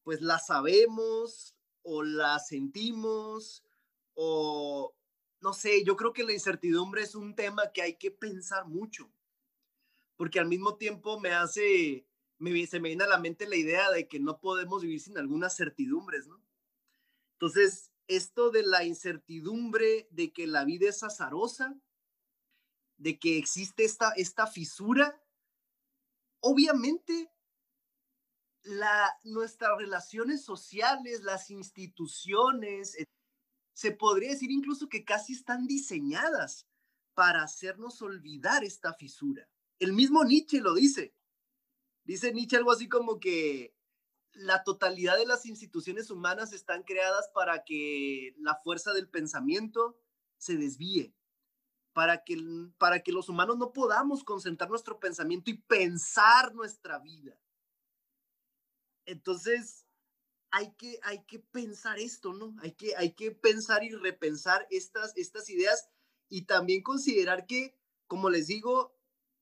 pues 0.03 0.20
la 0.20 0.38
sabemos 0.38 1.55
o 1.82 2.03
la 2.03 2.38
sentimos 2.38 3.64
o 4.14 4.95
no 5.40 5.53
sé, 5.53 5.84
yo 5.84 5.95
creo 5.97 6.14
que 6.14 6.24
la 6.24 6.32
incertidumbre 6.32 7.03
es 7.03 7.14
un 7.14 7.34
tema 7.34 7.70
que 7.70 7.82
hay 7.82 7.97
que 7.97 8.11
pensar 8.11 8.66
mucho, 8.66 9.12
porque 10.16 10.40
al 10.40 10.47
mismo 10.47 10.76
tiempo 10.76 11.20
me 11.20 11.32
hace, 11.32 12.07
me, 12.38 12.66
se 12.66 12.80
me 12.80 12.88
viene 12.88 13.05
a 13.05 13.09
la 13.09 13.18
mente 13.18 13.47
la 13.47 13.57
idea 13.57 13.90
de 13.90 14.09
que 14.09 14.18
no 14.18 14.40
podemos 14.40 14.82
vivir 14.82 15.01
sin 15.01 15.18
algunas 15.18 15.55
certidumbres, 15.55 16.26
¿no? 16.26 16.40
Entonces, 17.32 17.90
esto 18.09 18.51
de 18.51 18.63
la 18.63 18.85
incertidumbre 18.85 20.09
de 20.11 20.33
que 20.33 20.47
la 20.47 20.65
vida 20.65 20.89
es 20.89 21.03
azarosa, 21.03 21.75
de 22.97 23.19
que 23.19 23.39
existe 23.39 23.85
esta, 23.85 24.11
esta 24.13 24.47
fisura, 24.47 25.21
obviamente 26.41 27.31
la, 28.63 29.19
nuestras 29.25 29.77
relaciones 29.79 30.45
sociales, 30.45 31.23
las 31.23 31.51
instituciones, 31.51 32.97
se 33.73 33.93
podría 33.93 34.31
decir 34.31 34.51
incluso 34.51 34.89
que 34.89 35.05
casi 35.05 35.33
están 35.33 35.67
diseñadas 35.67 36.67
para 37.15 37.43
hacernos 37.43 38.01
olvidar 38.03 38.65
esta 38.65 38.93
fisura. 38.95 39.49
El 39.79 39.93
mismo 39.93 40.25
Nietzsche 40.25 40.61
lo 40.61 40.75
dice. 40.75 41.15
Dice 42.05 42.33
Nietzsche 42.33 42.57
algo 42.57 42.73
así 42.73 42.89
como 42.89 43.19
que 43.19 43.74
la 44.35 44.64
totalidad 44.64 45.16
de 45.16 45.26
las 45.26 45.47
instituciones 45.47 46.11
humanas 46.11 46.53
están 46.53 46.82
creadas 46.82 47.28
para 47.35 47.64
que 47.64 48.35
la 48.39 48.57
fuerza 48.57 48.93
del 48.93 49.09
pensamiento 49.09 49.99
se 50.39 50.57
desvíe, 50.57 51.14
para 51.93 52.24
que, 52.24 52.37
para 52.78 53.03
que 53.03 53.12
los 53.12 53.28
humanos 53.28 53.57
no 53.59 53.72
podamos 53.72 54.24
concentrar 54.24 54.68
nuestro 54.70 54.99
pensamiento 54.99 55.51
y 55.51 55.55
pensar 55.55 56.55
nuestra 56.55 56.99
vida. 56.99 57.39
Entonces, 59.07 59.87
hay 60.51 60.72
que, 60.74 60.99
hay 61.03 61.24
que 61.24 61.41
pensar 61.41 61.99
esto, 61.99 62.32
¿no? 62.32 62.55
Hay 62.62 62.72
que, 62.72 62.97
hay 62.97 63.12
que 63.12 63.32
pensar 63.32 63.82
y 63.82 63.91
repensar 63.91 64.66
estas, 64.70 65.16
estas 65.16 65.51
ideas 65.51 65.89
y 66.28 66.43
también 66.43 66.82
considerar 66.82 67.47
que, 67.47 67.76
como 68.07 68.30
les 68.30 68.47
digo, 68.47 68.93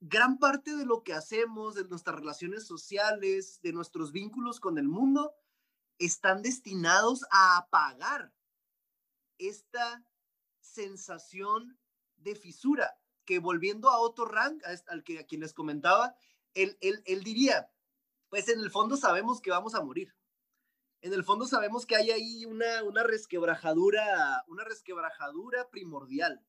gran 0.05 0.39
parte 0.39 0.75
de 0.77 0.85
lo 0.85 1.03
que 1.03 1.15
hacemos, 1.15 1.75
de 1.75 1.85
nuestras 1.85 2.17
relaciones 2.17 2.67
sociales, 2.67 3.61
de 3.63 3.73
nuestros 3.73 4.13
vínculos 4.13 4.61
con 4.61 4.77
el 4.79 4.89
mundo, 4.89 5.33
están 5.99 6.43
destinados 6.43 7.25
a 7.31 7.57
apagar 7.57 8.33
esta 9.39 10.05
sensación 10.61 11.79
de 12.17 12.35
fisura, 12.35 12.99
que 13.25 13.39
volviendo 13.39 13.89
a 13.89 13.99
otro 13.99 14.25
rank, 14.25 14.63
al 14.89 15.05
que 15.05 15.21
a 15.21 15.27
quien 15.27 15.41
les 15.41 15.55
comentaba, 15.55 16.17
él, 16.55 16.77
él, 16.81 17.03
él 17.07 17.23
diría, 17.23 17.71
pues 18.29 18.49
en 18.49 18.59
el 18.61 18.71
fondo 18.71 18.97
sabemos 18.97 19.41
que 19.41 19.51
vamos 19.51 19.75
a 19.75 19.83
morir 19.83 20.15
en 21.03 21.13
el 21.13 21.25
fondo 21.25 21.47
sabemos 21.47 21.85
que 21.85 21.97
hay 21.97 22.13
ahí 22.13 22.45
una, 22.45 22.85
una 22.85 23.03
resquebrajadura, 23.03 24.45
una 24.47 24.63
resquebrajadura 24.63 25.69
primordial. 25.69 26.41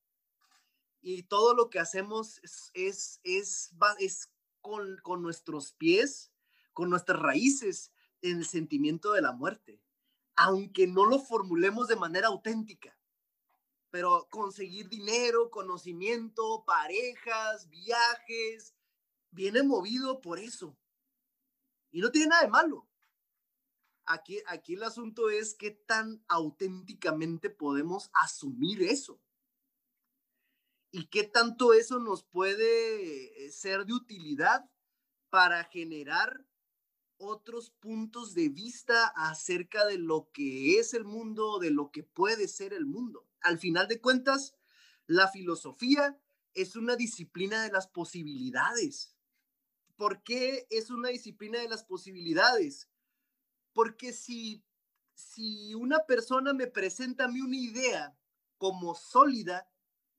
Y 1.05 1.23
todo 1.23 1.53
lo 1.53 1.69
que 1.69 1.79
hacemos 1.79 2.39
es, 2.43 2.71
es, 2.73 3.19
es, 3.25 3.73
es 3.99 4.31
con, 4.61 4.97
con 5.03 5.21
nuestros 5.21 5.73
pies, 5.73 6.31
con 6.71 6.89
nuestras 6.89 7.19
raíces 7.19 7.91
en 8.21 8.37
el 8.37 8.45
sentimiento 8.45 9.11
de 9.11 9.21
la 9.21 9.33
muerte, 9.33 9.81
aunque 10.37 10.87
no 10.87 11.05
lo 11.05 11.19
formulemos 11.19 11.89
de 11.89 11.97
manera 11.97 12.29
auténtica. 12.29 12.97
Pero 13.91 14.29
conseguir 14.31 14.87
dinero, 14.87 15.51
conocimiento, 15.51 16.63
parejas, 16.65 17.69
viajes, 17.69 18.73
viene 19.29 19.61
movido 19.61 20.21
por 20.21 20.39
eso. 20.39 20.77
Y 21.91 21.99
no 21.99 22.11
tiene 22.11 22.29
nada 22.29 22.43
de 22.43 22.49
malo. 22.49 22.87
Aquí, 24.05 24.41
aquí 24.47 24.75
el 24.75 24.83
asunto 24.83 25.29
es 25.29 25.53
qué 25.53 25.71
tan 25.71 26.23
auténticamente 26.29 27.49
podemos 27.49 28.09
asumir 28.13 28.83
eso. 28.83 29.19
Y 30.95 31.07
qué 31.07 31.23
tanto 31.23 31.73
eso 31.73 31.97
nos 31.97 32.23
puede 32.23 33.47
eh, 33.47 33.51
ser 33.51 33.87
de 33.87 33.93
utilidad 33.93 34.69
para 35.31 35.63
generar 35.63 36.45
otros 37.17 37.71
puntos 37.71 38.35
de 38.35 38.49
vista 38.49 39.07
acerca 39.15 39.87
de 39.87 39.97
lo 39.97 40.29
que 40.31 40.77
es 40.77 40.93
el 40.93 41.03
mundo, 41.03 41.57
de 41.57 41.71
lo 41.71 41.89
que 41.89 42.03
puede 42.03 42.47
ser 42.47 42.73
el 42.73 42.85
mundo. 42.85 43.27
Al 43.41 43.57
final 43.57 43.87
de 43.87 44.01
cuentas, 44.01 44.53
la 45.07 45.27
filosofía 45.29 46.15
es 46.53 46.75
una 46.75 46.95
disciplina 46.95 47.63
de 47.63 47.71
las 47.71 47.87
posibilidades. 47.87 49.15
¿Por 49.95 50.21
qué 50.21 50.67
es 50.69 50.91
una 50.91 51.09
disciplina 51.09 51.59
de 51.59 51.69
las 51.69 51.83
posibilidades? 51.83 52.87
Porque 53.73 54.13
si, 54.13 54.63
si 55.15 55.73
una 55.73 56.05
persona 56.05 56.53
me 56.53 56.67
presenta 56.67 57.25
a 57.25 57.29
mí 57.29 57.41
una 57.41 57.57
idea 57.57 58.15
como 58.59 58.93
sólida, 58.93 59.67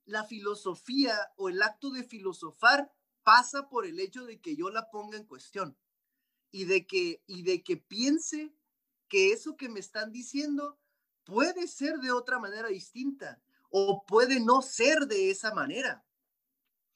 la 0.06 0.24
filosofía 0.24 1.16
o 1.36 1.48
el 1.48 1.62
acto 1.62 1.90
de 1.90 2.04
filosofar 2.04 2.90
pasa 3.22 3.68
por 3.68 3.86
el 3.86 4.00
hecho 4.00 4.24
de 4.24 4.40
que 4.40 4.56
yo 4.56 4.70
la 4.70 4.90
ponga 4.90 5.16
en 5.16 5.26
cuestión 5.26 5.76
y 6.50 6.64
de 6.66 6.86
que, 6.86 7.22
y 7.26 7.42
de 7.42 7.62
que 7.62 7.76
piense 7.76 8.54
que 9.08 9.32
eso 9.32 9.56
que 9.56 9.68
me 9.68 9.80
están 9.80 10.12
diciendo 10.12 10.78
puede 11.24 11.66
ser 11.66 11.98
de 11.98 12.12
otra 12.12 12.38
manera 12.38 12.68
distinta 12.68 13.40
o 13.70 14.04
puede 14.06 14.40
no 14.40 14.62
ser 14.62 15.06
de 15.06 15.30
esa 15.30 15.54
manera. 15.54 16.04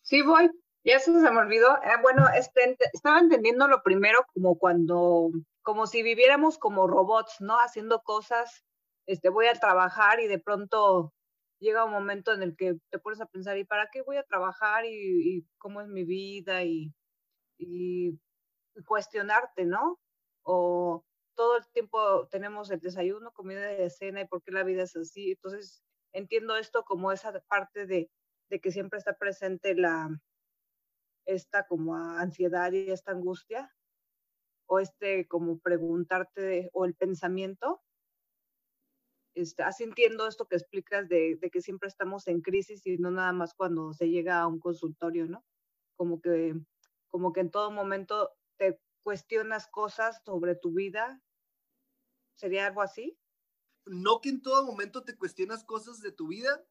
Sí, 0.02 0.22
voy. 0.22 0.50
Ya 0.84 1.00
se 1.00 1.10
me 1.10 1.28
olvidó. 1.28 1.76
Eh, 1.82 2.00
bueno, 2.02 2.28
este, 2.34 2.76
estaba 2.92 3.18
entendiendo 3.18 3.66
lo 3.68 3.82
primero 3.82 4.24
como 4.32 4.56
cuando 4.56 5.30
como 5.62 5.86
si 5.86 6.02
viviéramos 6.02 6.56
como 6.56 6.86
robots, 6.86 7.40
¿no? 7.40 7.56
Haciendo 7.58 8.02
cosas, 8.02 8.64
este, 9.06 9.28
voy 9.28 9.48
a 9.48 9.54
trabajar 9.54 10.18
y 10.20 10.26
de 10.26 10.38
pronto 10.38 11.12
llega 11.58 11.84
un 11.84 11.92
momento 11.92 12.32
en 12.32 12.42
el 12.42 12.56
que 12.56 12.78
te 12.90 12.98
pones 12.98 13.20
a 13.20 13.26
pensar, 13.26 13.58
¿y 13.58 13.64
para 13.64 13.88
qué 13.92 14.02
voy 14.02 14.16
a 14.16 14.22
trabajar? 14.24 14.84
¿Y, 14.86 15.46
cómo 15.58 15.80
es 15.80 15.88
mi 15.88 16.04
vida? 16.04 16.62
Y, 16.64 16.94
y, 17.58 18.18
cuestionarte, 18.86 19.64
¿no? 19.64 19.98
O 20.42 21.04
todo 21.34 21.56
el 21.58 21.64
tiempo 21.72 22.28
tenemos 22.28 22.70
el 22.70 22.80
desayuno, 22.80 23.32
comida 23.32 23.60
de 23.62 23.90
cena, 23.90 24.20
¿y 24.20 24.26
por 24.26 24.42
qué 24.42 24.52
la 24.52 24.64
vida 24.64 24.84
es 24.84 24.96
así? 24.96 25.32
Entonces, 25.32 25.82
entiendo 26.12 26.56
esto 26.56 26.84
como 26.84 27.12
esa 27.12 27.40
parte 27.48 27.86
de, 27.86 28.10
de 28.48 28.60
que 28.60 28.70
siempre 28.70 28.98
está 28.98 29.16
presente 29.16 29.74
la, 29.74 30.08
esta 31.26 31.66
como 31.66 31.94
ansiedad 31.94 32.72
y 32.72 32.90
esta 32.90 33.12
angustia, 33.12 33.72
o 34.66 34.78
este 34.78 35.26
como 35.26 35.58
preguntarte 35.58 36.70
o 36.72 36.84
el 36.84 36.94
pensamiento. 36.94 37.82
Este, 39.38 39.62
así 39.62 39.84
entiendo 39.84 40.26
esto 40.26 40.48
que 40.48 40.56
explicas 40.56 41.08
de, 41.08 41.36
de, 41.36 41.48
que 41.48 41.62
siempre 41.62 41.88
estamos 41.88 42.26
en 42.26 42.40
crisis 42.40 42.84
y 42.84 42.98
no 42.98 43.12
nada 43.12 43.32
más 43.32 43.54
cuando 43.54 43.92
se 43.92 44.10
llega 44.10 44.40
a 44.40 44.48
un 44.48 44.58
consultorio, 44.58 45.26
¿no? 45.26 45.44
Como 45.94 46.20
que, 46.20 46.56
como 47.06 47.32
que 47.32 47.38
en 47.38 47.52
todo 47.52 47.70
momento 47.70 48.32
te 48.56 48.80
cuestionas 49.04 49.68
cosas 49.68 50.20
sobre 50.24 50.56
tu 50.56 50.72
vida. 50.72 51.22
¿Sería 52.34 52.66
algo 52.66 52.82
así? 52.82 53.16
No 53.86 54.20
que 54.20 54.30
en 54.30 54.42
todo 54.42 54.64
momento 54.64 55.04
te 55.04 55.16
cuestionas 55.16 55.62
cosas 55.62 56.00
de 56.00 56.10
tu 56.10 56.26
vida, 56.26 56.66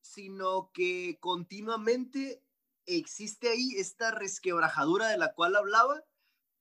sino 0.00 0.72
que 0.74 1.18
continuamente 1.20 2.42
existe 2.84 3.48
ahí 3.48 3.76
esta 3.76 4.10
resquebrajadura 4.10 5.06
de 5.06 5.18
la 5.18 5.34
cual 5.34 5.54
hablaba 5.54 6.04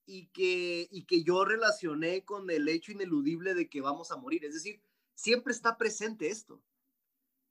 y 0.05 0.27
que, 0.27 0.87
y 0.91 1.05
que 1.05 1.23
yo 1.23 1.45
relacioné 1.45 2.25
con 2.25 2.51
el 2.51 2.67
hecho 2.67 2.91
ineludible 2.91 3.55
de 3.55 3.69
que 3.69 3.81
vamos 3.81 4.11
a 4.11 4.17
morir. 4.17 4.45
Es 4.45 4.53
decir, 4.53 4.83
siempre 5.15 5.53
está 5.53 5.77
presente 5.77 6.27
esto. 6.29 6.61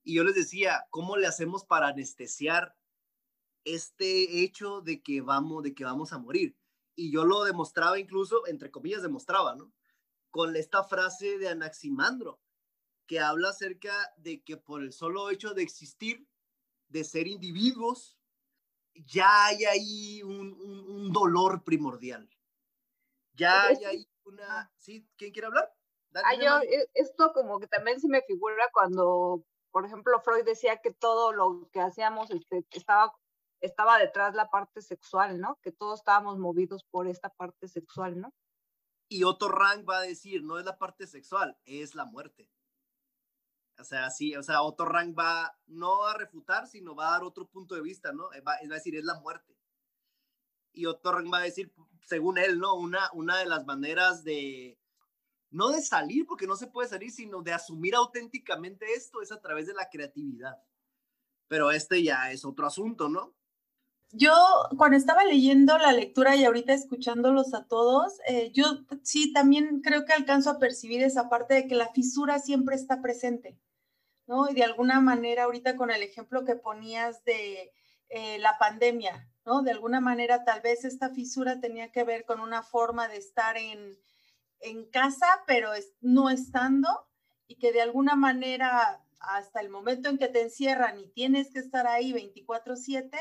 Y 0.02 0.14
yo 0.14 0.24
les 0.24 0.34
decía, 0.34 0.86
¿cómo 0.90 1.16
le 1.16 1.26
hacemos 1.26 1.64
para 1.64 1.88
anestesiar 1.88 2.76
este 3.64 4.42
hecho 4.42 4.80
de 4.80 5.02
que 5.02 5.20
vamos, 5.20 5.62
de 5.62 5.74
que 5.74 5.84
vamos 5.84 6.12
a 6.12 6.18
morir? 6.18 6.56
Y 6.94 7.12
yo 7.12 7.24
lo 7.24 7.44
demostraba 7.44 7.98
incluso, 7.98 8.46
entre 8.46 8.70
comillas, 8.70 9.02
demostraba, 9.02 9.54
¿no? 9.54 9.72
Con 10.30 10.56
esta 10.56 10.84
frase 10.84 11.38
de 11.38 11.48
Anaximandro, 11.48 12.40
que 13.06 13.20
habla 13.20 13.50
acerca 13.50 14.12
de 14.16 14.42
que 14.42 14.56
por 14.56 14.82
el 14.82 14.92
solo 14.92 15.30
hecho 15.30 15.54
de 15.54 15.62
existir, 15.62 16.26
de 16.88 17.04
ser 17.04 17.26
individuos, 17.26 18.18
ya 18.94 19.46
hay 19.46 19.64
ahí 19.64 20.22
un, 20.22 20.52
un 20.60 21.12
dolor 21.12 21.62
primordial 21.64 22.28
ya 23.40 23.68
hay 23.68 24.06
una... 24.24 24.70
¿Sí? 24.76 25.08
¿Quién 25.16 25.32
quiere 25.32 25.46
hablar? 25.46 25.72
Ah, 26.14 26.34
yo, 26.34 26.58
e, 26.62 26.88
esto 26.94 27.32
como 27.32 27.58
que 27.60 27.66
también 27.66 28.00
se 28.00 28.08
me 28.08 28.22
figura 28.22 28.68
cuando, 28.72 29.44
por 29.70 29.84
ejemplo, 29.84 30.20
Freud 30.20 30.44
decía 30.44 30.78
que 30.78 30.92
todo 30.92 31.32
lo 31.32 31.68
que 31.72 31.80
hacíamos 31.80 32.30
este, 32.30 32.66
estaba, 32.70 33.12
estaba 33.60 33.98
detrás 33.98 34.34
la 34.34 34.50
parte 34.50 34.82
sexual, 34.82 35.40
¿no? 35.40 35.58
Que 35.62 35.72
todos 35.72 36.00
estábamos 36.00 36.38
movidos 36.38 36.84
por 36.90 37.06
esta 37.06 37.30
parte 37.30 37.68
sexual, 37.68 38.20
¿no? 38.20 38.32
Y 39.08 39.24
otro 39.24 39.48
rank 39.48 39.88
va 39.88 39.98
a 39.98 40.02
decir, 40.02 40.42
no 40.44 40.58
es 40.58 40.64
la 40.64 40.78
parte 40.78 41.06
sexual, 41.06 41.58
es 41.64 41.94
la 41.94 42.04
muerte. 42.04 42.48
O 43.78 43.84
sea, 43.84 44.10
sí, 44.10 44.36
o 44.36 44.42
sea, 44.42 44.62
otro 44.62 44.86
rank 44.86 45.18
va 45.18 45.56
no 45.66 46.04
a 46.04 46.14
refutar, 46.14 46.66
sino 46.66 46.94
va 46.94 47.08
a 47.08 47.12
dar 47.12 47.24
otro 47.24 47.46
punto 47.48 47.74
de 47.74 47.80
vista, 47.80 48.12
¿no? 48.12 48.28
Va, 48.46 48.52
va 48.52 48.54
a 48.54 48.74
decir, 48.74 48.94
es 48.94 49.04
la 49.04 49.18
muerte 49.20 49.60
y 50.72 50.86
Otorren 50.86 51.30
va 51.32 51.38
a 51.38 51.42
decir, 51.42 51.72
según 52.04 52.38
él, 52.38 52.58
¿no? 52.58 52.74
Una, 52.74 53.10
una 53.12 53.38
de 53.38 53.46
las 53.46 53.66
maneras 53.66 54.24
de, 54.24 54.78
no 55.50 55.70
de 55.70 55.82
salir, 55.82 56.26
porque 56.26 56.46
no 56.46 56.56
se 56.56 56.68
puede 56.68 56.88
salir, 56.88 57.10
sino 57.10 57.42
de 57.42 57.52
asumir 57.52 57.94
auténticamente 57.94 58.92
esto 58.94 59.22
es 59.22 59.32
a 59.32 59.40
través 59.40 59.66
de 59.66 59.74
la 59.74 59.88
creatividad. 59.88 60.62
Pero 61.48 61.70
este 61.70 62.02
ya 62.02 62.30
es 62.30 62.44
otro 62.44 62.66
asunto, 62.66 63.08
¿no? 63.08 63.34
Yo 64.12 64.32
cuando 64.76 64.96
estaba 64.96 65.24
leyendo 65.24 65.78
la 65.78 65.92
lectura 65.92 66.34
y 66.34 66.44
ahorita 66.44 66.72
escuchándolos 66.72 67.54
a 67.54 67.66
todos, 67.66 68.18
eh, 68.26 68.50
yo 68.52 68.64
sí 69.02 69.32
también 69.32 69.82
creo 69.82 70.04
que 70.04 70.12
alcanzo 70.12 70.50
a 70.50 70.58
percibir 70.58 71.02
esa 71.02 71.28
parte 71.28 71.54
de 71.54 71.68
que 71.68 71.76
la 71.76 71.92
fisura 71.92 72.40
siempre 72.40 72.74
está 72.74 73.02
presente, 73.02 73.56
¿no? 74.26 74.50
Y 74.50 74.54
de 74.54 74.64
alguna 74.64 75.00
manera 75.00 75.44
ahorita 75.44 75.76
con 75.76 75.92
el 75.92 76.02
ejemplo 76.02 76.44
que 76.44 76.56
ponías 76.56 77.22
de 77.24 77.72
eh, 78.08 78.40
la 78.40 78.58
pandemia, 78.58 79.30
¿no? 79.44 79.62
De 79.62 79.70
alguna 79.70 80.00
manera, 80.00 80.44
tal 80.44 80.60
vez 80.60 80.84
esta 80.84 81.10
fisura 81.10 81.60
tenía 81.60 81.92
que 81.92 82.02
ver 82.02 82.24
con 82.24 82.40
una 82.40 82.64
forma 82.64 83.06
de 83.06 83.16
estar 83.16 83.56
en, 83.56 83.96
casa, 84.90 85.26
pero 85.46 85.70
no 86.00 86.30
estando, 86.30 86.88
y 87.46 87.56
que 87.56 87.72
de 87.72 87.82
alguna 87.82 88.14
manera 88.14 89.02
hasta 89.20 89.60
el 89.60 89.68
momento 89.68 90.08
en 90.08 90.18
que 90.18 90.28
te 90.28 90.42
encierran 90.42 90.98
y 90.98 91.08
tienes 91.08 91.50
que 91.50 91.58
estar 91.58 91.86
ahí 91.86 92.12
24/7, 92.12 93.18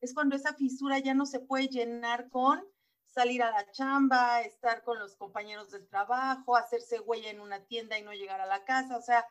es 0.00 0.14
cuando 0.14 0.36
esa 0.36 0.54
fisura 0.54 0.98
ya 0.98 1.14
no 1.14 1.26
se 1.26 1.40
puede 1.40 1.68
llenar 1.68 2.28
con 2.30 2.62
salir 3.06 3.42
a 3.42 3.50
la 3.50 3.70
chamba, 3.70 4.40
estar 4.40 4.82
con 4.82 4.98
los 4.98 5.14
compañeros 5.16 5.70
del 5.70 5.86
trabajo, 5.86 6.56
hacerse 6.56 7.00
huella 7.00 7.30
en 7.30 7.40
una 7.40 7.64
tienda 7.66 7.98
y 7.98 8.02
no 8.02 8.12
llegar 8.12 8.40
a 8.40 8.46
la 8.46 8.64
casa. 8.64 8.96
O 8.96 9.02
sea, 9.02 9.26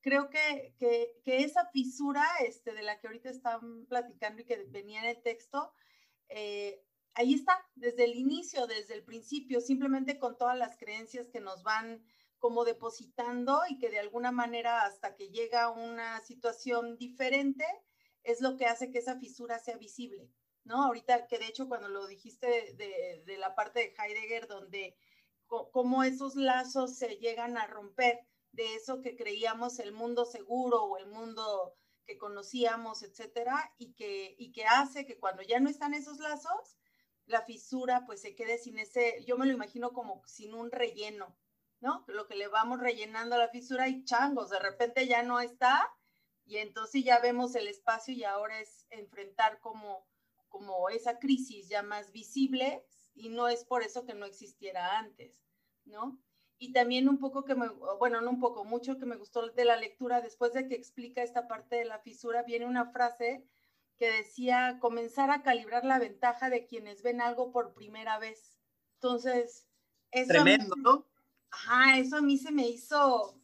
creo 0.00 0.30
que, 0.30 0.74
que, 0.78 1.20
esa 1.24 1.66
fisura 1.66 2.24
este, 2.40 2.72
de 2.72 2.82
la 2.82 2.98
que 2.98 3.06
ahorita 3.06 3.30
están 3.30 3.86
platicando 3.86 4.42
y 4.42 4.44
que 4.44 4.64
venía 4.68 5.00
en 5.00 5.16
el 5.16 5.22
texto, 5.22 5.72
eh, 6.28 6.82
ahí 7.14 7.34
está, 7.34 7.66
desde 7.74 8.04
el 8.04 8.14
inicio, 8.16 8.66
desde 8.66 8.94
el 8.94 9.04
principio, 9.04 9.60
simplemente 9.60 10.18
con 10.18 10.36
todas 10.36 10.56
las 10.56 10.76
creencias 10.76 11.28
que 11.28 11.40
nos 11.40 11.62
van 11.62 12.04
como 12.38 12.64
depositando 12.64 13.60
y 13.68 13.78
que 13.78 13.90
de 13.90 13.98
alguna 13.98 14.32
manera 14.32 14.82
hasta 14.86 15.14
que 15.14 15.28
llega 15.28 15.70
una 15.70 16.20
situación 16.20 16.96
diferente 16.96 17.64
es 18.22 18.40
lo 18.40 18.56
que 18.56 18.66
hace 18.66 18.90
que 18.90 18.98
esa 18.98 19.18
fisura 19.18 19.58
sea 19.58 19.76
visible, 19.76 20.30
¿no? 20.64 20.84
Ahorita 20.84 21.26
que 21.26 21.38
de 21.38 21.46
hecho 21.46 21.68
cuando 21.68 21.88
lo 21.88 22.06
dijiste 22.06 22.74
de, 22.76 23.22
de 23.26 23.38
la 23.38 23.54
parte 23.54 23.80
de 23.80 23.94
Heidegger, 23.98 24.46
donde 24.46 24.96
cómo 25.46 26.04
esos 26.04 26.36
lazos 26.36 26.96
se 26.96 27.16
llegan 27.16 27.58
a 27.58 27.66
romper 27.66 28.20
de 28.52 28.74
eso 28.74 29.00
que 29.02 29.16
creíamos 29.16 29.78
el 29.78 29.92
mundo 29.92 30.24
seguro 30.24 30.84
o 30.84 30.96
el 30.96 31.06
mundo 31.06 31.74
que 32.06 32.18
conocíamos, 32.18 33.02
etcétera, 33.02 33.72
y 33.78 33.94
que, 33.94 34.34
y 34.38 34.52
que 34.52 34.64
hace 34.64 35.06
que 35.06 35.18
cuando 35.18 35.42
ya 35.42 35.60
no 35.60 35.68
están 35.68 35.94
esos 35.94 36.18
lazos, 36.18 36.76
la 37.30 37.42
fisura 37.42 38.04
pues 38.06 38.20
se 38.20 38.34
quede 38.34 38.58
sin 38.58 38.78
ese, 38.78 39.24
yo 39.24 39.38
me 39.38 39.46
lo 39.46 39.52
imagino 39.52 39.92
como 39.92 40.22
sin 40.26 40.54
un 40.54 40.70
relleno, 40.70 41.36
¿no? 41.80 42.04
Lo 42.08 42.26
que 42.26 42.34
le 42.34 42.48
vamos 42.48 42.80
rellenando 42.80 43.36
a 43.36 43.38
la 43.38 43.48
fisura 43.48 43.88
y 43.88 44.04
changos, 44.04 44.50
de 44.50 44.58
repente 44.58 45.06
ya 45.06 45.22
no 45.22 45.40
está 45.40 45.92
y 46.44 46.58
entonces 46.58 47.04
ya 47.04 47.20
vemos 47.20 47.54
el 47.54 47.68
espacio 47.68 48.12
y 48.14 48.24
ahora 48.24 48.60
es 48.60 48.86
enfrentar 48.90 49.60
como, 49.60 50.06
como 50.48 50.88
esa 50.90 51.18
crisis 51.18 51.68
ya 51.68 51.82
más 51.82 52.12
visible 52.12 52.84
y 53.14 53.28
no 53.28 53.48
es 53.48 53.64
por 53.64 53.82
eso 53.82 54.04
que 54.04 54.14
no 54.14 54.26
existiera 54.26 54.98
antes, 54.98 55.40
¿no? 55.84 56.20
y 56.62 56.74
también 56.74 57.08
un 57.08 57.18
poco 57.18 57.46
que 57.46 57.54
me, 57.54 57.68
bueno, 57.98 58.20
no 58.20 58.28
un 58.28 58.38
poco, 58.38 58.64
mucho 58.64 58.98
que 58.98 59.06
me 59.06 59.16
gustó 59.16 59.48
de 59.48 59.64
la 59.64 59.76
lectura, 59.76 60.20
después 60.20 60.52
de 60.52 60.68
que 60.68 60.74
explica 60.74 61.22
esta 61.22 61.48
parte 61.48 61.76
de 61.76 61.86
la 61.86 62.00
fisura, 62.00 62.42
viene 62.42 62.66
una 62.66 62.92
frase 62.92 63.46
que 64.00 64.10
decía 64.10 64.78
comenzar 64.80 65.30
a 65.30 65.42
calibrar 65.42 65.84
la 65.84 65.98
ventaja 65.98 66.48
de 66.48 66.66
quienes 66.66 67.02
ven 67.02 67.20
algo 67.20 67.52
por 67.52 67.74
primera 67.74 68.18
vez. 68.18 68.58
Entonces, 68.94 69.68
eso 70.10 70.28
Tremendo, 70.28 70.74
¿no? 70.76 71.06
Ajá, 71.50 71.98
eso 71.98 72.16
a 72.16 72.22
mí 72.22 72.38
se 72.38 72.50
me 72.50 72.66
hizo 72.66 73.34
o 73.34 73.42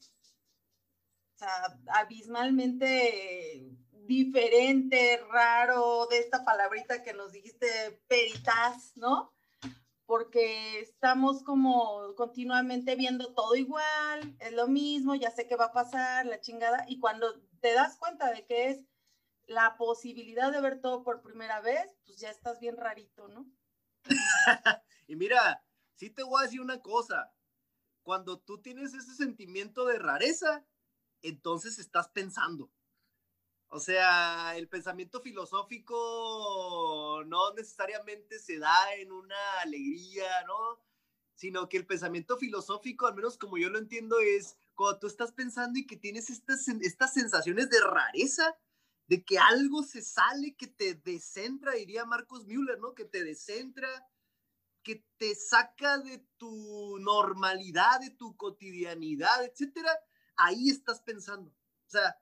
sea, 1.35 1.79
abismalmente 1.89 3.71
diferente, 4.07 5.21
raro, 5.31 6.07
de 6.07 6.21
esta 6.21 6.43
palabrita 6.43 7.03
que 7.03 7.13
nos 7.13 7.33
dijiste, 7.33 8.01
peritas, 8.09 8.93
¿no? 8.97 9.37
porque 10.07 10.79
estamos 10.79 11.43
como 11.43 12.15
continuamente 12.15 12.95
viendo 12.95 13.35
todo 13.35 13.57
igual, 13.57 14.37
es 14.39 14.53
lo 14.53 14.69
mismo, 14.69 15.17
ya 15.17 15.33
sé 15.33 15.49
qué 15.49 15.57
va 15.57 15.67
a 15.67 15.73
pasar, 15.73 16.27
la 16.27 16.41
chingada, 16.41 16.85
y 16.89 17.01
cuando 17.01 17.41
te 17.61 17.75
das 17.75 17.97
cuenta 17.97 18.31
de 18.31 18.47
que 18.47 18.71
es 18.71 18.85
la 19.47 19.77
posibilidad 19.77 20.53
de 20.53 20.61
ver 20.61 20.81
todo 20.81 21.03
por 21.03 21.23
primera 21.23 21.61
vez, 21.61 21.87
pues 22.05 22.19
ya 22.19 22.31
estás 22.31 22.61
bien 22.61 22.77
rarito, 22.77 23.29
¿no? 23.29 23.47
y 25.07 25.17
mira, 25.17 25.65
sí 25.95 26.11
te 26.11 26.23
voy 26.23 26.41
a 26.41 26.45
decir 26.45 26.61
una 26.61 26.81
cosa, 26.81 27.33
cuando 28.03 28.39
tú 28.39 28.61
tienes 28.61 28.95
ese 28.95 29.15
sentimiento 29.15 29.85
de 29.85 29.99
rareza, 29.99 30.65
entonces 31.23 31.79
estás 31.79 32.09
pensando. 32.09 32.71
O 33.69 33.81
sea, 33.81 34.57
el 34.57 34.69
pensamiento 34.69 35.21
filosófico 35.21 37.23
no 37.27 37.53
necesariamente 37.55 38.39
se 38.39 38.59
da 38.59 38.95
en 38.95 39.11
una 39.11 39.61
alegría, 39.61 40.45
¿no? 40.47 40.81
Sino 41.35 41.69
que 41.69 41.77
el 41.77 41.87
pensamiento 41.87 42.37
filosófico, 42.37 43.07
al 43.07 43.17
menos 43.17 43.37
como 43.37 43.59
yo 43.59 43.69
lo 43.69 43.79
entiendo, 43.79 44.21
es 44.21 44.57
cuando 44.75 45.01
tú 45.01 45.07
estás 45.09 45.33
pensando 45.33 45.79
y 45.79 45.87
que 45.87 45.97
tienes 45.97 46.31
estas, 46.31 46.67
estas 46.69 47.13
sensaciones 47.13 47.69
de 47.71 47.81
rareza, 47.81 48.57
de 49.07 49.25
que 49.25 49.39
algo 49.39 49.83
se 49.83 50.03
sale, 50.03 50.57
que 50.57 50.67
te 50.67 50.95
descentra, 50.95 51.73
diría 51.73 52.05
Marcos 52.05 52.47
Müller, 52.47 52.79
¿no? 52.79 52.95
Que 52.95 53.05
te 53.05 53.23
descentra, 53.23 53.89
que 54.83 55.05
te 55.17 55.35
saca 55.35 55.99
de 55.99 56.27
tu 56.37 56.99
normalidad, 56.99 58.01
de 58.01 58.11
tu 58.11 58.37
cotidianidad, 58.37 59.45
etcétera. 59.45 59.91
Ahí 60.37 60.71
estás 60.71 61.01
pensando. 61.01 61.51
O 61.51 61.91
sea, 61.91 62.17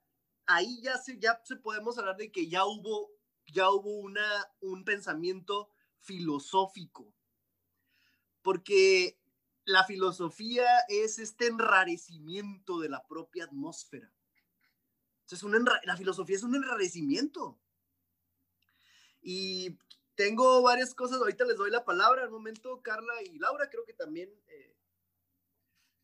ahí 0.47 0.81
ya 0.83 0.99
se, 0.99 1.19
ya 1.19 1.41
se 1.45 1.57
podemos 1.57 1.99
hablar 1.99 2.17
de 2.17 2.31
que 2.31 2.49
ya 2.49 2.65
hubo, 2.65 3.11
ya 3.47 3.71
hubo 3.71 3.99
una, 4.01 4.27
un 4.61 4.85
pensamiento 4.85 5.71
filosófico. 6.01 7.13
Porque 8.43 9.19
la 9.65 9.85
filosofía 9.85 10.67
es 10.89 11.19
este 11.19 11.47
enrarecimiento 11.47 12.79
de 12.79 12.91
la 12.91 13.07
propia 13.07 13.45
atmósfera. 13.45 14.13
Entonces, 15.25 15.43
un 15.43 15.65
la 15.85 15.97
filosofía 15.97 16.37
es 16.37 16.43
un 16.43 16.55
enrarecimiento. 16.55 17.59
Y 19.23 19.79
tengo 20.15 20.61
varias 20.63 20.95
cosas, 20.95 21.19
ahorita 21.19 21.47
les 21.47 21.57
doy 21.57 21.71
la 21.71 21.85
palabra. 21.85 22.23
Al 22.23 22.31
momento, 22.31 22.83
Carla 22.83 23.23
y 23.23 23.39
Laura, 23.39 23.71
creo 23.71 23.85
que 23.87 23.95
también 23.95 24.31
eh, 24.49 24.77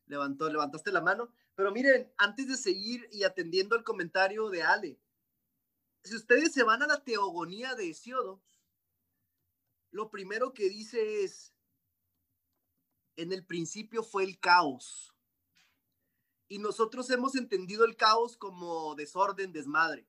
levantó, 0.07 0.49
levantaste 0.49 0.91
la 0.91 1.01
mano. 1.01 1.31
Pero 1.53 1.71
miren, 1.71 2.11
antes 2.17 2.47
de 2.47 2.57
seguir 2.57 3.07
y 3.11 3.23
atendiendo 3.23 3.75
el 3.75 3.83
comentario 3.83 4.49
de 4.49 4.63
Ale, 4.63 4.99
si 6.03 6.15
ustedes 6.15 6.51
se 6.51 6.63
van 6.63 6.81
a 6.81 6.87
la 6.87 7.03
teogonía 7.03 7.75
de 7.75 7.91
Hesiodo, 7.91 8.41
lo 9.91 10.09
primero 10.09 10.51
que 10.53 10.67
dice 10.67 11.23
es, 11.23 11.53
en 13.17 13.31
el 13.31 13.45
principio 13.45 14.01
fue 14.01 14.23
el 14.23 14.39
caos. 14.39 15.10
Y 16.51 16.59
nosotros 16.59 17.09
hemos 17.11 17.35
entendido 17.35 17.85
el 17.85 17.95
caos 17.95 18.35
como 18.35 18.93
desorden, 18.95 19.53
desmadre. 19.53 20.05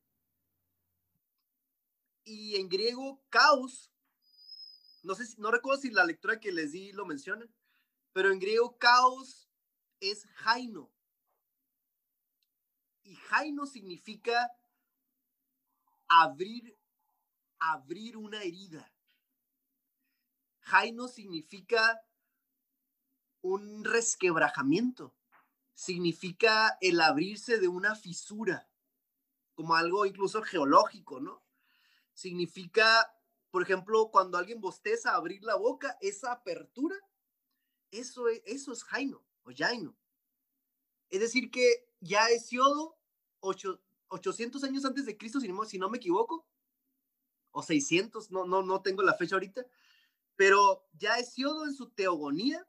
Y 2.24 2.56
en 2.56 2.68
griego, 2.68 3.22
caos, 3.30 3.92
no 5.04 5.14
sé 5.14 5.24
si, 5.24 5.40
no 5.40 5.52
recuerdo 5.52 5.80
si 5.80 5.90
la 5.90 6.04
lectura 6.04 6.40
que 6.40 6.50
les 6.50 6.72
di 6.72 6.90
lo 6.90 7.06
menciona, 7.06 7.46
pero 8.12 8.32
en 8.32 8.40
griego, 8.40 8.76
caos 8.76 9.48
es 10.00 10.26
jaino. 10.34 10.92
Y 13.04 13.14
jaino 13.14 13.64
significa 13.64 14.50
abrir, 16.08 16.76
abrir 17.60 18.16
una 18.16 18.42
herida. 18.42 18.92
Jaino 20.58 21.06
significa 21.06 22.04
un 23.42 23.84
resquebrajamiento. 23.84 25.14
Significa 25.82 26.78
el 26.80 27.00
abrirse 27.00 27.58
de 27.58 27.66
una 27.66 27.96
fisura, 27.96 28.70
como 29.52 29.74
algo 29.74 30.06
incluso 30.06 30.40
geológico, 30.40 31.18
¿no? 31.18 31.42
Significa, 32.14 33.12
por 33.50 33.64
ejemplo, 33.64 34.08
cuando 34.12 34.38
alguien 34.38 34.60
bosteza, 34.60 35.16
abrir 35.16 35.42
la 35.42 35.56
boca, 35.56 35.98
esa 36.00 36.30
apertura, 36.30 36.94
eso 37.90 38.28
es, 38.28 38.42
eso 38.46 38.72
es 38.72 38.84
Jaino 38.84 39.24
o 39.42 39.50
Jaino. 39.52 39.96
Es 41.10 41.18
decir, 41.18 41.50
que 41.50 41.88
ya 41.98 42.28
Hesiodo, 42.28 42.96
800 43.40 44.62
años 44.62 44.84
antes 44.84 45.04
de 45.04 45.18
Cristo, 45.18 45.40
si 45.40 45.48
no, 45.48 45.64
si 45.64 45.80
no 45.80 45.90
me 45.90 45.96
equivoco, 45.96 46.46
o 47.50 47.60
600, 47.60 48.30
no, 48.30 48.44
no, 48.44 48.62
no 48.62 48.82
tengo 48.82 49.02
la 49.02 49.14
fecha 49.14 49.34
ahorita, 49.34 49.66
pero 50.36 50.88
ya 50.92 51.18
Hesiodo 51.18 51.64
en 51.66 51.74
su 51.74 51.90
teogonía, 51.90 52.64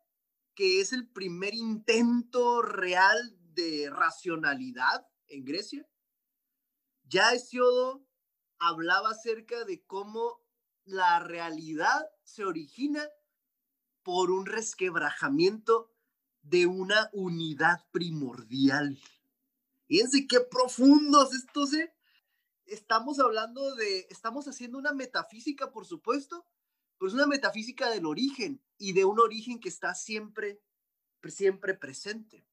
que 0.56 0.82
es 0.82 0.94
el 0.94 1.08
primer 1.08 1.54
intento 1.54 2.62
real 2.62 3.38
de 3.54 3.90
racionalidad 3.90 5.08
en 5.28 5.46
Grecia, 5.46 5.88
ya 7.04 7.34
Hesiodo 7.34 8.06
hablaba 8.60 9.12
acerca 9.12 9.66
de 9.66 9.84
cómo 9.86 10.42
la 10.86 11.20
realidad 11.20 12.06
se 12.24 12.46
origina 12.46 13.08
por 14.04 14.32
un 14.32 14.46
resquebrajamiento 14.46 15.92
de 16.42 16.68
una 16.68 17.10
unidad 17.14 17.86
primordial. 17.92 19.00
Fíjense 19.88 20.28
qué 20.28 20.40
profundos 20.42 21.34
estos, 21.34 21.74
¿eh? 21.74 21.94
Estamos 22.66 23.20
hablando 23.20 23.76
de, 23.76 24.08
estamos 24.10 24.48
haciendo 24.48 24.78
una 24.78 24.94
metafísica, 24.94 25.72
por 25.72 25.86
supuesto, 25.86 26.46
pero 26.98 27.08
es 27.08 27.14
una 27.14 27.28
metafísica 27.28 27.90
del 27.90 28.06
origen 28.06 28.64
y 28.78 28.94
de 28.94 29.06
un 29.06 29.20
origen 29.20 29.60
que 29.60 29.70
está 29.70 29.94
siempre, 29.96 30.62
siempre 31.28 31.74
presente. 31.74 32.46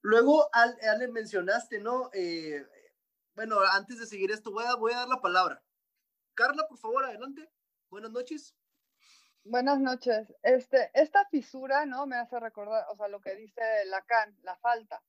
Luego, 0.00 0.48
Ale, 0.52 1.08
mencionaste, 1.08 1.80
¿no? 1.80 2.10
Eh, 2.12 2.66
bueno, 3.34 3.60
antes 3.72 3.98
de 3.98 4.06
seguir 4.06 4.30
esto, 4.30 4.50
voy 4.50 4.64
a, 4.64 4.74
voy 4.74 4.92
a 4.92 4.98
dar 4.98 5.08
la 5.08 5.20
palabra. 5.20 5.62
Carla, 6.34 6.66
por 6.68 6.78
favor, 6.78 7.04
adelante. 7.04 7.48
Buenas 7.88 8.10
noches. 8.10 8.56
Buenas 9.44 9.80
noches. 9.80 10.32
Este, 10.42 10.90
esta 10.94 11.26
fisura, 11.26 11.84
¿no? 11.86 12.06
Me 12.06 12.16
hace 12.16 12.38
recordar, 12.38 12.86
o 12.90 12.96
sea, 12.96 13.08
lo 13.08 13.20
que 13.20 13.34
dice 13.34 13.62
Lacan, 13.86 14.36
la 14.42 14.56
falta. 14.56 15.02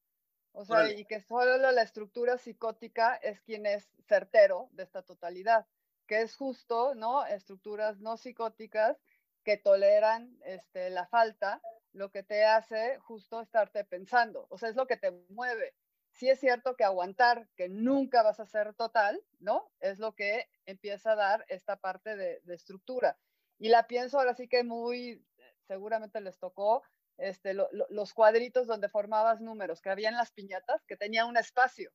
O 0.51 0.65
sea, 0.65 0.91
y 0.91 1.05
que 1.05 1.19
solo 1.19 1.71
la 1.71 1.81
estructura 1.81 2.37
psicótica 2.37 3.15
es 3.15 3.41
quien 3.41 3.65
es 3.65 3.89
certero 4.07 4.69
de 4.71 4.83
esta 4.83 5.01
totalidad, 5.01 5.65
que 6.07 6.21
es 6.21 6.35
justo, 6.35 6.95
¿no? 6.95 7.25
Estructuras 7.25 7.99
no 7.99 8.17
psicóticas 8.17 8.97
que 9.43 9.57
toleran 9.57 10.37
este, 10.45 10.89
la 10.89 11.05
falta, 11.07 11.61
lo 11.91 12.11
que 12.11 12.23
te 12.23 12.45
hace 12.45 12.97
justo 12.99 13.41
estarte 13.41 13.83
pensando, 13.85 14.47
o 14.49 14.57
sea, 14.57 14.69
es 14.69 14.75
lo 14.75 14.87
que 14.87 14.97
te 14.97 15.11
mueve. 15.29 15.75
Sí 16.11 16.29
es 16.29 16.39
cierto 16.39 16.75
que 16.75 16.83
aguantar, 16.83 17.47
que 17.55 17.69
nunca 17.69 18.21
vas 18.21 18.39
a 18.39 18.45
ser 18.45 18.73
total, 18.75 19.23
¿no? 19.39 19.71
Es 19.79 19.99
lo 19.99 20.13
que 20.13 20.47
empieza 20.65 21.13
a 21.13 21.15
dar 21.15 21.45
esta 21.49 21.77
parte 21.77 22.15
de, 22.15 22.41
estructura. 22.47 23.17
Y 23.57 23.69
la 23.69 23.87
pienso 23.87 24.19
ahora 24.19 24.35
sí 24.35 24.47
que 24.47 24.63
muy, 24.63 25.25
seguramente 25.67 26.21
les 26.21 26.37
tocó, 26.37 26.83
este, 27.17 27.53
los 27.53 28.13
cuadritos 28.13 28.67
donde 28.67 28.89
formabas 28.89 29.41
números 29.41 29.81
que 29.81 29.89
había 29.89 30.09
en 30.09 30.17
las 30.17 30.31
piñatas, 30.31 30.83
que 30.85 30.97
tenía 30.97 31.25
un 31.25 31.37
espacio. 31.37 31.91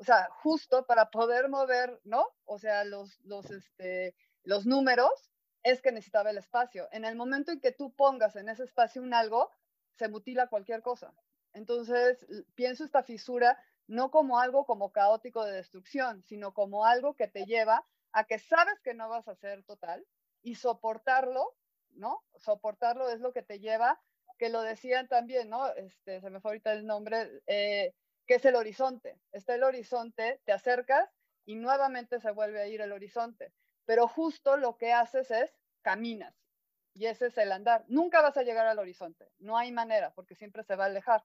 O 0.00 0.04
sea, 0.04 0.28
justo 0.30 0.86
para 0.86 1.10
poder 1.10 1.50
mover, 1.50 2.00
¿no? 2.04 2.26
O 2.46 2.58
sea, 2.58 2.84
los, 2.84 3.20
los, 3.20 3.50
este, 3.50 4.14
los 4.44 4.64
números 4.64 5.30
es 5.62 5.82
que 5.82 5.92
necesitaba 5.92 6.30
el 6.30 6.38
espacio. 6.38 6.88
En 6.90 7.04
el 7.04 7.16
momento 7.16 7.52
en 7.52 7.60
que 7.60 7.72
tú 7.72 7.94
pongas 7.94 8.34
en 8.36 8.48
ese 8.48 8.64
espacio 8.64 9.02
un 9.02 9.12
algo, 9.12 9.50
se 9.92 10.08
mutila 10.08 10.46
cualquier 10.46 10.80
cosa. 10.80 11.12
Entonces, 11.52 12.26
pienso 12.54 12.84
esta 12.84 13.02
fisura 13.02 13.62
no 13.86 14.10
como 14.10 14.38
algo 14.38 14.64
como 14.64 14.90
caótico 14.90 15.44
de 15.44 15.52
destrucción, 15.52 16.22
sino 16.22 16.54
como 16.54 16.86
algo 16.86 17.14
que 17.14 17.28
te 17.28 17.44
lleva 17.44 17.84
a 18.12 18.24
que 18.24 18.38
sabes 18.38 18.80
que 18.80 18.94
no 18.94 19.08
vas 19.10 19.28
a 19.28 19.34
ser 19.34 19.64
total 19.64 20.06
y 20.42 20.54
soportarlo, 20.54 21.54
¿no? 21.90 22.24
Soportarlo 22.36 23.10
es 23.10 23.20
lo 23.20 23.32
que 23.32 23.42
te 23.42 23.58
lleva 23.58 24.00
que 24.40 24.48
lo 24.48 24.62
decían 24.62 25.06
también, 25.06 25.50
¿no? 25.50 25.68
Este, 25.74 26.22
se 26.22 26.30
me 26.30 26.40
fue 26.40 26.52
ahorita 26.52 26.72
el 26.72 26.86
nombre, 26.86 27.42
eh, 27.46 27.92
que 28.30 28.36
es 28.36 28.44
el 28.44 28.54
horizonte. 28.54 29.18
Está 29.32 29.56
el 29.56 29.64
horizonte, 29.64 30.40
te 30.44 30.52
acercas 30.52 31.10
y 31.44 31.56
nuevamente 31.56 32.20
se 32.20 32.30
vuelve 32.30 32.62
a 32.62 32.68
ir 32.68 32.80
el 32.80 32.92
horizonte. 32.92 33.52
Pero 33.86 34.06
justo 34.06 34.56
lo 34.56 34.76
que 34.76 34.92
haces 34.92 35.32
es 35.32 35.50
caminas. 35.82 36.32
Y 36.94 37.06
ese 37.06 37.26
es 37.26 37.38
el 37.38 37.50
andar. 37.50 37.84
Nunca 37.88 38.22
vas 38.22 38.36
a 38.36 38.44
llegar 38.44 38.68
al 38.68 38.78
horizonte. 38.78 39.32
No 39.38 39.58
hay 39.58 39.72
manera, 39.72 40.14
porque 40.14 40.36
siempre 40.36 40.62
se 40.62 40.76
va 40.76 40.84
a 40.84 40.86
alejar. 40.86 41.24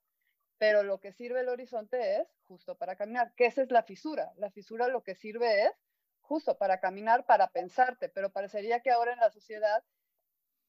Pero 0.57 0.81
lo 0.81 0.99
que 0.99 1.11
sirve 1.11 1.41
el 1.41 1.49
horizonte 1.49 2.21
es 2.21 2.27
justo 2.47 2.75
para 2.75 2.95
caminar, 2.95 3.35
que 3.35 3.45
esa 3.45 3.61
es 3.61 3.69
la 3.69 3.83
fisura. 3.83 4.33
La 4.37 4.49
fisura 4.49 4.87
lo 4.87 5.03
que 5.03 5.13
sirve 5.13 5.65
es 5.65 5.73
justo 6.21 6.57
para 6.57 6.79
caminar, 6.79 7.27
para 7.27 7.51
pensarte. 7.51 8.09
Pero 8.09 8.31
parecería 8.31 8.79
que 8.79 8.89
ahora 8.89 9.13
en 9.13 9.19
la 9.19 9.29
sociedad 9.29 9.83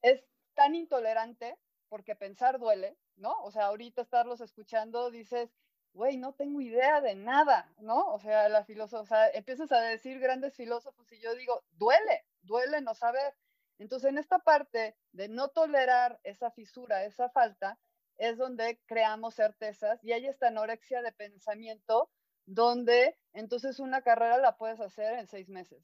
es 0.02 0.22
tan 0.52 0.74
intolerante 0.74 1.56
porque 1.88 2.14
pensar 2.14 2.58
duele, 2.58 2.98
¿no? 3.14 3.42
O 3.42 3.50
sea, 3.50 3.64
ahorita 3.68 4.02
estarlos 4.02 4.42
escuchando 4.42 5.10
dices, 5.10 5.50
güey, 5.96 6.18
no 6.18 6.34
tengo 6.34 6.60
idea 6.60 7.00
de 7.00 7.14
nada, 7.14 7.72
¿no? 7.78 8.12
O 8.12 8.20
sea, 8.20 8.48
la 8.50 8.64
sea, 8.64 9.30
empiezas 9.30 9.72
a 9.72 9.80
decir 9.80 10.20
grandes 10.20 10.54
filósofos 10.54 11.10
y 11.10 11.18
yo 11.20 11.34
digo, 11.34 11.64
duele, 11.72 12.26
duele 12.42 12.82
no 12.82 12.94
saber. 12.94 13.34
Entonces, 13.78 14.10
en 14.10 14.18
esta 14.18 14.38
parte 14.38 14.94
de 15.12 15.28
no 15.28 15.48
tolerar 15.48 16.20
esa 16.22 16.50
fisura, 16.50 17.04
esa 17.04 17.30
falta, 17.30 17.78
es 18.18 18.36
donde 18.36 18.78
creamos 18.86 19.34
certezas 19.34 20.02
y 20.04 20.12
hay 20.12 20.26
esta 20.26 20.48
anorexia 20.48 21.00
de 21.02 21.12
pensamiento 21.12 22.10
donde 22.44 23.18
entonces 23.32 23.80
una 23.80 24.02
carrera 24.02 24.38
la 24.38 24.56
puedes 24.56 24.80
hacer 24.80 25.18
en 25.18 25.26
seis 25.26 25.48
meses, 25.48 25.82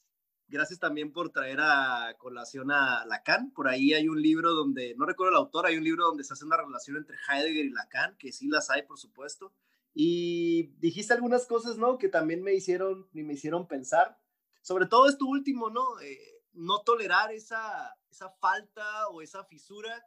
Gracias 0.48 0.78
también 0.78 1.12
por 1.12 1.30
traer 1.30 1.60
a 1.62 2.14
colación 2.18 2.70
a 2.70 3.06
Lacan. 3.06 3.52
Por 3.52 3.68
ahí 3.68 3.94
hay 3.94 4.06
un 4.08 4.20
libro 4.20 4.52
donde, 4.52 4.94
no 4.98 5.06
recuerdo 5.06 5.30
el 5.30 5.38
autor, 5.38 5.64
hay 5.64 5.78
un 5.78 5.84
libro 5.84 6.04
donde 6.04 6.24
se 6.24 6.34
hace 6.34 6.44
una 6.44 6.58
relación 6.58 6.98
entre 6.98 7.16
Heidegger 7.16 7.64
y 7.64 7.70
Lacan, 7.70 8.16
que 8.18 8.32
sí 8.32 8.48
las 8.48 8.68
hay, 8.68 8.82
por 8.82 8.98
supuesto. 8.98 9.54
Y 9.94 10.74
dijiste 10.78 11.12
algunas 11.12 11.46
cosas, 11.46 11.76
¿no? 11.76 11.98
Que 11.98 12.08
también 12.08 12.42
me 12.42 12.54
hicieron, 12.54 13.08
me 13.12 13.34
hicieron 13.34 13.66
pensar. 13.66 14.18
Sobre 14.62 14.86
todo 14.86 15.08
esto 15.08 15.26
último, 15.26 15.70
¿no? 15.70 16.00
Eh, 16.00 16.18
no 16.52 16.82
tolerar 16.82 17.32
esa, 17.32 17.96
esa 18.10 18.30
falta 18.40 19.08
o 19.08 19.22
esa 19.22 19.44
fisura 19.44 20.06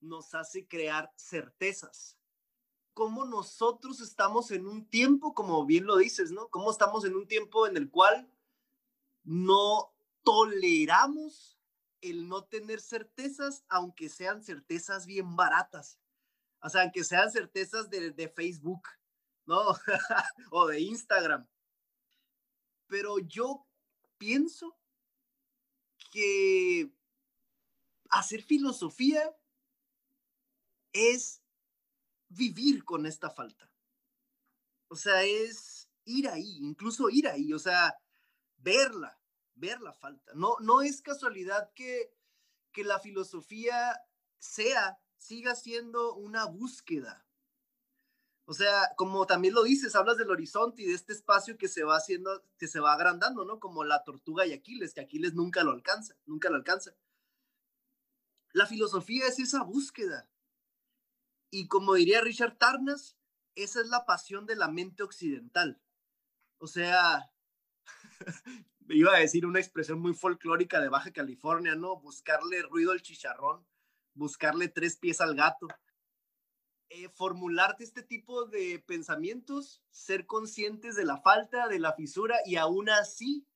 nos 0.00 0.34
hace 0.34 0.66
crear 0.66 1.12
certezas. 1.16 2.18
Cómo 2.94 3.24
nosotros 3.24 4.00
estamos 4.00 4.50
en 4.50 4.66
un 4.66 4.88
tiempo, 4.88 5.34
como 5.34 5.64
bien 5.64 5.86
lo 5.86 5.96
dices, 5.96 6.30
¿no? 6.30 6.48
Cómo 6.48 6.70
estamos 6.70 7.04
en 7.04 7.16
un 7.16 7.26
tiempo 7.26 7.66
en 7.66 7.76
el 7.76 7.90
cual 7.90 8.30
no 9.24 9.94
toleramos 10.22 11.58
el 12.00 12.28
no 12.28 12.44
tener 12.44 12.80
certezas, 12.80 13.64
aunque 13.68 14.08
sean 14.08 14.42
certezas 14.42 15.06
bien 15.06 15.36
baratas. 15.36 15.98
O 16.60 16.68
sea, 16.68 16.82
aunque 16.82 17.04
sean 17.04 17.30
certezas 17.30 17.88
de, 17.88 18.32
Facebook, 18.34 18.82
¿no? 19.46 19.74
o 20.50 20.66
de 20.66 20.80
Instagram. 20.80 21.46
Pero 22.86 23.18
yo 23.18 23.66
pienso 24.18 24.76
que 26.10 26.92
hacer 28.10 28.42
filosofía 28.42 29.34
es 30.92 31.42
vivir 32.28 32.84
con 32.84 33.06
esta 33.06 33.30
falta. 33.30 33.70
O 34.88 34.96
sea, 34.96 35.22
es 35.24 35.88
ir 36.04 36.28
ahí, 36.28 36.58
incluso 36.60 37.08
ir 37.08 37.28
ahí. 37.28 37.52
O 37.52 37.58
sea, 37.58 37.96
verla, 38.58 39.18
ver 39.54 39.80
la 39.80 39.92
falta. 39.92 40.32
No, 40.34 40.56
no 40.60 40.82
es 40.82 41.00
casualidad 41.00 41.72
que, 41.74 42.14
que 42.72 42.84
la 42.84 42.98
filosofía 42.98 43.98
sea, 44.38 44.98
siga 45.16 45.54
siendo 45.54 46.14
una 46.14 46.44
búsqueda. 46.46 47.24
O 48.44 48.54
sea, 48.54 48.90
como 48.96 49.26
también 49.26 49.54
lo 49.54 49.62
dices, 49.62 49.94
hablas 49.94 50.16
del 50.16 50.30
horizonte 50.30 50.82
y 50.82 50.86
de 50.86 50.94
este 50.94 51.12
espacio 51.12 51.56
que 51.56 51.68
se 51.68 51.84
va 51.84 51.96
haciendo, 51.96 52.44
que 52.58 52.66
se 52.66 52.80
va 52.80 52.92
agrandando, 52.92 53.44
¿no? 53.44 53.60
Como 53.60 53.84
la 53.84 54.02
tortuga 54.02 54.46
y 54.46 54.52
Aquiles, 54.52 54.94
que 54.94 55.00
Aquiles 55.00 55.34
nunca 55.34 55.62
lo 55.62 55.70
alcanza, 55.70 56.14
nunca 56.26 56.50
lo 56.50 56.56
alcanza. 56.56 56.94
La 58.52 58.66
filosofía 58.66 59.26
es 59.26 59.38
esa 59.38 59.62
búsqueda. 59.62 60.28
Y 61.50 61.68
como 61.68 61.94
diría 61.94 62.20
Richard 62.20 62.58
Tarnas, 62.58 63.16
esa 63.54 63.80
es 63.80 63.88
la 63.88 64.04
pasión 64.06 64.46
de 64.46 64.56
la 64.56 64.68
mente 64.68 65.02
occidental. 65.02 65.80
O 66.58 66.66
sea, 66.66 67.30
iba 68.88 69.14
a 69.14 69.20
decir 69.20 69.46
una 69.46 69.60
expresión 69.60 70.00
muy 70.00 70.14
folclórica 70.14 70.80
de 70.80 70.88
Baja 70.88 71.12
California, 71.12 71.74
¿no? 71.74 72.00
Buscarle 72.00 72.62
ruido 72.62 72.92
al 72.92 73.02
chicharrón, 73.02 73.66
buscarle 74.14 74.68
tres 74.68 74.96
pies 74.96 75.20
al 75.20 75.34
gato. 75.34 75.68
Eh, 76.94 77.08
formularte 77.08 77.84
este 77.84 78.02
tipo 78.02 78.44
de 78.44 78.78
pensamientos, 78.86 79.82
ser 79.90 80.26
conscientes 80.26 80.94
de 80.94 81.06
la 81.06 81.16
falta, 81.16 81.66
de 81.66 81.78
la 81.78 81.94
fisura 81.94 82.36
y 82.44 82.56
aún 82.56 82.90
así 82.90 83.46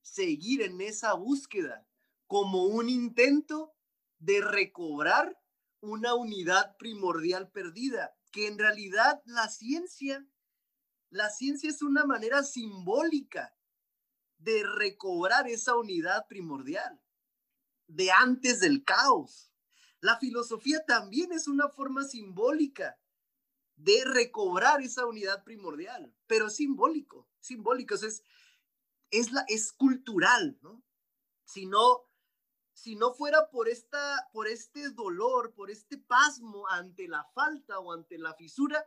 seguir 0.00 0.62
en 0.62 0.80
esa 0.80 1.12
búsqueda 1.12 1.86
como 2.26 2.64
un 2.64 2.88
intento 2.88 3.74
de 4.18 4.40
recobrar 4.40 5.38
una 5.80 6.14
unidad 6.14 6.78
primordial 6.78 7.50
perdida, 7.50 8.16
que 8.32 8.46
en 8.46 8.58
realidad 8.58 9.20
la 9.26 9.48
ciencia, 9.48 10.26
la 11.10 11.28
ciencia 11.28 11.68
es 11.68 11.82
una 11.82 12.06
manera 12.06 12.42
simbólica 12.42 13.54
de 14.38 14.62
recobrar 14.64 15.46
esa 15.48 15.76
unidad 15.76 16.26
primordial, 16.28 16.98
de 17.88 18.10
antes 18.10 18.58
del 18.60 18.84
caos. 18.84 19.49
La 20.00 20.18
filosofía 20.18 20.84
también 20.86 21.32
es 21.32 21.46
una 21.46 21.68
forma 21.68 22.04
simbólica 22.04 22.98
de 23.76 24.04
recobrar 24.04 24.82
esa 24.82 25.06
unidad 25.06 25.44
primordial, 25.44 26.14
pero 26.26 26.50
simbólico, 26.50 27.28
simbólico, 27.38 27.94
es, 27.94 28.22
es, 29.10 29.32
la, 29.32 29.44
es 29.48 29.72
cultural, 29.72 30.58
¿no? 30.62 30.82
Si 31.44 31.66
no, 31.66 32.02
si 32.72 32.96
no 32.96 33.12
fuera 33.12 33.50
por, 33.50 33.68
esta, 33.68 34.28
por 34.32 34.48
este 34.48 34.90
dolor, 34.90 35.52
por 35.54 35.70
este 35.70 35.98
pasmo 35.98 36.68
ante 36.68 37.08
la 37.08 37.24
falta 37.34 37.78
o 37.78 37.92
ante 37.92 38.18
la 38.18 38.34
fisura, 38.34 38.86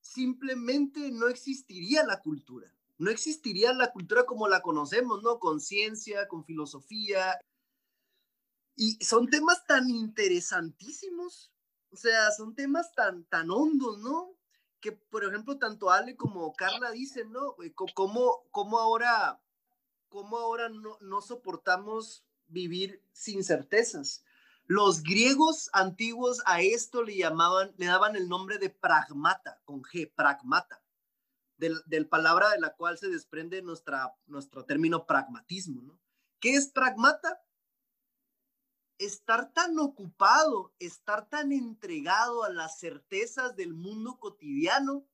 simplemente 0.00 1.10
no 1.12 1.28
existiría 1.28 2.04
la 2.04 2.20
cultura 2.20 2.72
no 3.02 3.10
existiría 3.10 3.72
la 3.72 3.90
cultura 3.90 4.24
como 4.26 4.46
la 4.46 4.62
conocemos, 4.62 5.24
¿no? 5.24 5.40
Con 5.40 5.60
ciencia, 5.60 6.28
con 6.28 6.44
filosofía. 6.44 7.40
Y 8.74 9.02
son 9.04 9.28
temas 9.28 9.64
tan 9.66 9.90
interesantísimos, 9.90 11.52
o 11.90 11.96
sea, 11.96 12.30
son 12.30 12.54
temas 12.54 12.94
tan, 12.94 13.24
tan 13.24 13.50
hondos, 13.50 13.98
¿no? 13.98 14.34
Que, 14.80 14.92
por 14.92 15.24
ejemplo, 15.24 15.58
tanto 15.58 15.90
Ale 15.90 16.16
como 16.16 16.52
Carla 16.54 16.90
dicen, 16.90 17.32
¿no? 17.32 17.54
Eh, 17.62 17.72
¿Cómo, 17.74 18.44
cómo 18.50 18.78
ahora, 18.78 19.40
cómo 20.08 20.38
ahora 20.38 20.68
no, 20.68 20.98
no 21.00 21.20
soportamos 21.20 22.24
vivir 22.48 23.02
sin 23.12 23.44
certezas? 23.44 24.24
Los 24.66 25.02
griegos 25.02 25.68
antiguos 25.72 26.42
a 26.46 26.62
esto 26.62 27.02
le 27.02 27.16
llamaban, 27.16 27.74
le 27.76 27.86
daban 27.86 28.16
el 28.16 28.28
nombre 28.28 28.58
de 28.58 28.70
pragmata, 28.70 29.60
con 29.64 29.82
G, 29.82 30.10
pragmata 30.14 30.82
del, 31.86 32.08
palabra 32.08 32.50
de 32.50 32.60
la 32.60 32.74
cual 32.74 32.98
se 32.98 33.08
desprende 33.08 33.62
nuestra, 33.62 34.14
nuestro 34.26 34.64
término 34.64 35.06
pragmatismo, 35.06 35.82
¿no? 35.82 35.98
¿Qué 36.40 36.54
es 36.54 36.68
pragmata? 36.68 37.40
Estar 39.02 39.52
tan 39.52 39.78
ocupado, 39.80 40.72
estar 40.78 41.28
tan 41.28 41.50
entregado 41.50 42.44
a 42.44 42.50
las 42.50 42.78
certezas 42.78 43.56
del 43.56 43.74
mundo 43.74 44.16
cotidiano, 44.20 45.04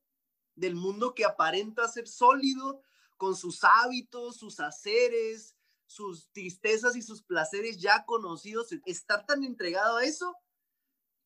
del 0.55 0.75
mundo 0.75 1.15
que 1.15 1.25
aparenta 1.25 1.89
ser 1.89 2.07
sólido, 2.07 2.83
con 3.17 3.35
sus 3.35 3.65
hábitos, 3.65 4.37
sus 4.37 4.61
haceres, 4.61 5.57
sus 5.87 6.31
tristezas 6.33 6.97
y 6.97 7.03
sus 7.03 7.23
placeres 7.23 7.81
ya 7.81 8.05
conocidos, 8.05 8.69
estar 8.85 9.25
tan 9.25 9.43
entregado 9.43 9.97
a 9.97 10.05
eso 10.05 10.37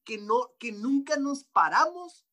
que 0.04 0.18
no 0.18 0.54
que 0.60 0.70
nunca 0.70 1.16
nos 1.16 1.42
paramos 1.42 2.24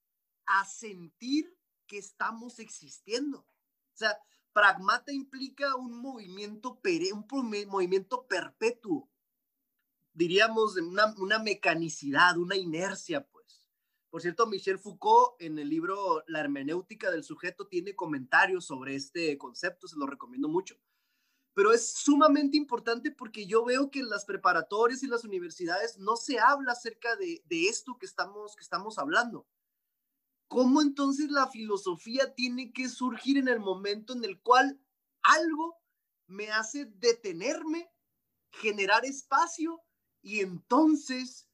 a 0.46 0.64
sentir 0.66 1.58
que 1.88 1.98
estamos 1.98 2.60
existiendo. 2.60 3.40
O 3.40 3.98
sea, 3.98 4.16
pragmata 4.54 5.12
implica 5.12 5.76
un 5.76 6.00
movimiento 6.00 6.80
un 7.12 7.68
movimiento 7.68 8.28
perpetuo. 8.28 9.10
Diríamos 10.14 10.76
una, 10.78 11.14
una 11.18 11.40
mecanicidad, 11.40 12.38
una 12.38 12.56
inercia, 12.56 13.26
pues. 13.28 13.68
Por 14.10 14.22
cierto, 14.22 14.48
Michel 14.48 14.80
Foucault 14.80 15.40
en 15.40 15.60
el 15.60 15.70
libro 15.70 16.24
La 16.28 16.40
hermenéutica 16.40 17.12
del 17.12 17.24
sujeto 17.24 17.68
tiene 17.68 17.96
comentarios 17.96 18.66
sobre 18.66 18.96
este 18.96 19.38
concepto, 19.38 19.88
se 19.88 19.98
lo 19.98 20.08
recomiendo 20.08 20.50
mucho 20.50 20.80
pero 21.60 21.74
es 21.74 21.92
sumamente 21.92 22.56
importante 22.56 23.12
porque 23.12 23.46
yo 23.46 23.66
veo 23.66 23.92
que 23.92 24.00
en 24.00 24.08
las 24.08 24.24
preparatorias 24.24 25.04
y 25.04 25.08
las 25.08 25.26
universidades 25.26 25.98
no 25.98 26.16
se 26.16 26.40
habla 26.40 26.72
acerca 26.72 27.18
de, 27.18 27.44
esto 27.50 27.98
que 27.98 28.06
estamos, 28.06 28.56
que 28.56 28.64
estamos 28.64 28.98
hablando. 28.98 29.46
¿Cómo 30.48 30.82
entonces 30.82 31.30
la 31.30 31.48
filosofía 31.48 32.34
tiene 32.34 32.72
que 32.72 32.88
surgir 32.88 33.38
en 33.38 33.50
el 33.50 33.60
momento 33.60 34.14
en 34.14 34.24
el 34.24 34.40
cual 34.40 34.80
algo 35.22 35.76
me 36.28 36.50
hace 36.50 36.86
detenerme, 36.86 37.92
generar 38.52 39.04
espacio 39.04 39.82
y 40.22 40.40
entonces 40.42 41.48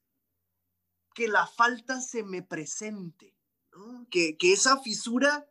que 1.13 1.27
la 1.27 1.47
falta 1.47 2.01
se 2.01 2.23
me 2.23 2.43
presente, 2.43 3.33
que, 4.09 4.37
que 4.37 4.53
esa 4.53 4.79
fisura 4.79 5.47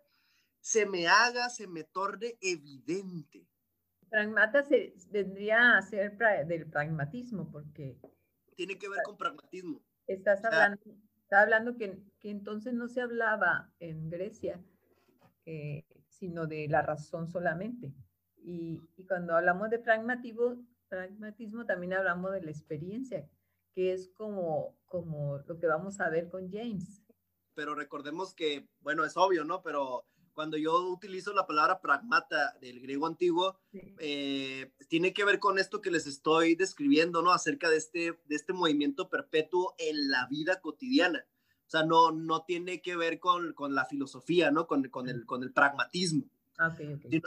se 0.60 0.86
me 0.86 1.06
haga, 1.06 1.48
se 1.50 1.66
me 1.66 1.84
torne 1.84 2.38
evidente? 2.40 3.46
Pragmata 4.08 4.62
se, 4.62 4.94
vendría 5.10 5.76
a 5.76 5.82
ser 5.82 6.16
del 6.46 6.66
pragmatismo, 6.70 7.50
porque... 7.50 7.98
Tiene 8.54 8.78
que 8.78 8.88
ver 8.88 9.00
con 9.04 9.16
pragmatismo. 9.16 9.82
Estás 10.06 10.44
hablando, 10.44 10.80
está 11.16 11.42
hablando 11.42 11.76
que, 11.76 11.98
que, 12.20 12.30
entonces 12.30 12.72
no 12.72 12.88
se 12.88 13.00
hablaba 13.00 13.72
en 13.80 14.08
Grecia, 14.08 14.62
eh, 15.44 15.84
sino 16.08 16.46
de 16.46 16.68
la 16.68 16.82
razón 16.82 17.28
solamente. 17.28 17.92
Y, 18.36 18.80
y, 18.96 19.06
cuando 19.06 19.36
hablamos 19.36 19.70
de 19.70 19.78
pragmatismo, 19.78 20.64
pragmatismo, 20.88 21.66
también 21.66 21.94
hablamos 21.94 22.32
de 22.32 22.42
la 22.42 22.50
experiencia, 22.50 23.28
que 23.74 23.92
es 23.92 24.08
como, 24.08 24.76
como 24.86 25.38
lo 25.46 25.58
que 25.58 25.66
vamos 25.66 26.00
a 26.00 26.08
ver 26.08 26.28
con 26.28 26.50
James. 26.50 27.02
Pero 27.54 27.74
recordemos 27.74 28.34
que, 28.34 28.68
bueno, 28.80 29.04
es 29.04 29.16
obvio, 29.16 29.44
¿no? 29.44 29.62
Pero 29.62 30.06
cuando 30.34 30.56
yo 30.56 30.76
utilizo 30.90 31.32
la 31.32 31.46
palabra 31.46 31.80
pragmata 31.80 32.54
del 32.60 32.80
griego 32.80 33.06
antiguo, 33.06 33.56
eh, 33.98 34.72
tiene 34.88 35.14
que 35.14 35.24
ver 35.24 35.38
con 35.38 35.58
esto 35.58 35.80
que 35.80 35.90
les 35.90 36.06
estoy 36.06 36.56
describiendo, 36.56 37.22
¿no? 37.22 37.32
Acerca 37.32 37.70
de 37.70 37.76
este, 37.76 38.18
de 38.24 38.34
este 38.34 38.52
movimiento 38.52 39.08
perpetuo 39.08 39.74
en 39.78 40.10
la 40.10 40.26
vida 40.26 40.60
cotidiana. 40.60 41.24
O 41.66 41.70
sea, 41.70 41.84
no, 41.84 42.10
no 42.10 42.44
tiene 42.44 42.82
que 42.82 42.96
ver 42.96 43.18
con, 43.20 43.54
con 43.54 43.74
la 43.74 43.86
filosofía, 43.86 44.50
¿no? 44.50 44.66
Con, 44.66 44.88
con, 44.90 45.08
el, 45.08 45.24
con 45.24 45.42
el 45.42 45.52
pragmatismo. 45.52 46.24
Ah, 46.58 46.76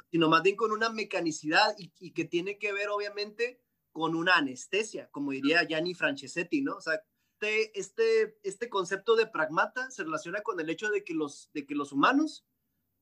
sino, 0.09 0.29
más 0.29 0.41
bien 0.41 0.55
con 0.55 0.71
una 0.71 0.89
mecanicidad 0.89 1.75
y, 1.77 1.91
y, 1.99 2.11
que 2.11 2.25
tiene 2.25 2.57
que 2.57 2.71
ver, 2.71 2.89
obviamente, 2.89 3.59
con 3.91 4.15
una 4.15 4.37
anestesia, 4.37 5.09
como 5.09 5.31
diría 5.31 5.63
Gianni 5.63 5.93
Francesetti, 5.93 6.61
¿no? 6.61 6.77
O 6.77 6.81
sea, 6.81 7.01
este, 7.39 7.79
este, 7.79 8.39
este 8.41 8.67
concepto 8.67 9.15
de 9.15 9.27
pragmata 9.27 9.91
se 9.91 10.03
relaciona 10.03 10.41
con 10.41 10.59
el 10.59 10.69
hecho 10.71 10.89
de 10.89 11.03
que 11.03 11.13
los, 11.13 11.51
de 11.53 11.67
que 11.67 11.75
los 11.75 11.91
humanos 11.91 12.47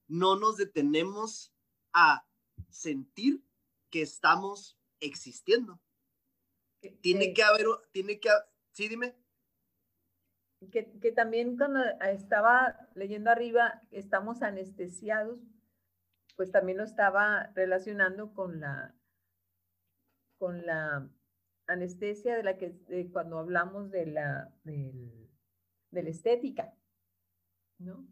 no 0.07 0.36
nos 0.36 0.57
detenemos 0.57 1.53
a 1.93 2.28
sentir 2.69 3.41
que 3.89 4.01
estamos 4.01 4.78
existiendo. 4.99 5.80
Tiene 7.01 7.34
que 7.34 7.43
haber, 7.43 7.65
tiene 7.93 8.19
que, 8.19 8.30
sí, 8.73 8.89
dime. 8.89 9.15
Que, 10.71 10.91
que, 10.99 11.11
también 11.13 11.57
cuando 11.57 11.80
estaba 12.01 12.89
leyendo 12.93 13.32
arriba, 13.32 13.82
estamos 13.91 14.41
anestesiados, 14.41 15.39
pues 16.36 16.51
también 16.51 16.77
lo 16.77 16.83
estaba 16.83 17.51
relacionando 17.53 18.33
con 18.33 18.59
la, 18.59 18.93
con 20.38 20.65
la 20.65 21.09
anestesia 21.67 22.36
de 22.36 22.43
la 22.43 22.57
que 22.57 22.75
cuando 23.11 23.39
hablamos 23.39 23.91
de 23.91 24.05
la, 24.07 24.51
del, 24.63 25.29
de 25.91 26.03
la 26.03 26.09
estética, 26.09 26.73
¿no? 27.79 28.07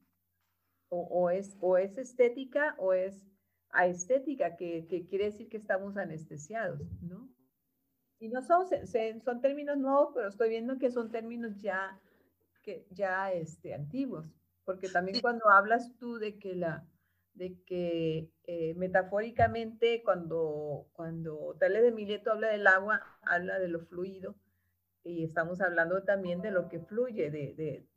o, 0.96 1.30
es, 1.30 1.58
o 1.60 1.78
es 1.78 1.98
estética 1.98 2.76
o 2.78 2.94
es 2.94 3.26
aestética, 3.70 4.56
que, 4.56 4.86
que 4.88 5.06
quiere 5.08 5.26
decir 5.26 5.50
que 5.50 5.58
estamos 5.58 5.98
anestesiados, 5.98 6.80
¿no? 7.02 7.30
Y 8.20 8.30
no 8.30 8.42
son, 8.42 8.66
son 9.26 9.42
términos 9.42 9.78
nuevos, 9.78 10.12
pero 10.14 10.30
estoy 10.30 10.50
viendo 10.50 10.78
que 10.78 10.92
son 10.92 11.12
términos 11.12 11.60
ya, 11.60 12.00
que, 12.62 12.86
ya 12.92 13.32
este, 13.32 13.74
antiguos, 13.74 14.28
porque 14.64 14.88
también 14.88 15.20
cuando 15.20 15.50
hablas 15.50 15.98
tú 15.98 16.18
de 16.18 16.38
que 16.38 16.56
la, 16.56 16.88
de 17.34 17.60
que 17.66 18.32
eh, 18.46 18.74
metafóricamente 18.76 20.04
cuando, 20.04 20.88
cuando 20.94 21.56
Tale 21.60 21.82
de 21.82 21.92
Mileto 21.92 22.32
habla 22.32 22.50
del 22.50 22.68
agua, 22.68 23.02
habla 23.24 23.60
de 23.60 23.68
lo 23.68 23.80
fluido, 23.80 24.36
y 25.04 25.24
estamos 25.24 25.60
hablando 25.62 26.04
también 26.04 26.42
de 26.42 26.52
lo 26.52 26.70
que 26.70 26.80
fluye, 26.80 27.30
de, 27.30 27.54
de, 27.56 27.88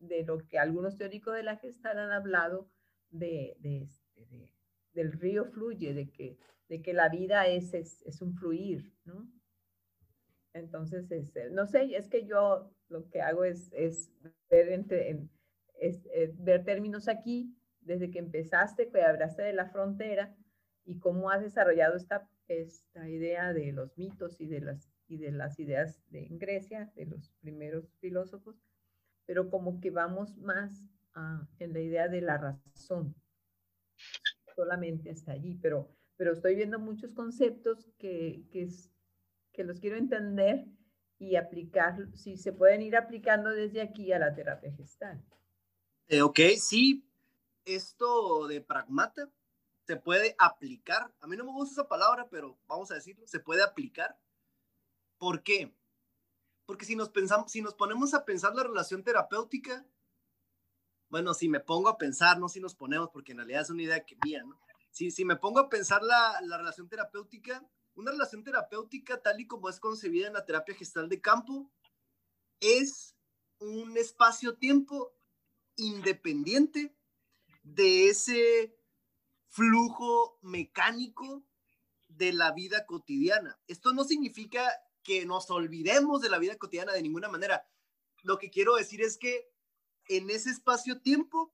de 0.00 0.24
lo 0.24 0.38
que 0.48 0.58
algunos 0.58 0.96
teóricos 0.96 1.34
de 1.34 1.42
la 1.42 1.56
Gestalt 1.56 1.98
han 1.98 2.12
hablado 2.12 2.70
de, 3.10 3.56
este, 3.62 4.26
de, 4.26 4.52
del 4.92 5.12
río 5.12 5.44
fluye, 5.46 5.94
de 5.94 6.10
que, 6.10 6.38
de 6.68 6.82
que 6.82 6.92
la 6.92 7.08
vida 7.08 7.46
es, 7.46 7.74
es, 7.74 8.22
un 8.22 8.34
fluir, 8.34 8.92
¿no? 9.04 9.30
Entonces, 10.52 11.10
este, 11.10 11.50
no 11.50 11.66
sé, 11.66 11.96
es 11.96 12.08
que 12.08 12.26
yo 12.26 12.72
lo 12.88 13.08
que 13.10 13.20
hago 13.20 13.44
es, 13.44 13.70
es 13.72 14.10
ver, 14.50 14.70
entre, 14.72 15.28
es, 15.78 16.04
eh, 16.12 16.34
ver 16.38 16.64
términos 16.64 17.06
aquí, 17.08 17.54
desde 17.88 18.10
que 18.10 18.18
empezaste, 18.20 18.88
que 18.90 19.02
hablaste 19.02 19.42
de 19.42 19.54
la 19.54 19.66
frontera 19.66 20.36
y 20.84 20.98
cómo 21.00 21.30
has 21.30 21.42
desarrollado 21.42 21.96
esta, 21.96 22.30
esta 22.46 23.08
idea 23.08 23.52
de 23.52 23.72
los 23.72 23.96
mitos 23.98 24.40
y 24.40 24.46
de 24.46 24.60
las, 24.60 24.88
y 25.08 25.16
de 25.16 25.32
las 25.32 25.58
ideas 25.58 26.00
de 26.10 26.26
en 26.26 26.38
Grecia, 26.38 26.92
de 26.94 27.06
los 27.06 27.32
primeros 27.40 27.96
filósofos, 27.98 28.62
pero 29.26 29.50
como 29.50 29.80
que 29.80 29.90
vamos 29.90 30.36
más 30.36 30.84
en 31.58 31.72
la 31.72 31.80
idea 31.80 32.06
de 32.06 32.20
la 32.20 32.38
razón, 32.38 33.16
solamente 34.54 35.10
hasta 35.10 35.32
allí, 35.32 35.58
pero, 35.60 35.90
pero 36.16 36.32
estoy 36.32 36.54
viendo 36.54 36.78
muchos 36.78 37.12
conceptos 37.12 37.90
que, 37.98 38.44
que, 38.52 38.68
que 39.52 39.64
los 39.64 39.80
quiero 39.80 39.96
entender 39.96 40.64
y 41.18 41.34
aplicar, 41.34 41.96
si 42.14 42.36
se 42.36 42.52
pueden 42.52 42.82
ir 42.82 42.96
aplicando 42.96 43.50
desde 43.50 43.80
aquí 43.80 44.12
a 44.12 44.20
la 44.20 44.32
terapia 44.32 44.72
gestal. 44.72 45.20
Eh, 46.06 46.22
ok, 46.22 46.38
sí, 46.56 47.07
esto 47.68 48.46
de 48.46 48.60
pragmata 48.60 49.30
se 49.86 49.96
puede 49.96 50.34
aplicar. 50.38 51.12
A 51.20 51.26
mí 51.26 51.36
no 51.36 51.44
me 51.44 51.52
gusta 51.52 51.80
esa 51.80 51.88
palabra, 51.88 52.28
pero 52.28 52.58
vamos 52.66 52.90
a 52.90 52.94
decirlo, 52.94 53.26
se 53.26 53.40
puede 53.40 53.62
aplicar. 53.62 54.18
¿Por 55.18 55.42
qué? 55.42 55.74
Porque 56.66 56.84
si 56.84 56.96
nos, 56.96 57.08
pensamos, 57.08 57.50
si 57.50 57.62
nos 57.62 57.74
ponemos 57.74 58.14
a 58.14 58.24
pensar 58.24 58.54
la 58.54 58.62
relación 58.64 59.02
terapéutica, 59.02 59.86
bueno, 61.08 61.32
si 61.32 61.48
me 61.48 61.60
pongo 61.60 61.88
a 61.88 61.96
pensar, 61.96 62.38
no 62.38 62.48
si 62.48 62.60
nos 62.60 62.74
ponemos, 62.74 63.10
porque 63.10 63.32
en 63.32 63.38
realidad 63.38 63.62
es 63.62 63.70
una 63.70 63.82
idea 63.82 64.04
que 64.04 64.18
mía, 64.24 64.42
¿no? 64.44 64.60
Si, 64.90 65.10
si 65.10 65.24
me 65.24 65.36
pongo 65.36 65.60
a 65.60 65.68
pensar 65.68 66.02
la, 66.02 66.40
la 66.42 66.58
relación 66.58 66.88
terapéutica, 66.88 67.66
una 67.94 68.10
relación 68.10 68.44
terapéutica 68.44 69.20
tal 69.22 69.40
y 69.40 69.46
como 69.46 69.68
es 69.68 69.80
concebida 69.80 70.26
en 70.26 70.34
la 70.34 70.44
terapia 70.44 70.74
gestal 70.74 71.08
de 71.08 71.20
campo, 71.20 71.70
es 72.60 73.14
un 73.58 73.96
espacio-tiempo 73.96 75.14
independiente 75.76 76.97
de 77.74 78.08
ese 78.08 78.74
flujo 79.48 80.38
mecánico 80.42 81.44
de 82.08 82.32
la 82.32 82.52
vida 82.52 82.86
cotidiana. 82.86 83.58
Esto 83.66 83.92
no 83.92 84.04
significa 84.04 84.70
que 85.02 85.26
nos 85.26 85.50
olvidemos 85.50 86.20
de 86.20 86.30
la 86.30 86.38
vida 86.38 86.56
cotidiana 86.56 86.92
de 86.92 87.02
ninguna 87.02 87.28
manera. 87.28 87.66
Lo 88.22 88.38
que 88.38 88.50
quiero 88.50 88.76
decir 88.76 89.02
es 89.02 89.16
que 89.18 89.50
en 90.08 90.30
ese 90.30 90.50
espacio-tiempo 90.50 91.52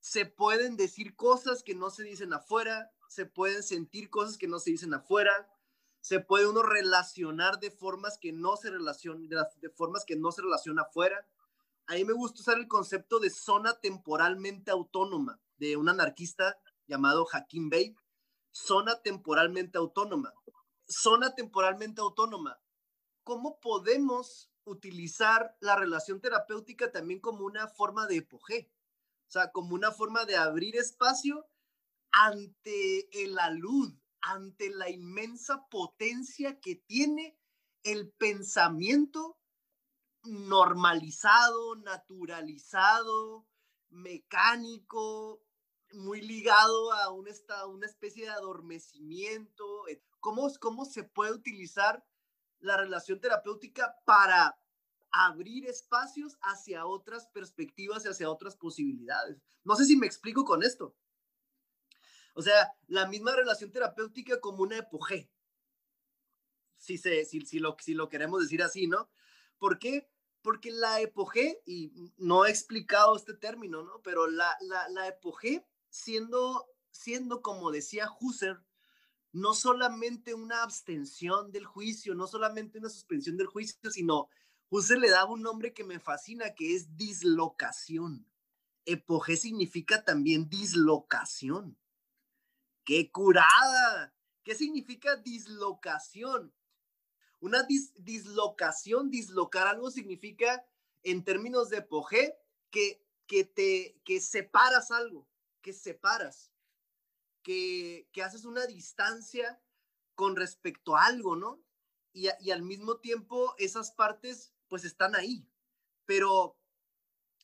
se 0.00 0.26
pueden 0.26 0.76
decir 0.76 1.16
cosas 1.16 1.62
que 1.62 1.74
no 1.74 1.90
se 1.90 2.02
dicen 2.02 2.32
afuera, 2.32 2.92
se 3.08 3.26
pueden 3.26 3.62
sentir 3.62 4.10
cosas 4.10 4.36
que 4.36 4.48
no 4.48 4.58
se 4.58 4.70
dicen 4.70 4.92
afuera, 4.92 5.50
se 6.00 6.20
puede 6.20 6.46
uno 6.46 6.62
relacionar 6.62 7.58
de 7.60 7.70
formas 7.70 8.18
que 8.18 8.32
no 8.32 8.56
se 8.56 8.70
relacionan, 8.70 9.26
de, 9.28 9.70
formas 9.70 10.04
que 10.04 10.16
no 10.16 10.30
se 10.32 10.42
relaciona 10.42 10.82
afuera. 10.82 11.26
A 11.86 11.94
mí 11.94 12.04
me 12.04 12.12
gusta 12.12 12.40
usar 12.40 12.58
el 12.58 12.68
concepto 12.68 13.18
de 13.18 13.30
zona 13.30 13.80
temporalmente 13.80 14.70
autónoma 14.70 15.40
de 15.56 15.76
un 15.76 15.88
anarquista 15.88 16.58
llamado 16.86 17.26
Hakim 17.32 17.70
Bey. 17.70 17.94
Zona 18.52 19.00
temporalmente 19.02 19.78
autónoma. 19.78 20.32
Zona 20.86 21.34
temporalmente 21.34 22.00
autónoma 22.00 22.58
cómo 23.24 23.58
podemos 23.58 24.50
utilizar 24.64 25.56
la 25.60 25.76
relación 25.76 26.20
terapéutica 26.20 26.92
también 26.92 27.20
como 27.20 27.44
una 27.44 27.66
forma 27.66 28.06
de 28.06 28.18
epoge. 28.18 28.70
O 29.26 29.30
sea, 29.30 29.50
como 29.50 29.74
una 29.74 29.90
forma 29.90 30.26
de 30.26 30.36
abrir 30.36 30.76
espacio 30.76 31.48
ante 32.12 33.08
la 33.28 33.50
luz, 33.50 33.92
ante 34.20 34.70
la 34.70 34.90
inmensa 34.90 35.66
potencia 35.68 36.60
que 36.60 36.76
tiene 36.76 37.36
el 37.82 38.12
pensamiento 38.12 39.38
normalizado, 40.22 41.76
naturalizado, 41.76 43.46
mecánico, 43.90 45.43
muy 45.94 46.20
ligado 46.20 46.92
a 46.92 47.10
un 47.10 47.28
estado, 47.28 47.68
una 47.70 47.86
especie 47.86 48.24
de 48.24 48.30
adormecimiento. 48.30 49.88
Eh, 49.88 50.02
¿Cómo, 50.20 50.50
¿Cómo 50.60 50.84
se 50.84 51.04
puede 51.04 51.32
utilizar 51.32 52.04
la 52.60 52.76
relación 52.76 53.20
terapéutica 53.20 53.96
para 54.04 54.58
abrir 55.10 55.66
espacios 55.66 56.36
hacia 56.40 56.86
otras 56.86 57.26
perspectivas 57.28 58.04
y 58.04 58.08
hacia 58.08 58.30
otras 58.30 58.56
posibilidades? 58.56 59.40
No 59.62 59.76
sé 59.76 59.84
si 59.84 59.96
me 59.96 60.06
explico 60.06 60.44
con 60.44 60.62
esto. 60.62 60.94
O 62.34 62.42
sea, 62.42 62.74
la 62.88 63.06
misma 63.06 63.34
relación 63.34 63.70
terapéutica 63.70 64.40
como 64.40 64.62
una 64.62 64.78
epogé. 64.78 65.30
Si, 66.76 66.98
se, 66.98 67.24
si, 67.24 67.40
si, 67.42 67.60
lo, 67.60 67.76
si 67.80 67.94
lo 67.94 68.08
queremos 68.08 68.42
decir 68.42 68.62
así, 68.62 68.86
¿no? 68.86 69.08
¿Por 69.58 69.78
qué? 69.78 70.10
Porque 70.42 70.70
la 70.70 71.00
epogé, 71.00 71.62
y 71.64 72.12
no 72.18 72.44
he 72.44 72.50
explicado 72.50 73.16
este 73.16 73.32
término, 73.34 73.82
¿no? 73.82 74.02
Pero 74.02 74.26
la, 74.26 74.54
la, 74.60 74.88
la 74.90 75.08
epogé, 75.08 75.64
siendo, 75.94 76.66
siendo, 76.90 77.40
como 77.40 77.70
decía 77.70 78.10
Husserl, 78.20 78.64
no 79.30 79.54
solamente 79.54 80.34
una 80.34 80.64
abstención 80.64 81.52
del 81.52 81.66
juicio, 81.66 82.16
no 82.16 82.26
solamente 82.26 82.78
una 82.78 82.88
suspensión 82.88 83.36
del 83.36 83.46
juicio, 83.46 83.90
sino 83.92 84.28
Husserl 84.70 85.00
le 85.00 85.10
daba 85.10 85.30
un 85.30 85.42
nombre 85.42 85.72
que 85.72 85.84
me 85.84 86.00
fascina, 86.00 86.54
que 86.54 86.74
es 86.74 86.96
dislocación. 86.96 88.26
Epogé 88.84 89.36
significa 89.36 90.04
también 90.04 90.48
dislocación. 90.48 91.78
¡Qué 92.84 93.12
curada! 93.12 94.12
¿Qué 94.42 94.56
significa 94.56 95.14
dislocación? 95.14 96.52
Una 97.38 97.62
dislocación, 97.98 99.10
dislocar 99.10 99.68
algo 99.68 99.92
significa, 99.92 100.66
en 101.04 101.22
términos 101.22 101.70
de 101.70 101.82
poje, 101.82 102.36
que, 102.70 103.00
que 103.26 103.44
te 103.44 104.00
que 104.04 104.20
separas 104.20 104.90
algo, 104.90 105.28
que 105.64 105.72
separas, 105.72 106.52
que, 107.42 108.06
que 108.12 108.22
haces 108.22 108.44
una 108.44 108.66
distancia 108.66 109.60
con 110.14 110.36
respecto 110.36 110.94
a 110.94 111.06
algo, 111.06 111.36
¿no? 111.36 111.64
Y, 112.12 112.28
al 112.28 112.62
mismo 112.62 112.98
tiempo 112.98 113.54
esas 113.58 113.90
partes 113.90 114.54
pues 114.68 114.84
están 114.84 115.16
ahí, 115.16 115.48
pero 116.04 116.56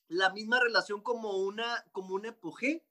la 0.07 0.29
misma 0.29 0.59
relación 0.59 1.01
como 1.01 1.37
una, 1.37 1.83
como 1.91 2.13
un 2.13 2.25
epoge 2.25 2.85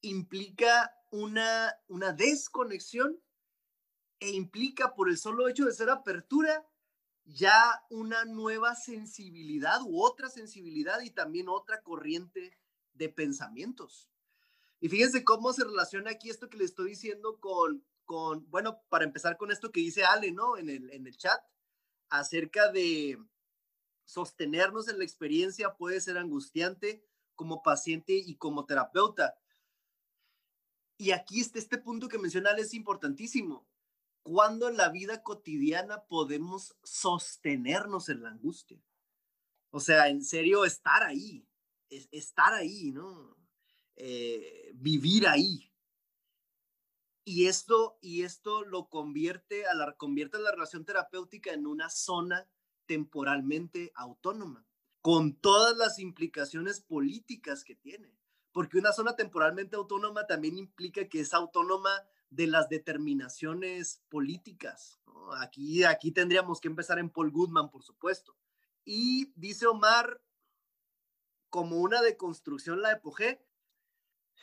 implica 0.00 0.96
una, 1.10 1.76
una 1.88 2.12
desconexión 2.12 3.20
e 4.20 4.30
implica 4.30 4.94
por 4.94 5.08
el 5.08 5.18
solo 5.18 5.48
hecho 5.48 5.64
de 5.64 5.72
ser 5.72 5.90
apertura 5.90 6.66
ya 7.24 7.84
una 7.90 8.24
nueva 8.24 8.74
sensibilidad 8.76 9.82
u 9.82 10.02
otra 10.02 10.30
sensibilidad 10.30 11.00
y 11.00 11.10
también 11.10 11.48
otra 11.48 11.82
corriente 11.82 12.58
de 12.94 13.08
pensamientos. 13.08 14.11
Y 14.82 14.88
fíjense 14.88 15.22
cómo 15.22 15.52
se 15.52 15.62
relaciona 15.62 16.10
aquí 16.10 16.28
esto 16.28 16.50
que 16.50 16.58
le 16.58 16.64
estoy 16.64 16.90
diciendo 16.90 17.38
con, 17.38 17.86
con 18.04 18.50
bueno, 18.50 18.82
para 18.88 19.04
empezar 19.04 19.36
con 19.36 19.52
esto 19.52 19.70
que 19.70 19.78
dice 19.78 20.04
Ale, 20.04 20.32
¿no? 20.32 20.56
En 20.56 20.68
el, 20.68 20.90
en 20.90 21.06
el 21.06 21.16
chat, 21.16 21.40
acerca 22.10 22.72
de 22.72 23.16
sostenernos 24.04 24.88
en 24.88 24.98
la 24.98 25.04
experiencia 25.04 25.76
puede 25.76 26.00
ser 26.00 26.18
angustiante 26.18 27.06
como 27.36 27.62
paciente 27.62 28.14
y 28.14 28.34
como 28.34 28.66
terapeuta. 28.66 29.36
Y 30.98 31.12
aquí 31.12 31.40
está 31.40 31.60
este 31.60 31.78
punto 31.78 32.08
que 32.08 32.18
menciona 32.18 32.50
es 32.50 32.74
importantísimo. 32.74 33.64
¿Cuándo 34.24 34.68
en 34.68 34.76
la 34.76 34.88
vida 34.88 35.22
cotidiana 35.22 36.02
podemos 36.06 36.76
sostenernos 36.82 38.08
en 38.08 38.24
la 38.24 38.30
angustia? 38.30 38.82
O 39.70 39.78
sea, 39.78 40.08
en 40.08 40.24
serio, 40.24 40.64
estar 40.64 41.04
ahí, 41.04 41.46
estar 41.88 42.52
ahí, 42.52 42.90
¿no? 42.90 43.41
Eh, 43.96 44.72
vivir 44.74 45.26
ahí. 45.26 45.72
Y 47.24 47.46
esto, 47.46 47.98
y 48.00 48.22
esto 48.22 48.64
lo 48.64 48.88
convierte 48.88 49.66
a 49.66 49.74
la, 49.74 49.96
convierte 49.96 50.38
la 50.38 50.50
relación 50.50 50.84
terapéutica 50.84 51.52
en 51.52 51.66
una 51.66 51.88
zona 51.88 52.48
temporalmente 52.86 53.92
autónoma, 53.94 54.66
con 55.00 55.36
todas 55.36 55.76
las 55.76 55.98
implicaciones 56.00 56.80
políticas 56.80 57.62
que 57.62 57.76
tiene 57.76 58.16
porque 58.52 58.78
una 58.78 58.92
zona 58.92 59.16
temporalmente 59.16 59.76
autónoma 59.76 60.26
también 60.26 60.58
implica 60.58 61.08
que 61.08 61.20
es 61.20 61.34
autónoma 61.34 61.90
de 62.30 62.46
las 62.46 62.68
determinaciones 62.68 64.02
políticas. 64.08 65.00
Aquí, 65.38 65.84
aquí 65.84 66.12
tendríamos 66.12 66.60
que 66.60 66.68
empezar 66.68 66.98
en 66.98 67.10
Paul 67.10 67.30
Goodman, 67.30 67.70
por 67.70 67.82
supuesto. 67.82 68.36
Y 68.84 69.32
dice 69.36 69.66
Omar, 69.66 70.22
como 71.48 71.76
una 71.76 72.02
deconstrucción 72.02 72.82
la 72.82 72.92
epogé, 72.92 73.44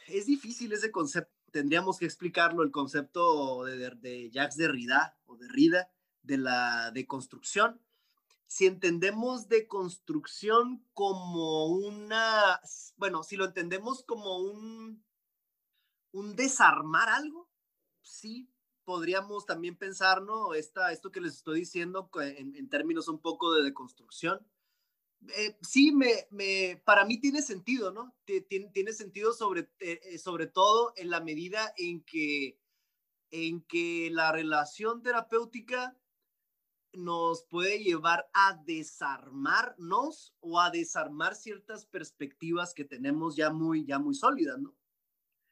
es 0.07 0.25
difícil 0.25 0.71
ese 0.73 0.91
concepto, 0.91 1.33
tendríamos 1.51 1.97
que 1.97 2.05
explicarlo, 2.05 2.63
el 2.63 2.71
concepto 2.71 3.63
de, 3.65 3.91
de 3.95 4.29
Jacques 4.31 4.57
Derrida 4.57 5.17
o 5.25 5.37
Derrida 5.37 5.91
de 6.21 6.37
la 6.37 6.91
deconstrucción 6.91 7.81
si 8.49 8.65
entendemos 8.65 9.47
de 9.47 9.67
construcción 9.67 10.83
como 10.95 11.67
una, 11.67 12.59
bueno, 12.97 13.21
si 13.21 13.35
lo 13.35 13.45
entendemos 13.45 14.03
como 14.03 14.39
un, 14.39 15.05
un 16.13 16.35
desarmar 16.35 17.09
algo, 17.09 17.47
sí, 18.01 18.51
podríamos 18.85 19.45
también 19.45 19.77
pensar, 19.77 20.23
¿no? 20.23 20.55
Esta, 20.55 20.91
esto 20.91 21.11
que 21.11 21.21
les 21.21 21.35
estoy 21.35 21.59
diciendo 21.59 22.09
en, 22.19 22.69
términos 22.69 23.07
un 23.07 23.21
poco 23.21 23.53
de 23.53 23.61
deconstrucción. 23.61 24.39
Eh, 25.27 25.57
sí, 25.61 25.91
me, 25.91 26.27
me, 26.31 26.81
para 26.85 27.05
mí 27.05 27.19
tiene 27.19 27.41
sentido, 27.41 27.91
¿no? 27.91 28.15
Tiene, 28.25 28.69
tiene 28.71 28.93
sentido 28.93 29.33
sobre, 29.33 29.69
eh, 29.79 30.17
sobre 30.17 30.47
todo 30.47 30.93
en 30.95 31.09
la 31.09 31.19
medida 31.19 31.73
en 31.77 32.01
que, 32.03 32.59
en 33.31 33.61
que 33.61 34.09
la 34.11 34.31
relación 34.31 35.03
terapéutica 35.03 35.97
nos 36.93 37.43
puede 37.43 37.83
llevar 37.83 38.29
a 38.33 38.61
desarmarnos 38.65 40.35
o 40.39 40.59
a 40.59 40.71
desarmar 40.71 41.35
ciertas 41.35 41.85
perspectivas 41.85 42.73
que 42.73 42.85
tenemos 42.85 43.35
ya 43.35 43.51
muy, 43.51 43.85
ya 43.85 43.99
muy 43.99 44.15
sólidas, 44.15 44.57
¿no? 44.59 44.75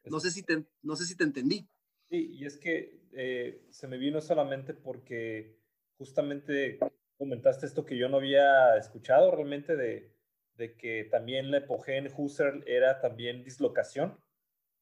No 0.06 0.20
sé 0.20 0.32
si 0.32 0.44
te, 0.44 0.66
no 0.82 0.96
sé 0.96 1.06
si 1.06 1.16
te 1.16 1.26
entendí. 1.26 1.70
Sí, 2.10 2.28
y 2.32 2.46
es 2.46 2.58
que 2.58 3.02
eh, 3.12 3.68
se 3.70 3.88
me 3.88 3.98
vino 3.98 4.22
solamente 4.22 4.74
porque 4.74 5.60
justamente 5.98 6.80
comentaste 7.18 7.66
esto 7.66 7.86
que 7.86 7.98
yo 7.98 8.10
no 8.10 8.18
había 8.18 8.78
escuchado 8.78 9.32
realmente 9.32 9.76
de, 9.76 10.14
de 10.56 10.76
que 10.78 11.06
también 11.06 11.52
la 11.52 11.58
epoge 11.58 11.98
en 11.98 12.12
Husserl 12.16 12.64
era 12.68 13.00
también 13.02 13.44
dislocación, 13.44 14.20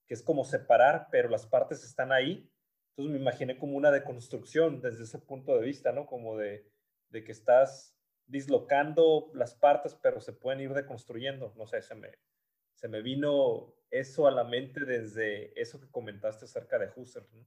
que 0.08 0.14
es 0.14 0.22
como 0.22 0.46
separar, 0.46 1.08
pero 1.12 1.30
las 1.30 1.48
partes 1.48 1.84
están 1.84 2.12
ahí 2.12 2.52
entonces 2.98 3.14
me 3.14 3.20
imaginé 3.20 3.58
como 3.58 3.76
una 3.76 3.92
deconstrucción 3.92 4.80
desde 4.80 5.04
ese 5.04 5.20
punto 5.20 5.58
de 5.58 5.66
vista, 5.66 5.92
¿no? 5.92 6.06
Como 6.06 6.38
de, 6.38 6.72
de 7.10 7.26
que 7.26 7.34
estás 7.34 7.94
dislocando 8.26 9.32
las 9.34 9.54
partes, 9.54 9.96
pero 10.02 10.22
se 10.22 10.32
pueden 10.32 10.62
ir 10.62 10.74
deconstruyendo. 10.74 11.54
No 11.58 11.68
sé, 11.68 11.82
se 11.82 11.94
me, 11.94 12.10
se 12.74 12.88
me 12.88 13.02
vino 13.02 13.76
eso 13.92 14.28
a 14.28 14.32
la 14.32 14.46
mente 14.46 14.86
desde 14.86 15.60
eso 15.60 15.82
que 15.82 15.92
comentaste 15.92 16.46
acerca 16.46 16.80
de 16.80 16.90
Husserl, 16.96 17.28
¿no? 17.34 17.46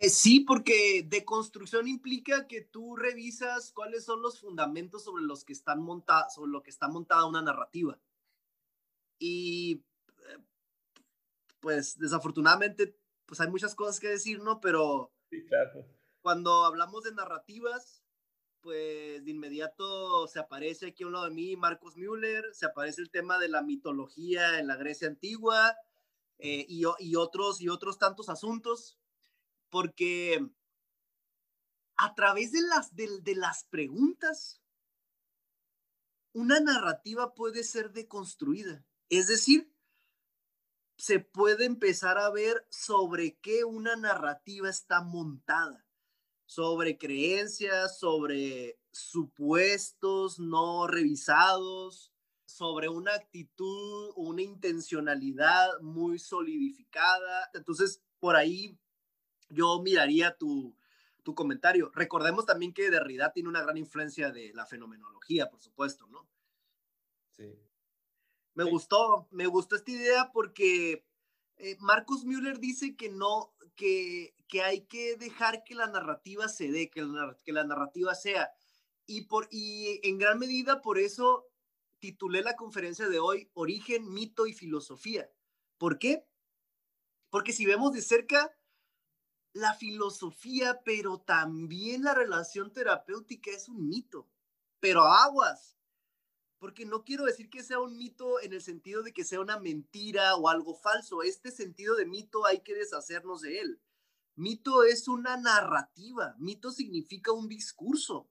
Eh, 0.00 0.08
sí, 0.08 0.40
porque 0.40 1.04
deconstrucción 1.06 1.86
implica 1.86 2.48
que 2.48 2.62
tú 2.62 2.96
revisas 2.96 3.70
cuáles 3.70 4.04
son 4.04 4.22
los 4.22 4.40
fundamentos 4.40 5.04
sobre 5.04 5.22
los 5.22 5.44
que 5.44 5.52
están 5.52 5.82
montados, 5.82 6.34
sobre 6.34 6.50
lo 6.50 6.62
que 6.62 6.70
está 6.70 6.88
montada 6.88 7.26
una 7.26 7.42
narrativa. 7.42 8.00
Y 9.18 9.84
eh, 10.26 10.38
pues 11.60 11.98
desafortunadamente 11.98 12.96
pues 13.26 13.40
hay 13.40 13.48
muchas 13.48 13.74
cosas 13.74 14.00
que 14.00 14.08
decir, 14.08 14.40
¿no? 14.40 14.58
Pero 14.60 15.12
cuando 16.22 16.64
hablamos 16.64 17.04
de 17.04 17.12
narrativas, 17.12 18.02
pues 18.60 19.22
de 19.22 19.30
inmediato 19.30 20.26
se 20.28 20.40
aparece 20.40 20.88
aquí 20.88 21.02
a 21.02 21.06
un 21.06 21.12
lado 21.12 21.26
de 21.26 21.30
mí 21.30 21.56
Marcos 21.56 21.96
Müller, 21.96 22.44
se 22.52 22.66
aparece 22.66 23.02
el 23.02 23.10
tema 23.10 23.38
de 23.38 23.48
la 23.48 23.62
mitología 23.62 24.58
en 24.58 24.66
la 24.66 24.76
Grecia 24.76 25.08
antigua 25.08 25.76
eh, 26.38 26.64
y, 26.68 26.84
y, 26.98 27.16
otros, 27.16 27.60
y 27.60 27.68
otros 27.68 27.98
tantos 27.98 28.30
asuntos, 28.30 28.98
porque 29.70 30.44
a 31.96 32.14
través 32.14 32.52
de 32.52 32.62
las, 32.62 32.94
de, 32.94 33.34
las 33.34 33.64
preguntas, 33.64 34.62
una 36.32 36.58
narrativa 36.60 37.34
puede 37.34 37.62
ser 37.62 37.92
deconstruida. 37.92 38.84
Es 39.08 39.26
decir, 39.26 39.70
se 40.96 41.20
puede 41.20 41.66
empezar 41.66 42.18
a 42.18 42.30
ver 42.30 42.66
sobre 42.70 43.38
qué 43.38 43.64
una 43.64 43.96
narrativa 43.96 44.70
está 44.70 45.02
montada, 45.02 45.86
sobre 46.46 46.96
creencias, 46.96 47.98
sobre 47.98 48.78
supuestos 48.92 50.38
no 50.38 50.86
revisados, 50.86 52.12
sobre 52.46 52.88
una 52.88 53.14
actitud, 53.14 54.12
una 54.16 54.42
intencionalidad 54.42 55.80
muy 55.80 56.18
solidificada. 56.18 57.50
Entonces, 57.52 58.02
por 58.18 58.36
ahí 58.36 58.78
yo 59.50 59.80
miraría 59.82 60.36
tu, 60.36 60.74
tu 61.22 61.34
comentario. 61.34 61.90
Recordemos 61.94 62.46
también 62.46 62.72
que 62.72 62.90
Derrida 62.90 63.32
tiene 63.32 63.48
una 63.48 63.62
gran 63.62 63.76
influencia 63.76 64.30
de 64.30 64.52
la 64.54 64.66
fenomenología, 64.66 65.48
por 65.50 65.60
supuesto, 65.60 66.06
¿no? 66.06 66.28
Sí. 67.30 67.58
Me 68.54 68.64
gustó, 68.64 69.28
me 69.30 69.46
gustó 69.46 69.76
esta 69.76 69.90
idea 69.90 70.30
porque 70.32 71.04
eh, 71.56 71.76
Marcus 71.80 72.24
Müller 72.24 72.58
dice 72.58 72.96
que 72.96 73.10
no, 73.10 73.54
que, 73.76 74.34
que 74.48 74.62
hay 74.62 74.82
que 74.82 75.16
dejar 75.16 75.62
que 75.64 75.74
la 75.74 75.86
narrativa 75.86 76.48
se 76.48 76.70
dé, 76.70 76.90
que 76.90 77.02
la, 77.02 77.36
que 77.44 77.52
la 77.52 77.64
narrativa 77.64 78.14
sea. 78.14 78.50
Y, 79.06 79.22
por, 79.22 79.48
y 79.50 80.00
en 80.02 80.18
gran 80.18 80.38
medida 80.38 80.80
por 80.80 80.98
eso 80.98 81.46
titulé 81.98 82.42
la 82.42 82.56
conferencia 82.56 83.08
de 83.08 83.18
hoy 83.18 83.50
Origen, 83.54 84.12
mito 84.12 84.46
y 84.46 84.52
filosofía. 84.52 85.30
¿Por 85.78 85.98
qué? 85.98 86.26
Porque 87.30 87.52
si 87.52 87.64
vemos 87.66 87.92
de 87.92 88.02
cerca 88.02 88.50
la 89.52 89.74
filosofía, 89.74 90.80
pero 90.84 91.18
también 91.18 92.04
la 92.04 92.14
relación 92.14 92.72
terapéutica 92.72 93.50
es 93.50 93.68
un 93.68 93.88
mito. 93.88 94.28
Pero 94.80 95.04
aguas, 95.04 95.76
porque 96.58 96.84
no 96.84 97.04
quiero 97.04 97.24
decir 97.24 97.50
que 97.50 97.62
sea 97.62 97.80
un 97.80 97.96
mito 97.96 98.40
en 98.40 98.52
el 98.52 98.62
sentido 98.62 99.02
de 99.02 99.12
que 99.12 99.24
sea 99.24 99.40
una 99.40 99.58
mentira 99.58 100.36
o 100.36 100.48
algo 100.48 100.74
falso. 100.74 101.22
Este 101.22 101.50
sentido 101.50 101.96
de 101.96 102.06
mito 102.06 102.46
hay 102.46 102.60
que 102.60 102.74
deshacernos 102.74 103.40
de 103.40 103.60
él. 103.60 103.80
Mito 104.36 104.84
es 104.84 105.08
una 105.08 105.36
narrativa, 105.36 106.34
mito 106.38 106.70
significa 106.70 107.32
un 107.32 107.48
discurso. 107.48 108.30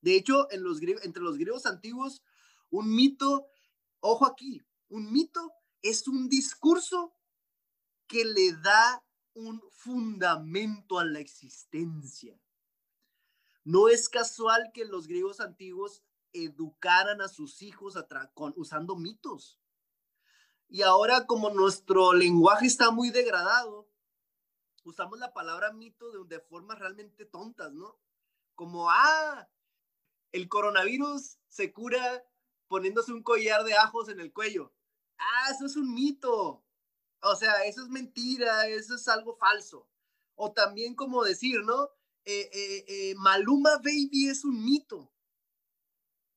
De 0.00 0.14
hecho, 0.14 0.48
entre 0.50 1.22
los 1.22 1.38
griegos 1.38 1.66
antiguos, 1.66 2.22
un 2.70 2.94
mito, 2.94 3.48
ojo 4.00 4.26
aquí, 4.26 4.62
un 4.88 5.10
mito 5.10 5.52
es 5.82 6.06
un 6.06 6.28
discurso 6.28 7.14
que 8.06 8.24
le 8.24 8.52
da 8.52 9.04
un 9.38 9.62
fundamento 9.70 10.98
a 10.98 11.04
la 11.04 11.20
existencia. 11.20 12.38
No 13.64 13.88
es 13.88 14.08
casual 14.08 14.70
que 14.74 14.84
los 14.84 15.06
griegos 15.06 15.40
antiguos 15.40 16.02
educaran 16.32 17.20
a 17.20 17.28
sus 17.28 17.62
hijos 17.62 17.94
usando 18.56 18.96
mitos. 18.96 19.60
Y 20.68 20.82
ahora 20.82 21.26
como 21.26 21.50
nuestro 21.50 22.12
lenguaje 22.12 22.66
está 22.66 22.90
muy 22.90 23.10
degradado, 23.10 23.88
usamos 24.84 25.18
la 25.18 25.32
palabra 25.32 25.72
mito 25.72 26.10
de, 26.10 26.36
de 26.36 26.40
formas 26.40 26.78
realmente 26.78 27.24
tontas, 27.24 27.72
¿no? 27.72 27.98
Como, 28.54 28.90
ah, 28.90 29.48
el 30.32 30.48
coronavirus 30.48 31.38
se 31.48 31.72
cura 31.72 32.24
poniéndose 32.66 33.12
un 33.12 33.22
collar 33.22 33.64
de 33.64 33.74
ajos 33.74 34.08
en 34.08 34.20
el 34.20 34.32
cuello. 34.32 34.74
Ah, 35.16 35.50
eso 35.52 35.66
es 35.66 35.76
un 35.76 35.94
mito. 35.94 36.64
O 37.20 37.34
sea, 37.34 37.64
eso 37.64 37.82
es 37.82 37.88
mentira, 37.88 38.66
eso 38.68 38.94
es 38.94 39.08
algo 39.08 39.36
falso. 39.36 39.88
O 40.34 40.52
también 40.52 40.94
como 40.94 41.24
decir, 41.24 41.62
¿no? 41.64 41.90
Eh, 42.24 42.50
eh, 42.52 42.84
eh, 42.88 43.14
Maluma 43.16 43.76
Baby 43.78 44.28
es 44.28 44.44
un 44.44 44.64
mito. 44.64 45.12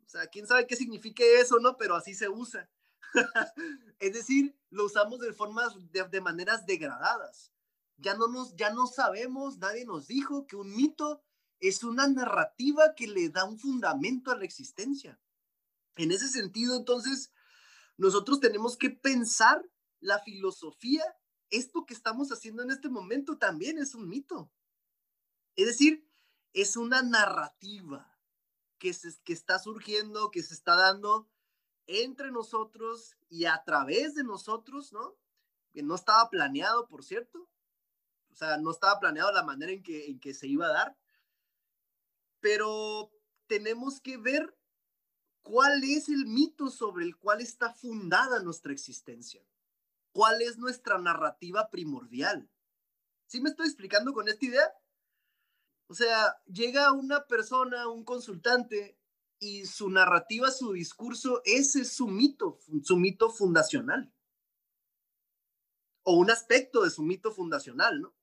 O 0.06 0.10
sea, 0.10 0.28
quién 0.28 0.48
sabe 0.48 0.68
qué 0.68 0.76
significa 0.76 1.24
eso, 1.24 1.60
¿no? 1.60 1.78
Pero 1.78 1.96
así 1.96 2.14
se 2.16 2.30
usa. 2.30 2.70
es 4.00 4.14
decir, 4.14 4.58
lo 4.70 4.86
usamos 4.86 5.20
de 5.20 5.34
formas, 5.34 5.74
de, 5.92 6.08
de, 6.08 6.22
maneras 6.22 6.66
degradadas. 6.66 7.52
Ya 7.98 8.16
no, 8.16 8.28
nos, 8.28 8.56
ya 8.56 8.74
no 8.74 8.88
sabemos, 8.88 9.58
nadie 9.58 9.86
nos 9.86 10.08
dijo 10.08 10.48
que 10.48 10.56
un 10.56 10.76
mito 10.76 11.24
es 11.60 11.84
una 11.84 12.08
narrativa 12.08 12.96
que 12.96 13.08
le 13.08 13.30
da 13.30 13.46
un 13.46 13.60
fundamento 13.60 14.32
a 14.32 14.38
la 14.38 14.46
existencia. 14.46 15.20
En 15.96 16.12
ese 16.12 16.28
sentido, 16.28 16.76
entonces, 16.76 17.32
nosotros 17.98 18.40
tenemos 18.40 18.78
que 18.78 18.90
pensar 18.90 19.64
la 20.02 20.20
filosofía, 20.20 21.04
esto 21.50 21.86
que 21.86 21.94
estamos 21.94 22.32
haciendo 22.32 22.64
en 22.64 22.72
este 22.72 22.90
momento 22.90 23.38
también 23.38 23.78
es 23.78 23.96
un 23.96 24.10
mito. 24.10 24.52
Es 25.56 25.68
decir, 25.68 26.08
es 26.54 26.76
una 26.76 27.02
narrativa 27.02 28.20
que, 28.78 28.94
se, 28.94 29.18
que 29.24 29.34
está 29.34 29.60
surgiendo, 29.60 30.32
que 30.32 30.44
se 30.44 30.54
está 30.54 30.76
dando 30.76 31.30
entre 31.88 32.32
nosotros 32.32 33.16
y 33.30 33.46
a 33.46 33.64
través 33.64 34.16
de 34.16 34.24
nosotros, 34.24 34.92
¿no? 34.92 35.18
Que 35.72 35.84
no 35.84 35.96
estaba 35.96 36.30
planeado, 36.30 36.88
por 36.88 37.04
cierto. 37.04 37.50
O 38.32 38.36
sea, 38.36 38.58
no 38.58 38.72
estaba 38.72 39.00
planeado 39.00 39.32
la 39.32 39.44
manera 39.44 39.72
en 39.72 39.84
que, 39.84 40.08
en 40.08 40.20
que 40.20 40.34
se 40.34 40.48
iba 40.48 40.68
a 40.68 40.74
dar. 40.74 40.98
Pero 42.40 43.12
tenemos 43.48 44.00
que 44.00 44.18
ver 44.18 44.58
cuál 45.42 45.84
es 45.84 46.10
el 46.10 46.26
mito 46.26 46.70
sobre 46.70 47.06
el 47.06 47.18
cual 47.18 47.42
está 47.42 47.74
fundada 47.74 48.42
nuestra 48.42 48.72
existencia. 48.72 49.46
¿Cuál 50.12 50.42
es 50.42 50.58
nuestra 50.58 50.98
narrativa 50.98 51.70
primordial? 51.70 52.50
¿Sí 53.28 53.42
me 53.42 53.50
estoy 53.50 53.68
explicando 53.68 54.14
con 54.14 54.28
esta 54.28 54.46
idea? 54.46 54.74
O 55.88 55.94
sea, 55.94 56.42
llega 56.46 56.92
una 56.92 57.28
persona, 57.28 57.88
un 57.88 58.04
consultante, 58.04 58.98
y 59.42 59.66
su 59.66 59.90
narrativa, 59.90 60.52
su 60.52 60.72
discurso, 60.72 61.42
ese 61.46 61.82
es 61.82 61.94
su 61.94 62.08
mito, 62.08 62.60
su 62.84 62.96
mito 62.96 63.32
fundacional. 63.32 64.14
O 66.04 66.14
un 66.14 66.30
aspecto 66.30 66.84
de 66.84 66.92
su 66.92 67.02
mito 67.02 67.32
fundacional, 67.32 68.02
¿no? 68.02 68.16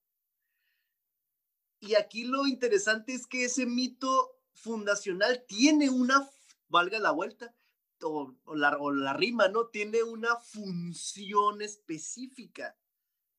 Y 1.81 1.95
aquí 1.95 2.23
lo 2.23 2.47
interesante 2.47 3.13
es 3.13 3.27
que 3.27 3.43
ese 3.45 3.65
mito 3.65 4.39
fundacional 4.53 5.45
tiene 5.45 5.89
una, 5.89 6.29
valga 6.69 6.99
la 6.99 7.11
vuelta, 7.11 7.53
o, 8.03 8.35
la, 8.55 9.13
rima, 9.13 9.47
¿no? 9.47 9.67
Tiene 9.67 10.03
una 10.03 10.35
función 10.37 11.61
específica 11.61 12.75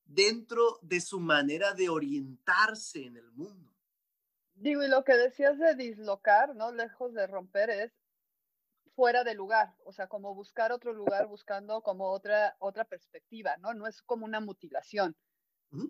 dentro 0.04 0.78
de 0.82 1.00
su 1.00 1.20
manera 1.20 1.72
de 1.72 1.88
orientarse 1.88 3.06
en 3.06 3.16
el 3.16 3.30
mundo. 3.32 3.70
Digo, 4.54 4.82
y 4.82 4.88
lo 4.88 5.04
que 5.04 5.16
decías 5.16 5.58
de 5.58 5.74
dislocar, 5.74 6.54
¿no? 6.54 6.72
Lejos 6.72 7.14
de 7.14 7.26
romper 7.26 7.70
es 7.70 7.92
fuera 8.94 9.24
de 9.24 9.34
lugar, 9.34 9.74
o 9.84 9.92
sea, 9.92 10.08
como 10.08 10.34
buscar 10.34 10.72
otro 10.72 10.92
lugar 10.92 11.26
buscando 11.26 11.80
como 11.80 12.10
otra, 12.10 12.56
otra 12.58 12.84
perspectiva, 12.84 13.56
¿no? 13.58 13.72
No 13.72 13.86
es 13.86 14.02
como 14.02 14.26
una 14.26 14.40
mutilación, 14.40 15.16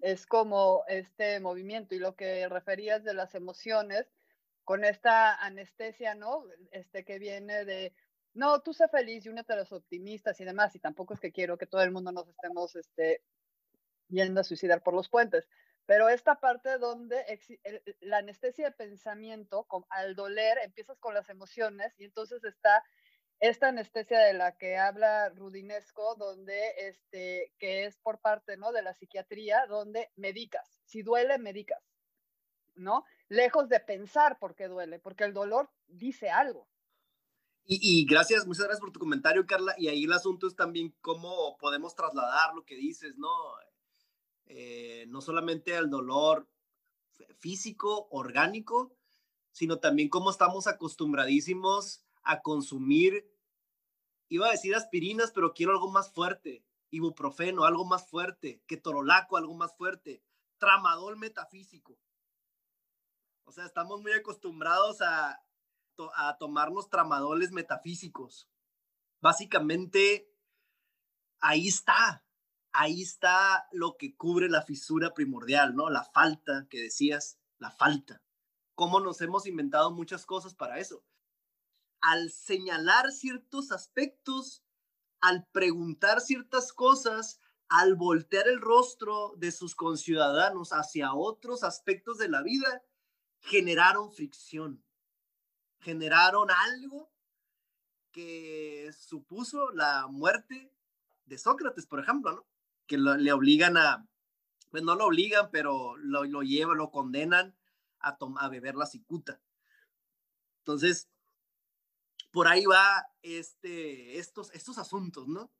es 0.02 0.26
como 0.26 0.84
este 0.86 1.40
movimiento 1.40 1.94
y 1.94 1.98
lo 1.98 2.14
que 2.14 2.46
referías 2.48 3.02
de 3.02 3.14
las 3.14 3.34
emociones 3.34 4.06
con 4.62 4.84
esta 4.84 5.34
anestesia, 5.34 6.14
¿no? 6.14 6.44
Este 6.70 7.04
que 7.04 7.18
viene 7.18 7.64
de 7.64 7.92
no, 8.34 8.60
tú 8.60 8.72
sé 8.72 8.88
feliz 8.88 9.26
y 9.26 9.28
únete 9.28 9.52
a 9.52 9.56
los 9.56 9.72
optimistas 9.72 10.40
y 10.40 10.44
demás, 10.44 10.74
y 10.74 10.78
tampoco 10.78 11.14
es 11.14 11.20
que 11.20 11.32
quiero 11.32 11.58
que 11.58 11.66
todo 11.66 11.82
el 11.82 11.90
mundo 11.90 12.12
nos 12.12 12.28
estemos 12.28 12.76
este, 12.76 13.22
yendo 14.08 14.40
a 14.40 14.44
suicidar 14.44 14.82
por 14.82 14.94
los 14.94 15.08
puentes, 15.08 15.48
pero 15.86 16.08
esta 16.08 16.36
parte 16.36 16.78
donde 16.78 17.24
la 18.00 18.18
anestesia 18.18 18.66
de 18.66 18.72
pensamiento, 18.72 19.66
al 19.88 20.14
doler, 20.14 20.58
empiezas 20.62 20.98
con 21.00 21.14
las 21.14 21.28
emociones 21.28 21.98
y 21.98 22.04
entonces 22.04 22.44
está 22.44 22.84
esta 23.40 23.68
anestesia 23.68 24.20
de 24.20 24.34
la 24.34 24.52
que 24.52 24.76
habla 24.76 25.30
Rudinesco, 25.30 26.14
donde 26.14 26.74
este, 26.76 27.52
que 27.58 27.86
es 27.86 27.96
por 27.96 28.20
parte 28.20 28.56
¿no? 28.56 28.70
de 28.70 28.82
la 28.82 28.94
psiquiatría, 28.94 29.66
donde 29.66 30.10
medicas. 30.14 30.80
Si 30.84 31.02
duele, 31.02 31.38
medicas, 31.38 31.82
¿no? 32.74 33.04
Lejos 33.28 33.68
de 33.68 33.80
pensar 33.80 34.38
por 34.38 34.54
qué 34.54 34.68
duele, 34.68 34.98
porque 34.98 35.24
el 35.24 35.32
dolor 35.32 35.70
dice 35.86 36.30
algo. 36.30 36.68
Y, 37.72 38.04
gracias, 38.04 38.48
muchas 38.48 38.64
gracias 38.64 38.80
por 38.80 38.90
tu 38.90 38.98
comentario, 38.98 39.46
Carla. 39.46 39.76
Y 39.78 39.86
ahí 39.86 40.02
el 40.02 40.12
asunto 40.12 40.48
es 40.48 40.56
también 40.56 40.92
cómo 41.00 41.56
podemos 41.58 41.94
trasladar 41.94 42.52
lo 42.52 42.64
que 42.64 42.74
dices, 42.74 43.16
¿no? 43.16 43.28
Eh, 44.46 45.04
no 45.06 45.20
solamente 45.20 45.76
al 45.76 45.88
dolor 45.88 46.48
físico, 47.38 48.08
orgánico, 48.10 48.92
sino 49.52 49.78
también 49.78 50.08
cómo 50.08 50.30
estamos 50.30 50.66
acostumbradísimos 50.66 52.02
a 52.24 52.42
consumir, 52.42 53.32
iba 54.28 54.48
a 54.48 54.52
decir 54.52 54.74
aspirinas, 54.74 55.30
pero 55.30 55.54
quiero 55.54 55.70
algo 55.70 55.92
más 55.92 56.10
fuerte, 56.12 56.64
ibuprofeno, 56.90 57.62
algo 57.62 57.84
más 57.84 58.04
fuerte, 58.08 58.64
ketorolaco, 58.66 59.36
algo 59.36 59.54
más 59.54 59.76
fuerte, 59.76 60.24
tramadol 60.58 61.16
metafísico. 61.16 61.96
O 63.44 63.52
sea, 63.52 63.64
estamos 63.64 64.02
muy 64.02 64.10
acostumbrados 64.10 65.02
a, 65.02 65.40
a 66.14 66.36
tomarnos 66.38 66.88
tramadoles 66.88 67.52
metafísicos. 67.52 68.48
Básicamente, 69.20 70.32
ahí 71.40 71.68
está, 71.68 72.24
ahí 72.72 73.02
está 73.02 73.68
lo 73.72 73.96
que 73.96 74.16
cubre 74.16 74.48
la 74.48 74.62
fisura 74.62 75.12
primordial, 75.12 75.74
¿no? 75.74 75.90
La 75.90 76.04
falta 76.04 76.66
que 76.70 76.80
decías, 76.80 77.38
la 77.58 77.70
falta. 77.70 78.22
Cómo 78.74 79.00
nos 79.00 79.20
hemos 79.20 79.46
inventado 79.46 79.90
muchas 79.90 80.24
cosas 80.24 80.54
para 80.54 80.78
eso. 80.78 81.04
Al 82.00 82.30
señalar 82.30 83.12
ciertos 83.12 83.72
aspectos, 83.72 84.64
al 85.20 85.46
preguntar 85.48 86.20
ciertas 86.20 86.72
cosas, 86.72 87.40
al 87.68 87.94
voltear 87.94 88.48
el 88.48 88.60
rostro 88.60 89.34
de 89.36 89.52
sus 89.52 89.74
conciudadanos 89.74 90.70
hacia 90.72 91.14
otros 91.14 91.62
aspectos 91.62 92.16
de 92.16 92.28
la 92.28 92.42
vida, 92.42 92.82
generaron 93.40 94.12
fricción 94.12 94.82
generaron 95.80 96.50
algo 96.50 97.10
que 98.12 98.90
supuso 98.98 99.70
la 99.72 100.06
muerte 100.08 100.72
de 101.26 101.38
Sócrates, 101.38 101.86
por 101.86 102.00
ejemplo, 102.00 102.32
¿no? 102.32 102.46
Que 102.86 102.98
le 102.98 103.32
obligan 103.32 103.76
a, 103.76 104.06
pues 104.70 104.82
no 104.82 104.94
lo 104.94 105.06
obligan, 105.06 105.50
pero 105.50 105.96
lo, 105.96 106.24
lo 106.24 106.42
llevan, 106.42 106.78
lo 106.78 106.90
condenan 106.90 107.56
a, 108.00 108.16
a 108.38 108.48
beber 108.48 108.74
la 108.74 108.86
cicuta. 108.86 109.40
Entonces, 110.58 111.08
por 112.30 112.48
ahí 112.48 112.64
va 112.64 113.06
este, 113.22 114.18
estos, 114.18 114.52
estos 114.54 114.78
asuntos, 114.78 115.28
¿no? 115.28 115.50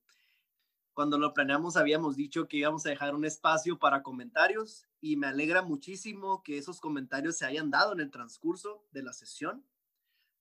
Cuando 0.92 1.18
lo 1.18 1.32
planeamos 1.32 1.76
habíamos 1.76 2.16
dicho 2.16 2.47
que 2.48 2.59
íbamos 2.59 2.84
a 2.84 2.90
dejar 2.90 3.14
un 3.14 3.24
espacio 3.24 3.78
para 3.78 4.02
comentarios 4.02 4.86
y 5.01 5.16
me 5.16 5.28
alegra 5.28 5.62
muchísimo 5.62 6.42
que 6.42 6.59
esos 6.59 6.80
comentarios 6.80 7.38
se 7.38 7.47
hayan 7.47 7.70
dado 7.70 7.92
en 7.92 8.01
el 8.01 8.10
transcurso 8.10 8.84
de 8.90 9.02
la 9.02 9.12
sesión. 9.12 9.64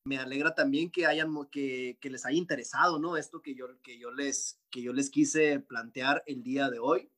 Me 0.04 0.18
alegra 0.18 0.56
también 0.56 0.92
que 0.92 1.06
hayan 1.06 1.34
que, 1.52 1.98
que 2.00 2.10
les 2.10 2.26
haya 2.26 2.38
interesado, 2.38 3.00
¿no? 3.00 3.18
Esto 3.18 3.42
que 3.42 3.56
yo 3.56 3.82
que 3.82 4.00
yo 4.00 4.12
les 4.12 4.60
que 4.70 4.82
yo 4.82 4.94
les 4.94 5.10
quise 5.10 5.60
plantear 5.60 6.24
el 6.26 6.44
día 6.44 6.70
de 6.70 6.80
hoy. 6.80 7.12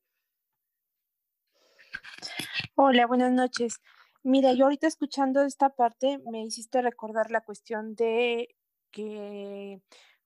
Hola, 2.75 3.05
buenas 3.05 3.31
noches. 3.31 3.81
Mira, 4.23 4.53
yo 4.53 4.65
ahorita 4.65 4.87
escuchando 4.87 5.41
esta 5.43 5.69
parte 5.69 6.19
me 6.31 6.43
hiciste 6.43 6.81
recordar 6.81 7.31
la 7.31 7.41
cuestión 7.41 7.95
de 7.95 8.55
que 8.91 9.81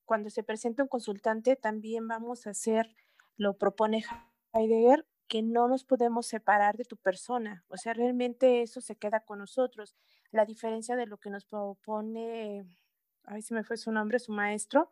cuando 0.05 0.29
se 0.29 0.43
presenta 0.43 0.83
un 0.83 0.89
consultante 0.89 1.55
también 1.55 2.07
vamos 2.07 2.45
a 2.45 2.51
hacer, 2.51 2.93
lo 3.37 3.57
propone 3.57 4.03
Heidegger, 4.53 5.05
que 5.27 5.41
no 5.41 5.67
nos 5.67 5.83
podemos 5.83 6.27
separar 6.27 6.77
de 6.77 6.85
tu 6.85 6.97
persona. 6.97 7.63
O 7.67 7.77
sea, 7.77 7.93
realmente 7.93 8.61
eso 8.61 8.81
se 8.81 8.95
queda 8.95 9.21
con 9.21 9.39
nosotros. 9.39 9.95
La 10.35 10.45
diferencia 10.45 10.97
de 10.97 11.05
lo 11.05 11.17
que 11.17 11.29
nos 11.29 11.45
propone, 11.45 12.65
a 13.23 13.35
ver 13.35 13.41
si 13.41 13.53
me 13.53 13.63
fue 13.63 13.77
su 13.77 13.89
nombre, 13.93 14.19
su 14.19 14.33
maestro, 14.33 14.91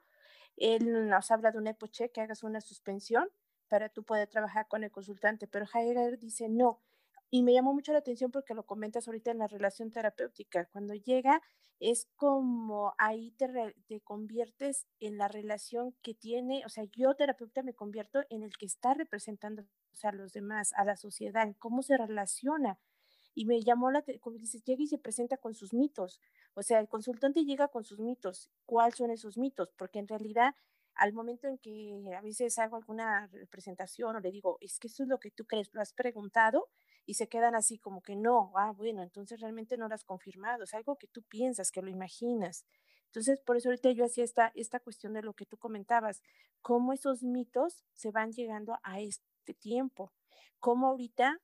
él 0.55 1.09
nos 1.09 1.31
habla 1.31 1.51
de 1.51 1.57
un 1.57 1.67
epoche, 1.67 2.11
que 2.11 2.21
hagas 2.21 2.43
una 2.43 2.61
suspensión 2.61 3.29
para 3.67 3.89
tú 3.89 4.05
poder 4.05 4.29
trabajar 4.29 4.69
con 4.69 4.85
el 4.85 4.91
consultante, 4.91 5.45
pero 5.47 5.65
Heidegger 5.65 6.17
dice 6.17 6.47
no. 6.47 6.79
Y 7.29 7.43
me 7.43 7.51
llamó 7.51 7.73
mucho 7.73 7.91
la 7.91 7.97
atención 7.97 8.31
porque 8.31 8.53
lo 8.53 8.65
comentas 8.65 9.05
ahorita 9.05 9.31
en 9.31 9.39
la 9.39 9.47
relación 9.47 9.91
terapéutica. 9.91 10.63
Cuando 10.71 10.93
llega 10.93 11.41
es 11.81 12.07
como 12.15 12.93
ahí 12.97 13.31
te, 13.31 13.75
te, 13.85 13.99
conviertes 13.99 14.87
en 15.01 15.17
la 15.17 15.27
relación 15.27 15.93
que 16.01 16.13
tiene, 16.13 16.63
o 16.65 16.69
sea, 16.69 16.85
yo 16.85 17.15
terapeuta 17.15 17.63
me 17.63 17.73
convierto 17.73 18.23
en 18.29 18.43
el 18.43 18.55
que 18.55 18.65
está 18.65 18.93
representando 18.93 19.65
a 20.03 20.11
los 20.13 20.31
demás, 20.31 20.71
a 20.77 20.85
la 20.85 20.95
sociedad, 20.95 21.43
en 21.43 21.53
cómo 21.53 21.83
se 21.83 21.97
relaciona. 21.97 22.79
Y 23.33 23.45
me 23.45 23.61
llamó 23.61 23.91
la 23.91 24.03
como 24.19 24.37
dices, 24.37 24.63
llega 24.63 24.83
y 24.83 24.87
se 24.87 24.97
presenta 24.97 25.37
con 25.37 25.53
sus 25.53 25.73
mitos. 25.73 26.19
O 26.53 26.63
sea, 26.63 26.79
el 26.79 26.87
consultante 26.87 27.45
llega 27.45 27.67
con 27.67 27.83
sus 27.83 27.99
mitos. 27.99 28.49
¿Cuáles 28.65 28.95
son 28.95 29.11
esos 29.11 29.37
mitos? 29.37 29.73
Porque 29.77 29.99
en 29.99 30.07
realidad, 30.07 30.55
al 30.95 31.13
momento 31.13 31.47
en 31.47 31.57
que 31.57 32.13
a 32.15 32.21
veces 32.21 32.59
hago 32.59 32.75
alguna 32.75 33.27
representación 33.27 34.15
o 34.15 34.19
le 34.19 34.31
digo, 34.31 34.57
es 34.61 34.79
que 34.79 34.87
eso 34.87 35.03
es 35.03 35.09
lo 35.09 35.19
que 35.19 35.31
tú 35.31 35.45
crees, 35.45 35.69
lo 35.73 35.81
has 35.81 35.93
preguntado, 35.93 36.69
y 37.05 37.15
se 37.15 37.27
quedan 37.27 37.55
así 37.55 37.79
como 37.79 38.01
que 38.01 38.15
no, 38.15 38.51
ah, 38.55 38.71
bueno, 38.71 39.03
entonces 39.03 39.41
realmente 39.41 39.77
no 39.77 39.87
lo 39.87 39.95
has 39.95 40.05
confirmado, 40.05 40.63
es 40.63 40.73
algo 40.73 40.95
que 40.97 41.07
tú 41.07 41.21
piensas, 41.23 41.71
que 41.71 41.81
lo 41.81 41.89
imaginas. 41.89 42.65
Entonces, 43.07 43.39
por 43.41 43.57
eso 43.57 43.69
ahorita 43.69 43.91
yo 43.91 44.05
hacía 44.05 44.23
esta, 44.23 44.51
esta 44.55 44.79
cuestión 44.79 45.13
de 45.13 45.21
lo 45.21 45.33
que 45.33 45.45
tú 45.45 45.57
comentabas, 45.57 46.21
cómo 46.61 46.93
esos 46.93 47.23
mitos 47.23 47.83
se 47.93 48.11
van 48.11 48.31
llegando 48.31 48.79
a 48.83 49.01
este 49.01 49.53
tiempo, 49.53 50.11
cómo 50.59 50.87
ahorita 50.87 51.39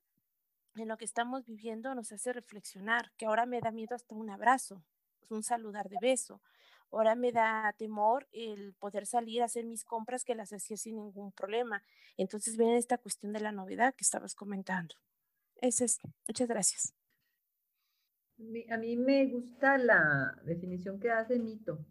en 0.76 0.88
lo 0.88 0.96
que 0.96 1.04
estamos 1.04 1.46
viviendo 1.46 1.94
nos 1.94 2.12
hace 2.12 2.32
reflexionar, 2.32 3.10
que 3.16 3.26
ahora 3.26 3.46
me 3.46 3.60
da 3.60 3.70
miedo 3.70 3.94
hasta 3.94 4.14
un 4.14 4.30
abrazo, 4.30 4.82
un 5.28 5.42
saludar 5.42 5.88
de 5.88 5.98
beso, 6.00 6.40
ahora 6.90 7.14
me 7.14 7.32
da 7.32 7.72
temor 7.78 8.26
el 8.32 8.74
poder 8.74 9.06
salir 9.06 9.42
a 9.42 9.46
hacer 9.46 9.64
mis 9.64 9.84
compras 9.84 10.24
que 10.24 10.34
las 10.34 10.52
hacía 10.52 10.76
sin 10.76 10.96
ningún 10.96 11.32
problema. 11.32 11.82
Entonces 12.16 12.56
viene 12.56 12.76
esta 12.76 12.98
cuestión 12.98 13.32
de 13.32 13.40
la 13.40 13.52
novedad 13.52 13.94
que 13.94 14.04
estabas 14.04 14.34
comentando. 14.34 14.94
Ese 15.60 15.84
es. 15.84 15.98
Muchas 16.26 16.48
gracias. 16.48 16.94
A 18.70 18.76
mí 18.78 18.96
me 18.96 19.26
gusta 19.26 19.76
la 19.76 20.40
definición 20.44 20.98
que 20.98 21.10
hace 21.10 21.38
mito, 21.38 21.84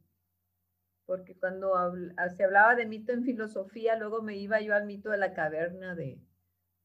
porque 1.05 1.37
cuando 1.37 1.75
ah, 1.75 2.29
se 2.35 2.43
hablaba 2.43 2.75
de 2.75 2.87
mito 2.87 3.13
en 3.13 3.23
filosofía, 3.23 3.95
luego 3.95 4.23
me 4.23 4.35
iba 4.35 4.59
yo 4.59 4.73
al 4.73 4.87
mito 4.87 5.11
de 5.11 5.17
la 5.17 5.33
caverna 5.33 5.93
de, 5.93 6.19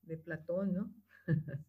de 0.02 0.18
Platón, 0.18 0.74
¿no? 0.74 1.03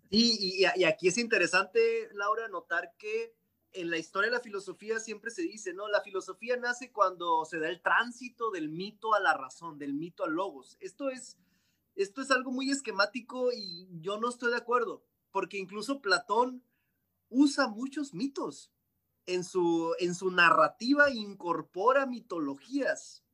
Y, 0.09 0.63
aquí 0.85 1.07
es 1.07 1.17
interesante, 1.17 2.09
Laura, 2.13 2.47
notar 2.47 2.93
que 2.97 3.35
en 3.73 3.89
la 3.89 3.97
historia 3.97 4.29
de 4.29 4.37
la 4.37 4.43
filosofía 4.43 4.99
siempre 4.99 5.31
se 5.31 5.41
dice, 5.41 5.73
¿no? 5.73 5.89
La 5.89 6.01
filosofía 6.01 6.55
nace 6.55 6.91
cuando 6.91 7.43
se 7.43 7.59
da 7.59 7.67
el 7.67 7.81
tránsito 7.81 8.49
del 8.51 8.69
mito 8.69 9.13
a 9.13 9.19
la 9.19 9.33
razón, 9.33 9.77
del 9.77 9.93
mito 9.93 10.23
al 10.23 10.33
logos. 10.33 10.77
Esto 10.79 11.09
es 11.09 11.37
esto 11.95 12.21
es 12.21 12.29
algo 12.29 12.51
muy 12.51 12.69
esquemático 12.71 13.51
y 13.53 13.87
yo 14.01 14.19
no 14.19 14.29
estoy 14.29 14.51
de 14.51 14.57
acuerdo, 14.57 15.05
porque 15.31 15.57
incluso 15.57 16.01
Platón 16.01 16.61
usa 17.29 17.67
muchos 17.67 18.13
mitos. 18.13 18.71
En 19.27 19.43
su, 19.43 19.95
en 19.97 20.13
su 20.13 20.29
narrativa 20.29 21.09
incorpora 21.09 22.05
mitologías. 22.05 23.24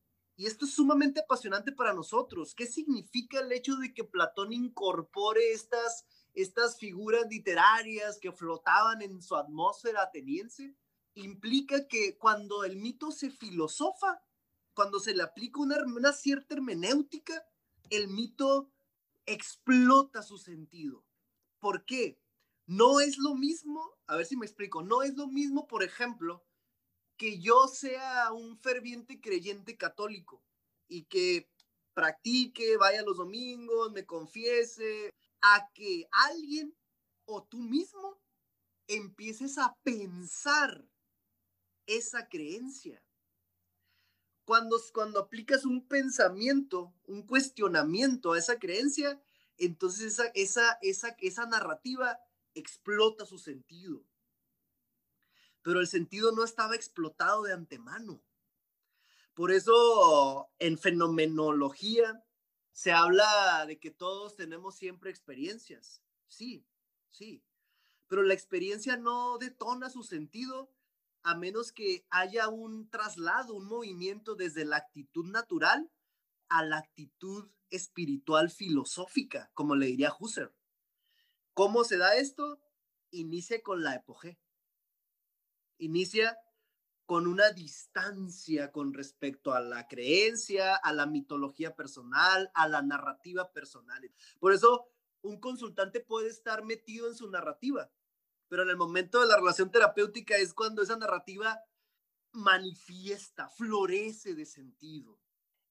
Y 0.41 0.47
esto 0.47 0.65
es 0.65 0.73
sumamente 0.73 1.19
apasionante 1.19 1.71
para 1.71 1.93
nosotros. 1.93 2.55
¿Qué 2.55 2.65
significa 2.65 3.41
el 3.41 3.51
hecho 3.51 3.75
de 3.75 3.93
que 3.93 4.03
Platón 4.03 4.51
incorpore 4.53 5.51
estas, 5.51 6.07
estas 6.33 6.79
figuras 6.79 7.27
literarias 7.29 8.17
que 8.19 8.31
flotaban 8.31 9.03
en 9.03 9.21
su 9.21 9.35
atmósfera 9.35 10.01
ateniense? 10.01 10.75
Implica 11.13 11.87
que 11.87 12.17
cuando 12.17 12.63
el 12.63 12.77
mito 12.77 13.11
se 13.11 13.29
filosofa, 13.29 14.23
cuando 14.73 14.99
se 14.99 15.13
le 15.13 15.21
aplica 15.21 15.61
una, 15.61 15.77
una 15.85 16.11
cierta 16.11 16.55
hermenéutica, 16.55 17.45
el 17.91 18.07
mito 18.07 18.71
explota 19.27 20.23
su 20.23 20.39
sentido. 20.39 21.05
¿Por 21.59 21.85
qué? 21.85 22.19
No 22.65 22.99
es 22.99 23.19
lo 23.19 23.35
mismo, 23.35 23.95
a 24.07 24.15
ver 24.15 24.25
si 24.25 24.35
me 24.37 24.47
explico, 24.47 24.81
no 24.81 25.03
es 25.03 25.15
lo 25.15 25.27
mismo, 25.27 25.67
por 25.67 25.83
ejemplo, 25.83 26.43
que 27.21 27.37
yo 27.37 27.67
sea 27.67 28.33
un 28.33 28.57
ferviente 28.57 29.21
creyente 29.21 29.77
católico 29.77 30.43
y 30.87 31.03
que 31.03 31.47
practique, 31.93 32.77
vaya 32.77 33.03
los 33.03 33.15
domingos, 33.15 33.91
me 33.91 34.07
confiese, 34.07 35.13
a 35.39 35.69
que 35.71 36.07
alguien 36.11 36.75
o 37.25 37.43
tú 37.43 37.59
mismo 37.59 38.19
empieces 38.87 39.59
a 39.59 39.77
pensar 39.83 40.83
esa 41.85 42.27
creencia. 42.27 43.03
Cuando, 44.43 44.81
cuando 44.91 45.19
aplicas 45.19 45.63
un 45.63 45.87
pensamiento, 45.87 46.91
un 47.03 47.21
cuestionamiento 47.27 48.33
a 48.33 48.39
esa 48.39 48.57
creencia, 48.57 49.21
entonces 49.57 50.13
esa, 50.13 50.25
esa, 50.33 50.79
esa, 50.81 51.15
esa 51.19 51.45
narrativa 51.45 52.19
explota 52.55 53.27
su 53.27 53.37
sentido. 53.37 54.03
Pero 55.61 55.79
el 55.79 55.87
sentido 55.87 56.31
no 56.31 56.43
estaba 56.43 56.75
explotado 56.75 57.43
de 57.43 57.53
antemano. 57.53 58.21
Por 59.33 59.51
eso 59.51 60.49
en 60.59 60.77
fenomenología 60.77 62.23
se 62.73 62.91
habla 62.91 63.65
de 63.67 63.79
que 63.79 63.91
todos 63.91 64.35
tenemos 64.35 64.75
siempre 64.75 65.09
experiencias. 65.09 66.01
Sí, 66.27 66.65
sí. 67.09 67.43
Pero 68.07 68.23
la 68.23 68.33
experiencia 68.33 68.97
no 68.97 69.37
detona 69.37 69.89
su 69.89 70.03
sentido 70.03 70.71
a 71.23 71.35
menos 71.35 71.71
que 71.71 72.05
haya 72.09 72.49
un 72.49 72.89
traslado, 72.89 73.53
un 73.53 73.67
movimiento 73.67 74.35
desde 74.35 74.65
la 74.65 74.77
actitud 74.77 75.25
natural 75.25 75.91
a 76.49 76.63
la 76.63 76.77
actitud 76.77 77.49
espiritual 77.69 78.49
filosófica, 78.49 79.51
como 79.53 79.75
le 79.75 79.85
diría 79.85 80.13
Husserl. 80.17 80.53
¿Cómo 81.53 81.83
se 81.83 81.97
da 81.97 82.15
esto? 82.15 82.59
Inicia 83.11 83.61
con 83.61 83.83
la 83.83 83.95
epoge. 83.95 84.40
Inicia 85.81 86.37
con 87.07 87.27
una 87.27 87.51
distancia 87.51 88.71
con 88.71 88.93
respecto 88.93 89.53
a 89.53 89.59
la 89.59 89.87
creencia, 89.87 90.75
a 90.75 90.93
la 90.93 91.07
mitología 91.07 91.75
personal, 91.75 92.51
a 92.53 92.67
la 92.67 92.81
narrativa 92.81 93.51
personal. 93.51 94.09
Por 94.39 94.53
eso, 94.53 94.87
un 95.21 95.39
consultante 95.39 95.99
puede 95.99 96.29
estar 96.29 96.63
metido 96.63 97.07
en 97.07 97.15
su 97.15 97.29
narrativa, 97.29 97.91
pero 98.47 98.63
en 98.63 98.69
el 98.69 98.77
momento 98.77 99.19
de 99.19 99.27
la 99.27 99.37
relación 99.37 99.71
terapéutica 99.71 100.37
es 100.37 100.53
cuando 100.53 100.83
esa 100.83 100.97
narrativa 100.97 101.59
manifiesta, 102.31 103.49
florece 103.49 104.35
de 104.35 104.45
sentido. 104.45 105.19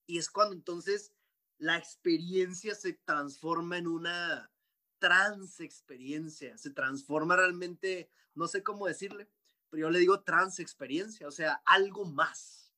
Y 0.05 0.17
es 0.17 0.29
cuando 0.29 0.53
entonces 0.53 1.13
la 1.57 1.77
experiencia 1.77 2.75
se 2.75 2.93
transforma 2.93 3.77
en 3.77 3.87
una 3.87 4.51
trans 4.99 5.59
experiencia, 5.61 6.57
se 6.57 6.69
transforma 6.69 7.35
realmente, 7.35 8.11
no 8.35 8.47
sé 8.47 8.61
cómo 8.61 8.87
decirle, 8.87 9.29
pero 9.71 9.87
yo 9.87 9.89
le 9.89 9.99
digo 9.99 10.21
trans 10.21 10.59
experiencia, 10.59 11.27
o 11.27 11.31
sea, 11.31 11.61
algo 11.65 12.03
más, 12.05 12.73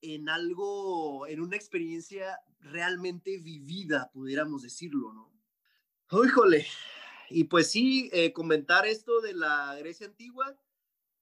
en 0.00 0.28
algo, 0.28 1.26
en 1.26 1.40
una 1.40 1.56
experiencia 1.56 2.38
realmente 2.60 3.38
vivida, 3.38 4.10
pudiéramos 4.12 4.62
decirlo, 4.62 5.12
¿no? 5.12 5.30
Híjole, 6.24 6.66
y 7.28 7.44
pues 7.44 7.70
sí, 7.70 8.08
eh, 8.12 8.32
comentar 8.32 8.86
esto 8.86 9.20
de 9.20 9.34
la 9.34 9.74
Grecia 9.76 10.06
antigua, 10.06 10.56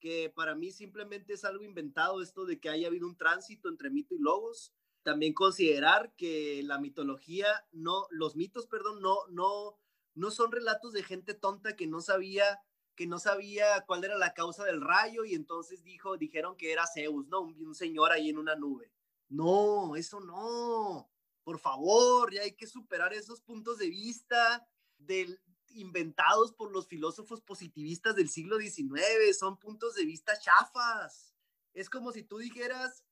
que 0.01 0.31
para 0.35 0.55
mí 0.55 0.70
simplemente 0.70 1.32
es 1.32 1.45
algo 1.45 1.65
inventado 1.65 2.23
esto 2.23 2.45
de 2.45 2.61
que 2.61 2.69
haya 2.69 2.89
habido 2.89 3.07
un 3.07 3.16
tránsito 3.16 3.69
entre 3.69 3.90
mito 3.90 4.15
y 4.15 4.19
logos. 4.19 4.73
También 5.03 5.32
considerar 5.32 6.15
que 6.16 6.62
la 6.62 6.78
mitología, 6.78 7.47
no, 7.73 8.07
los 8.11 8.36
mitos, 8.36 8.66
perdón, 8.66 9.01
no, 9.01 9.27
no, 9.28 9.78
no 10.15 10.31
son 10.31 10.53
relatos 10.53 10.93
de 10.93 11.03
gente 11.03 11.35
tonta 11.35 11.74
que 11.74 11.86
no 11.86 12.01
sabía 12.01 12.61
que 12.98 13.06
no 13.06 13.20
sabía 13.20 13.84
cuál 13.86 14.02
era 14.02 14.18
la 14.18 14.34
causa 14.34 14.64
del 14.64 14.80
rayo 14.80 15.24
y 15.24 15.36
entonces 15.36 15.84
dijo, 15.84 16.16
dijeron 16.16 16.56
que 16.56 16.72
era 16.72 16.84
Zeus, 16.84 17.28
¿no? 17.28 17.42
Un, 17.42 17.72
señor 17.72 18.10
ahí 18.10 18.28
en 18.28 18.38
una 18.38 18.56
nube. 18.56 18.92
No, 19.28 19.94
eso 19.94 20.18
no. 20.18 21.08
Por 21.44 21.60
favor, 21.60 22.34
ya 22.34 22.42
hay 22.42 22.56
que 22.56 22.66
superar 22.66 23.14
esos 23.14 23.40
puntos 23.40 23.78
de 23.78 23.88
vista 23.88 24.68
del, 24.96 25.40
inventados 25.68 26.50
por 26.50 26.72
los 26.72 26.88
filósofos 26.88 27.40
positivistas 27.40 28.16
del 28.16 28.28
siglo 28.28 28.58
XIX. 28.58 29.38
Son 29.38 29.60
puntos 29.60 29.94
de 29.94 30.04
vista 30.04 30.36
chafas. 30.36 31.36
Es 31.74 31.88
como 31.88 32.10
si 32.10 32.24
tú 32.24 32.38
dijeras 32.38 33.04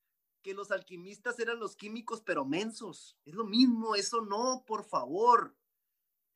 que 0.42 0.52
los 0.52 0.72
alquimistas 0.72 1.38
eran 1.38 1.60
los 1.60 1.76
químicos 1.76 2.22
pero 2.22 2.44
mensos. 2.44 3.16
Es 3.24 3.34
lo 3.34 3.44
mismo, 3.44 3.94
eso 3.94 4.20
no, 4.20 4.64
por 4.66 4.82
favor 4.82 5.54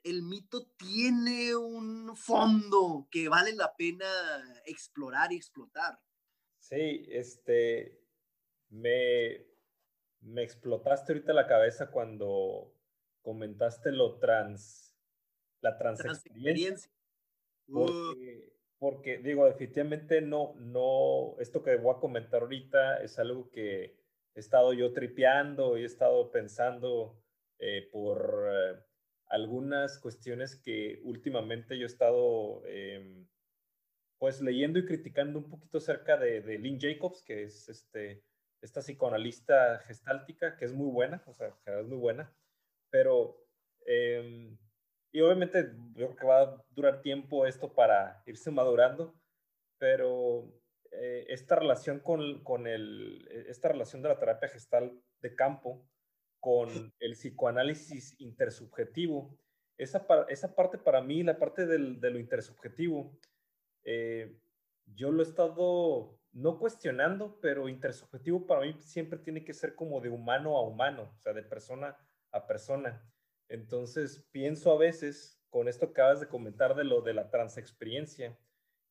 el 0.04 0.22
mito 0.22 0.66
tiene 0.76 1.54
un 1.54 2.16
fondo 2.16 3.08
que 3.10 3.28
vale 3.28 3.54
la 3.54 3.74
pena 3.76 4.06
explorar 4.64 5.32
y 5.32 5.36
explotar. 5.36 5.98
Sí, 6.58 7.06
este, 7.08 8.00
me, 8.68 9.46
me 10.20 10.42
explotaste 10.42 11.12
ahorita 11.12 11.32
la 11.32 11.46
cabeza 11.46 11.90
cuando 11.90 12.74
comentaste 13.22 13.92
lo 13.92 14.18
trans, 14.18 14.94
la 15.60 15.76
transexperiencia. 15.76 16.90
Porque, 17.66 18.52
porque, 18.78 19.18
digo, 19.18 19.46
definitivamente 19.46 20.20
no, 20.20 20.54
no, 20.56 21.36
esto 21.38 21.62
que 21.62 21.76
voy 21.76 21.94
a 21.94 22.00
comentar 22.00 22.42
ahorita 22.42 23.02
es 23.02 23.18
algo 23.18 23.50
que 23.50 23.96
he 24.34 24.40
estado 24.40 24.72
yo 24.72 24.92
tripeando 24.92 25.76
y 25.76 25.82
he 25.82 25.86
estado 25.86 26.30
pensando 26.30 27.22
eh, 27.58 27.88
por... 27.92 28.48
Eh, 28.50 28.89
algunas 29.30 29.98
cuestiones 29.98 30.56
que 30.56 31.00
últimamente 31.04 31.78
yo 31.78 31.84
he 31.84 31.86
estado 31.86 32.62
em, 32.66 33.26
pues 34.18 34.42
leyendo 34.42 34.78
y 34.78 34.84
criticando 34.84 35.38
un 35.38 35.48
poquito 35.48 35.78
acerca 35.78 36.18
de, 36.18 36.42
de, 36.42 36.58
Lynn 36.58 36.78
Jacobs, 36.78 37.22
que 37.22 37.44
es 37.44 37.68
este, 37.68 38.22
esta 38.60 38.80
psicoanalista 38.80 39.78
gestáltica, 39.86 40.56
que 40.56 40.66
es 40.66 40.74
muy 40.74 40.90
buena, 40.90 41.22
o 41.26 41.32
sea, 41.32 41.56
es 41.64 41.86
muy 41.86 41.96
buena, 41.96 42.34
pero, 42.90 43.46
em, 43.86 44.58
y 45.12 45.20
obviamente 45.20 45.72
yo 45.94 46.08
creo 46.08 46.16
que 46.16 46.26
va 46.26 46.42
a 46.42 46.64
durar 46.70 47.00
tiempo 47.00 47.46
esto 47.46 47.72
para 47.72 48.22
irse 48.26 48.50
madurando, 48.50 49.14
pero 49.78 50.52
eh, 50.90 51.24
esta 51.28 51.54
relación 51.54 52.00
con, 52.00 52.42
con 52.42 52.66
el, 52.66 53.26
esta 53.48 53.68
relación 53.68 54.02
de 54.02 54.08
la 54.08 54.18
terapia 54.18 54.48
gestal 54.48 55.00
de 55.20 55.34
campo, 55.34 55.88
con 56.40 56.92
el 56.98 57.12
psicoanálisis 57.12 58.14
intersubjetivo. 58.18 59.38
Esa, 59.76 60.06
esa 60.28 60.54
parte 60.54 60.78
para 60.78 61.00
mí, 61.00 61.22
la 61.22 61.38
parte 61.38 61.66
del, 61.66 62.00
de 62.00 62.10
lo 62.10 62.18
intersubjetivo, 62.18 63.16
eh, 63.84 64.36
yo 64.86 65.10
lo 65.10 65.22
he 65.22 65.26
estado 65.26 66.18
no 66.32 66.58
cuestionando, 66.58 67.38
pero 67.40 67.68
intersubjetivo 67.68 68.46
para 68.46 68.62
mí 68.62 68.74
siempre 68.78 69.18
tiene 69.18 69.44
que 69.44 69.54
ser 69.54 69.74
como 69.74 70.00
de 70.00 70.08
humano 70.08 70.56
a 70.56 70.62
humano, 70.62 71.12
o 71.16 71.18
sea, 71.20 71.32
de 71.32 71.42
persona 71.42 71.96
a 72.32 72.46
persona. 72.46 73.02
Entonces, 73.48 74.26
pienso 74.30 74.72
a 74.72 74.78
veces, 74.78 75.42
con 75.50 75.68
esto 75.68 75.86
que 75.86 76.00
acabas 76.00 76.20
de 76.20 76.28
comentar 76.28 76.76
de 76.76 76.84
lo 76.84 77.02
de 77.02 77.14
la 77.14 77.30
transexperiencia, 77.30 78.38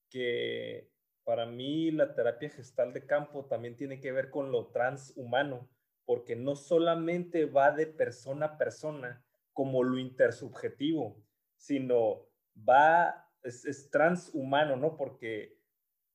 que 0.10 0.92
para 1.24 1.46
mí 1.46 1.92
la 1.92 2.14
terapia 2.14 2.50
gestal 2.50 2.92
de 2.92 3.06
campo 3.06 3.46
también 3.46 3.78
tiene 3.78 4.02
que 4.02 4.12
ver 4.12 4.30
con 4.30 4.52
lo 4.52 4.68
transhumano, 4.68 5.70
porque 6.10 6.36
no 6.36 6.56
solamente 6.56 7.46
va 7.46 7.70
de 7.70 7.86
persona 7.86 8.48
a 8.48 8.58
persona 8.58 9.24
como 9.54 9.84
lo 9.84 10.00
intersubjetivo, 10.00 11.24
sino 11.56 12.28
va, 12.68 13.32
es, 13.44 13.92
transhumano, 13.92 14.76
¿no? 14.76 14.98
Porque 14.98 15.62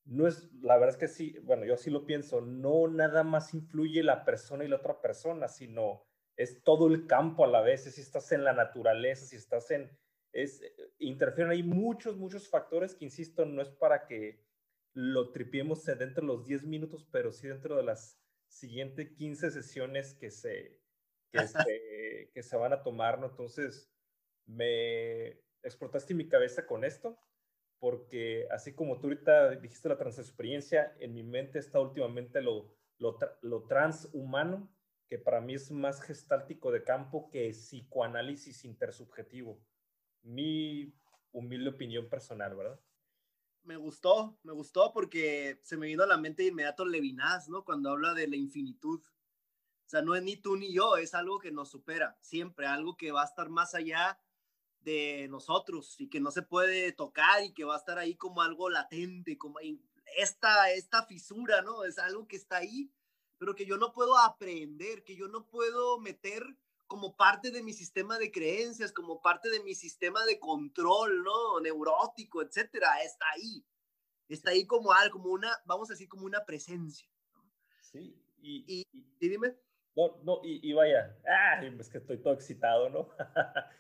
no 0.04 0.26
es, 0.26 0.52
la 0.54 0.78
verdad 0.78 0.96
es 0.96 0.96
que 0.96 1.06
sí, 1.06 1.38
bueno, 1.44 1.64
yo 1.64 1.76
sí 1.76 1.90
lo 1.90 2.06
pienso, 2.06 2.40
no 2.40 2.88
nada 2.88 3.22
más 3.22 3.54
influye 3.54 4.02
la 4.02 4.24
persona 4.24 4.64
y 4.64 4.68
la 4.68 4.78
otra 4.78 5.00
persona, 5.00 5.46
sino 5.46 6.04
es 6.36 6.64
todo 6.64 6.88
el 6.88 7.06
campo 7.06 7.44
a 7.44 7.46
la 7.48 7.60
vez, 7.60 7.84
si 7.84 8.00
estás 8.00 8.32
en 8.32 8.42
la 8.42 8.52
naturaleza, 8.52 9.24
si 9.26 9.36
estás 9.36 9.70
en, 9.70 9.96
es, 10.32 10.60
interfieren 10.98 11.52
ahí 11.52 11.62
muchos, 11.62 12.16
muchos 12.16 12.48
factores 12.48 12.96
que, 12.96 13.04
insisto, 13.04 13.44
no 13.44 13.62
es 13.62 13.70
para 13.70 14.08
que 14.08 14.44
lo 14.92 15.30
tripiemos 15.30 15.84
dentro 15.84 16.22
de 16.22 16.26
los 16.26 16.46
10 16.46 16.64
minutos, 16.64 17.06
pero 17.12 17.30
sí 17.30 17.46
dentro 17.46 17.76
de 17.76 17.84
las 17.84 18.23
siguiente 18.48 19.14
15 19.14 19.50
sesiones 19.50 20.14
que 20.14 20.30
se, 20.30 20.80
que 21.32 21.46
se, 21.46 22.30
que 22.32 22.42
se 22.42 22.56
van 22.56 22.72
a 22.72 22.82
tomar, 22.82 23.18
¿no? 23.18 23.26
Entonces, 23.26 23.90
me 24.46 25.40
explotaste 25.62 26.14
mi 26.14 26.28
cabeza 26.28 26.66
con 26.66 26.84
esto, 26.84 27.18
porque 27.78 28.46
así 28.50 28.74
como 28.74 29.00
tú 29.00 29.08
ahorita 29.08 29.56
dijiste 29.56 29.88
la 29.88 29.98
transexperiencia, 29.98 30.94
en 30.98 31.14
mi 31.14 31.22
mente 31.22 31.58
está 31.58 31.80
últimamente 31.80 32.40
lo, 32.40 32.74
lo, 32.98 33.18
lo 33.42 33.66
transhumano, 33.66 34.70
que 35.08 35.18
para 35.18 35.40
mí 35.40 35.54
es 35.54 35.70
más 35.70 36.00
gestáltico 36.02 36.72
de 36.72 36.82
campo 36.82 37.30
que 37.30 37.50
psicoanálisis 37.50 38.64
intersubjetivo. 38.64 39.60
Mi 40.22 40.94
humilde 41.32 41.70
opinión 41.70 42.08
personal, 42.08 42.54
¿verdad? 42.54 42.80
Me 43.64 43.76
gustó, 43.76 44.38
me 44.42 44.52
gustó 44.52 44.92
porque 44.92 45.60
se 45.62 45.76
me 45.76 45.86
vino 45.86 46.02
a 46.02 46.06
la 46.06 46.18
mente 46.18 46.42
de 46.42 46.50
inmediato 46.50 46.84
Levinas, 46.84 47.48
¿no? 47.48 47.64
Cuando 47.64 47.90
habla 47.90 48.14
de 48.14 48.28
la 48.28 48.36
infinitud. 48.36 49.00
O 49.00 49.88
sea, 49.88 50.02
no 50.02 50.14
es 50.14 50.22
ni 50.22 50.36
tú 50.36 50.56
ni 50.56 50.72
yo, 50.72 50.96
es 50.96 51.14
algo 51.14 51.38
que 51.38 51.52
nos 51.52 51.70
supera, 51.70 52.16
siempre, 52.20 52.66
algo 52.66 52.96
que 52.96 53.12
va 53.12 53.22
a 53.22 53.26
estar 53.26 53.48
más 53.50 53.74
allá 53.74 54.18
de 54.80 55.28
nosotros 55.28 56.00
y 56.00 56.08
que 56.08 56.20
no 56.20 56.30
se 56.30 56.42
puede 56.42 56.92
tocar 56.92 57.42
y 57.42 57.52
que 57.52 57.64
va 57.64 57.74
a 57.74 57.78
estar 57.78 57.98
ahí 57.98 58.16
como 58.16 58.42
algo 58.42 58.70
latente, 58.70 59.38
como 59.38 59.58
esta, 60.16 60.70
esta 60.72 61.04
fisura, 61.04 61.62
¿no? 61.62 61.84
Es 61.84 61.98
algo 61.98 62.26
que 62.26 62.36
está 62.36 62.58
ahí, 62.58 62.90
pero 63.38 63.54
que 63.54 63.66
yo 63.66 63.76
no 63.76 63.92
puedo 63.92 64.18
aprender, 64.18 65.04
que 65.04 65.16
yo 65.16 65.28
no 65.28 65.46
puedo 65.46 65.98
meter 65.98 66.56
como 66.86 67.16
parte 67.16 67.50
de 67.50 67.62
mi 67.62 67.72
sistema 67.72 68.18
de 68.18 68.30
creencias, 68.30 68.92
como 68.92 69.20
parte 69.20 69.50
de 69.50 69.60
mi 69.62 69.74
sistema 69.74 70.24
de 70.24 70.38
control, 70.38 71.22
¿no? 71.22 71.60
Neurótico, 71.60 72.42
etcétera, 72.42 73.02
está 73.02 73.24
ahí. 73.34 73.64
Está 74.28 74.50
ahí 74.50 74.66
como 74.66 74.92
algo, 74.92 75.18
como 75.18 75.32
una, 75.32 75.50
vamos 75.64 75.90
a 75.90 75.94
decir, 75.94 76.08
como 76.08 76.24
una 76.26 76.44
presencia. 76.44 77.08
Sí, 77.80 78.18
y, 78.38 78.64
y, 78.80 79.28
dime. 79.28 79.56
No, 79.96 80.18
no, 80.24 80.40
y, 80.42 80.72
vaya, 80.72 81.16
ah, 81.26 81.64
es 81.64 81.88
que 81.88 81.98
estoy 81.98 82.18
todo 82.18 82.34
excitado, 82.34 82.88
¿no? 82.90 83.08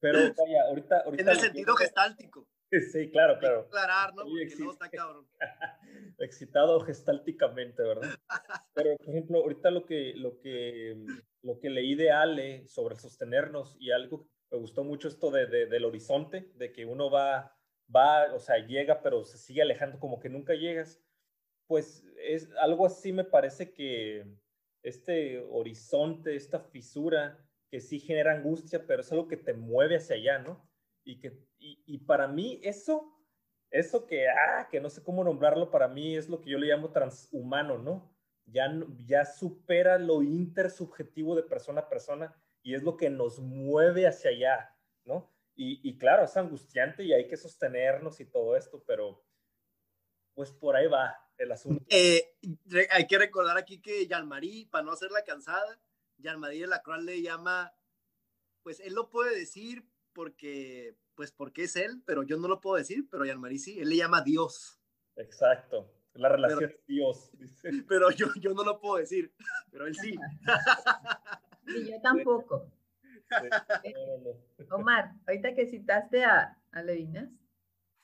Pero 0.00 0.18
vaya, 0.18 0.64
ahorita... 0.68 1.00
ahorita 1.00 1.22
en 1.22 1.28
el 1.28 1.40
sentido 1.40 1.76
gestáltico. 1.76 2.48
Sí, 2.92 3.10
claro, 3.10 3.38
claro. 3.38 3.60
aclarar, 3.60 4.14
¿no? 4.14 4.22
Porque 4.24 4.54
no 4.58 4.72
está 4.72 4.88
cabrón. 4.88 5.26
Excitado 6.18 6.80
gestálticamente, 6.80 7.82
¿verdad? 7.82 8.10
Pero, 8.74 8.96
por 8.96 9.08
ejemplo, 9.08 9.38
ahorita 9.38 9.70
lo 9.70 9.84
que, 9.86 10.14
lo 10.16 10.38
que, 10.38 11.04
lo 11.42 11.58
que 11.58 11.70
leí 11.70 11.94
de 11.94 12.10
Ale 12.10 12.66
sobre 12.68 12.96
sostenernos 12.96 13.76
y 13.78 13.90
algo, 13.90 14.28
me 14.50 14.58
gustó 14.58 14.84
mucho 14.84 15.08
esto 15.08 15.30
de, 15.30 15.46
del 15.46 15.84
horizonte, 15.84 16.52
de 16.54 16.72
que 16.72 16.84
uno 16.84 17.10
va, 17.10 17.56
va, 17.94 18.32
o 18.34 18.40
sea, 18.40 18.58
llega, 18.58 19.02
pero 19.02 19.24
se 19.24 19.38
sigue 19.38 19.62
alejando 19.62 19.98
como 19.98 20.20
que 20.20 20.28
nunca 20.28 20.54
llegas. 20.54 21.02
Pues 21.66 22.04
es 22.18 22.50
algo 22.60 22.86
así 22.86 23.12
me 23.12 23.24
parece 23.24 23.72
que 23.72 24.26
este 24.82 25.40
horizonte, 25.50 26.36
esta 26.36 26.60
fisura, 26.60 27.38
que 27.70 27.80
sí 27.80 27.98
genera 27.98 28.32
angustia, 28.32 28.86
pero 28.86 29.00
es 29.00 29.10
algo 29.10 29.26
que 29.26 29.38
te 29.38 29.54
mueve 29.54 29.96
hacia 29.96 30.16
allá, 30.16 30.38
¿no? 30.38 30.70
Y, 31.04 31.18
que, 31.18 31.32
y, 31.86 31.98
para 31.98 32.28
mí 32.28 32.60
eso, 32.62 33.12
eso 33.70 34.06
que, 34.06 34.28
ah, 34.28 34.68
que 34.70 34.80
no 34.80 34.90
sé 34.90 35.02
cómo 35.02 35.24
nombrarlo, 35.24 35.70
para 35.70 35.88
mí 35.88 36.16
es 36.16 36.28
lo 36.28 36.40
que 36.40 36.50
yo 36.50 36.58
le 36.58 36.66
llamo 36.66 36.90
transhumano, 36.90 37.78
¿no? 37.78 38.14
Ya, 38.46 38.70
ya 39.06 39.24
supera 39.24 39.98
lo 39.98 40.22
intersubjetivo 40.22 41.34
de 41.34 41.42
persona 41.42 41.82
a 41.82 41.88
persona 41.88 42.34
y 42.62 42.74
es 42.74 42.82
lo 42.82 42.96
que 42.96 43.08
nos 43.08 43.38
mueve 43.38 44.06
hacia 44.06 44.30
allá, 44.30 44.76
¿no? 45.04 45.32
Y, 45.54 45.80
y 45.88 45.96
claro, 45.98 46.24
es 46.24 46.36
angustiante 46.36 47.04
y 47.04 47.12
hay 47.12 47.26
que 47.26 47.36
sostenernos 47.36 48.20
y 48.20 48.26
todo 48.26 48.56
esto, 48.56 48.82
pero 48.86 49.24
pues 50.34 50.50
por 50.50 50.76
ahí 50.76 50.86
va 50.86 51.16
el 51.38 51.52
asunto. 51.52 51.84
Eh, 51.88 52.36
hay 52.90 53.06
que 53.06 53.18
recordar 53.18 53.56
aquí 53.56 53.80
que 53.80 54.06
Jean-Marie, 54.06 54.68
para 54.70 54.84
no 54.84 54.92
hacerla 54.92 55.24
cansada, 55.24 55.80
Jean-Marie 56.18 56.62
de 56.62 56.66
la 56.66 56.82
Croix 56.82 57.02
le 57.02 57.22
llama, 57.22 57.72
pues 58.62 58.80
él 58.80 58.94
lo 58.94 59.10
puede 59.10 59.36
decir 59.38 59.88
porque, 60.12 60.96
pues 61.14 61.32
porque 61.32 61.64
es 61.64 61.76
él, 61.76 62.02
pero 62.06 62.22
yo 62.22 62.36
no 62.36 62.48
lo 62.48 62.60
puedo 62.60 62.76
decir, 62.76 63.08
pero 63.10 63.24
Yanmari 63.24 63.58
sí, 63.58 63.78
él 63.80 63.88
le 63.90 63.96
llama 63.96 64.22
Dios. 64.22 64.80
Exacto, 65.16 65.92
la 66.14 66.28
relación 66.28 66.64
es 66.64 66.86
Dios. 66.86 67.30
Pero 67.88 68.10
yo, 68.10 68.26
yo 68.40 68.54
no 68.54 68.64
lo 68.64 68.80
puedo 68.80 68.96
decir, 68.96 69.32
pero 69.70 69.86
él 69.86 69.94
sí. 69.94 70.14
Y 71.66 71.90
yo 71.90 72.00
tampoco. 72.02 72.70
Omar, 74.70 75.12
ahorita 75.26 75.54
que 75.54 75.66
citaste 75.66 76.24
a, 76.24 76.58
a 76.72 76.82
Levinas, 76.82 77.30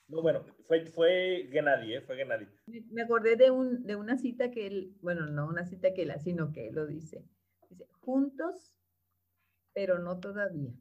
No, 0.09 0.23
bueno, 0.23 0.45
fue, 0.67 0.87
fue 0.87 1.49
Gennady, 1.53 1.95
¿eh? 1.95 2.01
Fue 2.01 2.17
Gennady. 2.17 2.47
Me 2.91 3.03
acordé 3.03 3.37
de, 3.37 3.51
un, 3.51 3.85
de 3.85 3.97
una 3.97 4.17
cita 4.17 4.51
que 4.51 4.67
él, 4.67 4.97
bueno, 5.03 5.27
no 5.27 5.47
una 5.47 5.67
cita 5.67 5.93
que 5.93 6.03
él, 6.03 6.13
sino 6.21 6.53
que 6.53 6.69
él 6.69 6.75
lo 6.75 6.87
dice. 6.87 7.23
Dice, 7.69 7.87
juntos, 8.01 8.75
pero 9.75 9.99
no 9.99 10.19
todavía. 10.19 10.73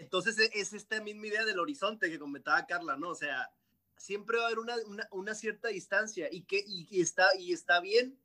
Entonces 0.00 0.38
e, 0.38 0.50
es 0.54 0.72
esta 0.72 1.00
misma 1.02 1.26
idea 1.26 1.44
del 1.44 1.60
horizonte 1.60 2.10
que 2.10 2.18
comentaba 2.18 2.66
Carla, 2.66 2.96
¿no? 2.96 3.10
O 3.10 3.14
sea, 3.14 3.50
siempre 3.96 4.38
va 4.38 4.44
a 4.44 4.46
haber 4.46 4.58
una, 4.58 4.74
una, 4.86 5.06
una 5.12 5.34
cierta 5.34 5.68
distancia 5.68 6.28
y 6.32 6.42
que 6.42 6.64
y, 6.66 7.00
está, 7.00 7.28
y 7.38 7.52
está 7.52 7.80
bien, 7.80 8.18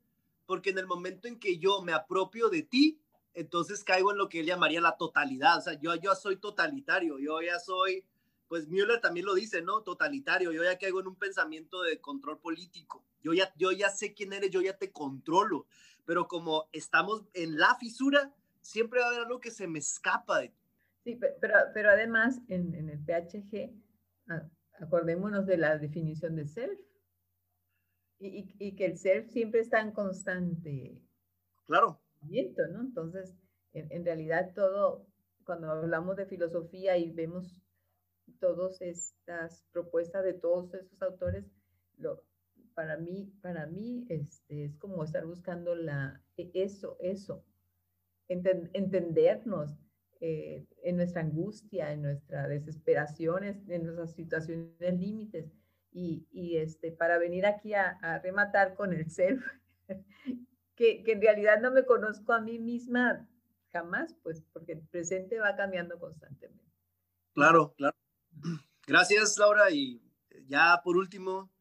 porque 0.45 0.69
en 0.69 0.77
el 0.77 0.87
momento 0.87 1.27
en 1.27 1.37
que 1.37 1.57
yo 1.57 1.81
me 1.81 1.91
apropio 1.91 2.49
de 2.49 2.63
ti, 2.63 3.01
entonces 3.33 3.83
caigo 3.83 4.11
en 4.11 4.17
lo 4.17 4.29
que 4.29 4.39
él 4.39 4.45
llamaría 4.45 4.79
la 4.79 4.95
totalidad. 4.95 5.57
O 5.57 5.61
sea, 5.61 5.73
yo, 5.73 5.93
yo 5.95 6.15
soy 6.15 6.37
totalitario, 6.37 7.19
yo 7.19 7.41
ya 7.41 7.59
soy 7.59 8.05
pues 8.47 8.67
Müller 8.67 9.01
también 9.01 9.25
lo 9.25 9.33
dice, 9.33 9.61
¿no? 9.61 9.81
Totalitario, 9.81 10.51
yo 10.51 10.63
ya 10.63 10.77
caigo 10.77 10.99
en 10.99 11.07
un 11.07 11.15
pensamiento 11.15 11.81
de 11.81 11.99
control 11.99 12.39
político, 12.39 13.03
yo 13.23 13.33
ya, 13.33 13.51
yo 13.57 13.71
ya 13.71 13.89
sé 13.89 14.13
quién 14.13 14.33
eres, 14.33 14.51
yo 14.51 14.61
ya 14.61 14.77
te 14.77 14.91
controlo, 14.91 15.65
pero 16.05 16.27
como 16.27 16.69
estamos 16.71 17.23
en 17.33 17.57
la 17.57 17.75
fisura, 17.75 18.33
siempre 18.61 18.99
va 18.99 19.07
a 19.07 19.09
haber 19.09 19.21
algo 19.21 19.41
que 19.41 19.49
se 19.49 19.67
me 19.67 19.79
escapa 19.79 20.39
de 20.39 20.53
Sí, 21.05 21.19
pero, 21.39 21.53
pero 21.71 21.91
además 21.91 22.41
en, 22.47 22.73
en 22.73 22.89
el 22.89 22.99
PHG, 22.99 23.71
acordémonos 24.79 25.45
de 25.45 25.57
la 25.57 25.77
definición 25.77 26.35
de 26.35 26.47
self, 26.47 26.79
y, 28.17 28.55
y, 28.57 28.75
que 28.75 28.85
el 28.85 28.97
self 28.97 29.29
siempre 29.29 29.59
está 29.59 29.81
en 29.81 29.91
constante 29.91 30.99
claro. 31.65 32.01
¿no? 32.23 32.81
Entonces, 32.81 33.35
en, 33.73 33.91
en 33.91 34.03
realidad 34.03 34.51
todo, 34.55 35.05
cuando 35.43 35.69
hablamos 35.69 36.15
de 36.15 36.25
filosofía 36.25 36.97
y 36.97 37.11
vemos 37.11 37.61
todas 38.39 38.81
estas 38.81 39.63
propuestas 39.71 40.23
de 40.23 40.33
todos 40.33 40.73
esos 40.73 40.99
autores, 41.03 41.45
lo, 41.97 42.23
para 42.73 42.97
mí, 42.97 43.31
para 43.43 43.67
mí 43.67 44.07
este, 44.09 44.65
es 44.65 44.77
como 44.77 45.03
estar 45.03 45.23
buscando 45.23 45.75
la, 45.75 46.23
e, 46.35 46.49
eso, 46.55 46.97
eso, 46.99 47.45
entendernos 48.27 49.77
eh, 50.21 50.65
en 50.83 50.97
nuestra 50.97 51.21
angustia, 51.21 51.91
en 51.91 52.01
nuestra 52.01 52.47
desesperación, 52.47 53.43
en 53.43 53.83
nuestras 53.83 54.13
situaciones 54.13 54.99
límites. 54.99 55.51
Y, 55.91 56.27
y, 56.31 56.57
este, 56.57 56.91
para 56.91 57.17
venir 57.17 57.45
aquí 57.45 57.73
a, 57.73 58.19
rematar 58.21 58.75
con 58.75 58.93
el 58.93 59.09
self, 59.09 59.45
que, 60.75 61.03
que, 61.03 61.11
en 61.11 61.21
realidad 61.21 61.61
no 61.61 61.71
me 61.71 61.85
conozco 61.85 62.33
a 62.33 62.41
mí 62.41 62.59
misma 62.59 63.27
jamás, 63.71 64.15
pues 64.23 64.41
porque 64.53 64.73
el 64.73 64.81
presente 64.81 65.39
va 65.39 65.55
cambiando 65.55 65.99
constantemente. 65.99 66.65
Claro, 67.33 67.73
claro. 67.77 67.95
Gracias, 68.87 69.37
Laura. 69.37 69.69
Y 69.71 70.01
ya 70.47 70.81
por 70.83 70.97
último, 70.97 71.51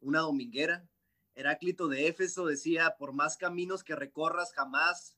una 0.00 0.20
dominguera. 0.20 0.88
Heráclito 1.34 1.88
de 1.88 2.08
Éfeso 2.08 2.46
decía, 2.46 2.96
por 2.98 3.12
más 3.12 3.36
caminos 3.36 3.84
que 3.84 3.94
recorras, 3.94 4.52
jamás 4.54 5.15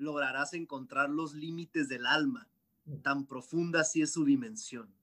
lograrás 0.00 0.54
encontrar 0.54 1.10
los 1.10 1.34
límites 1.34 1.88
del 1.88 2.06
alma. 2.06 2.48
Tan 3.02 3.26
profunda 3.26 3.82
así 3.82 4.02
es 4.02 4.12
su 4.12 4.24
dimensión. 4.24 4.94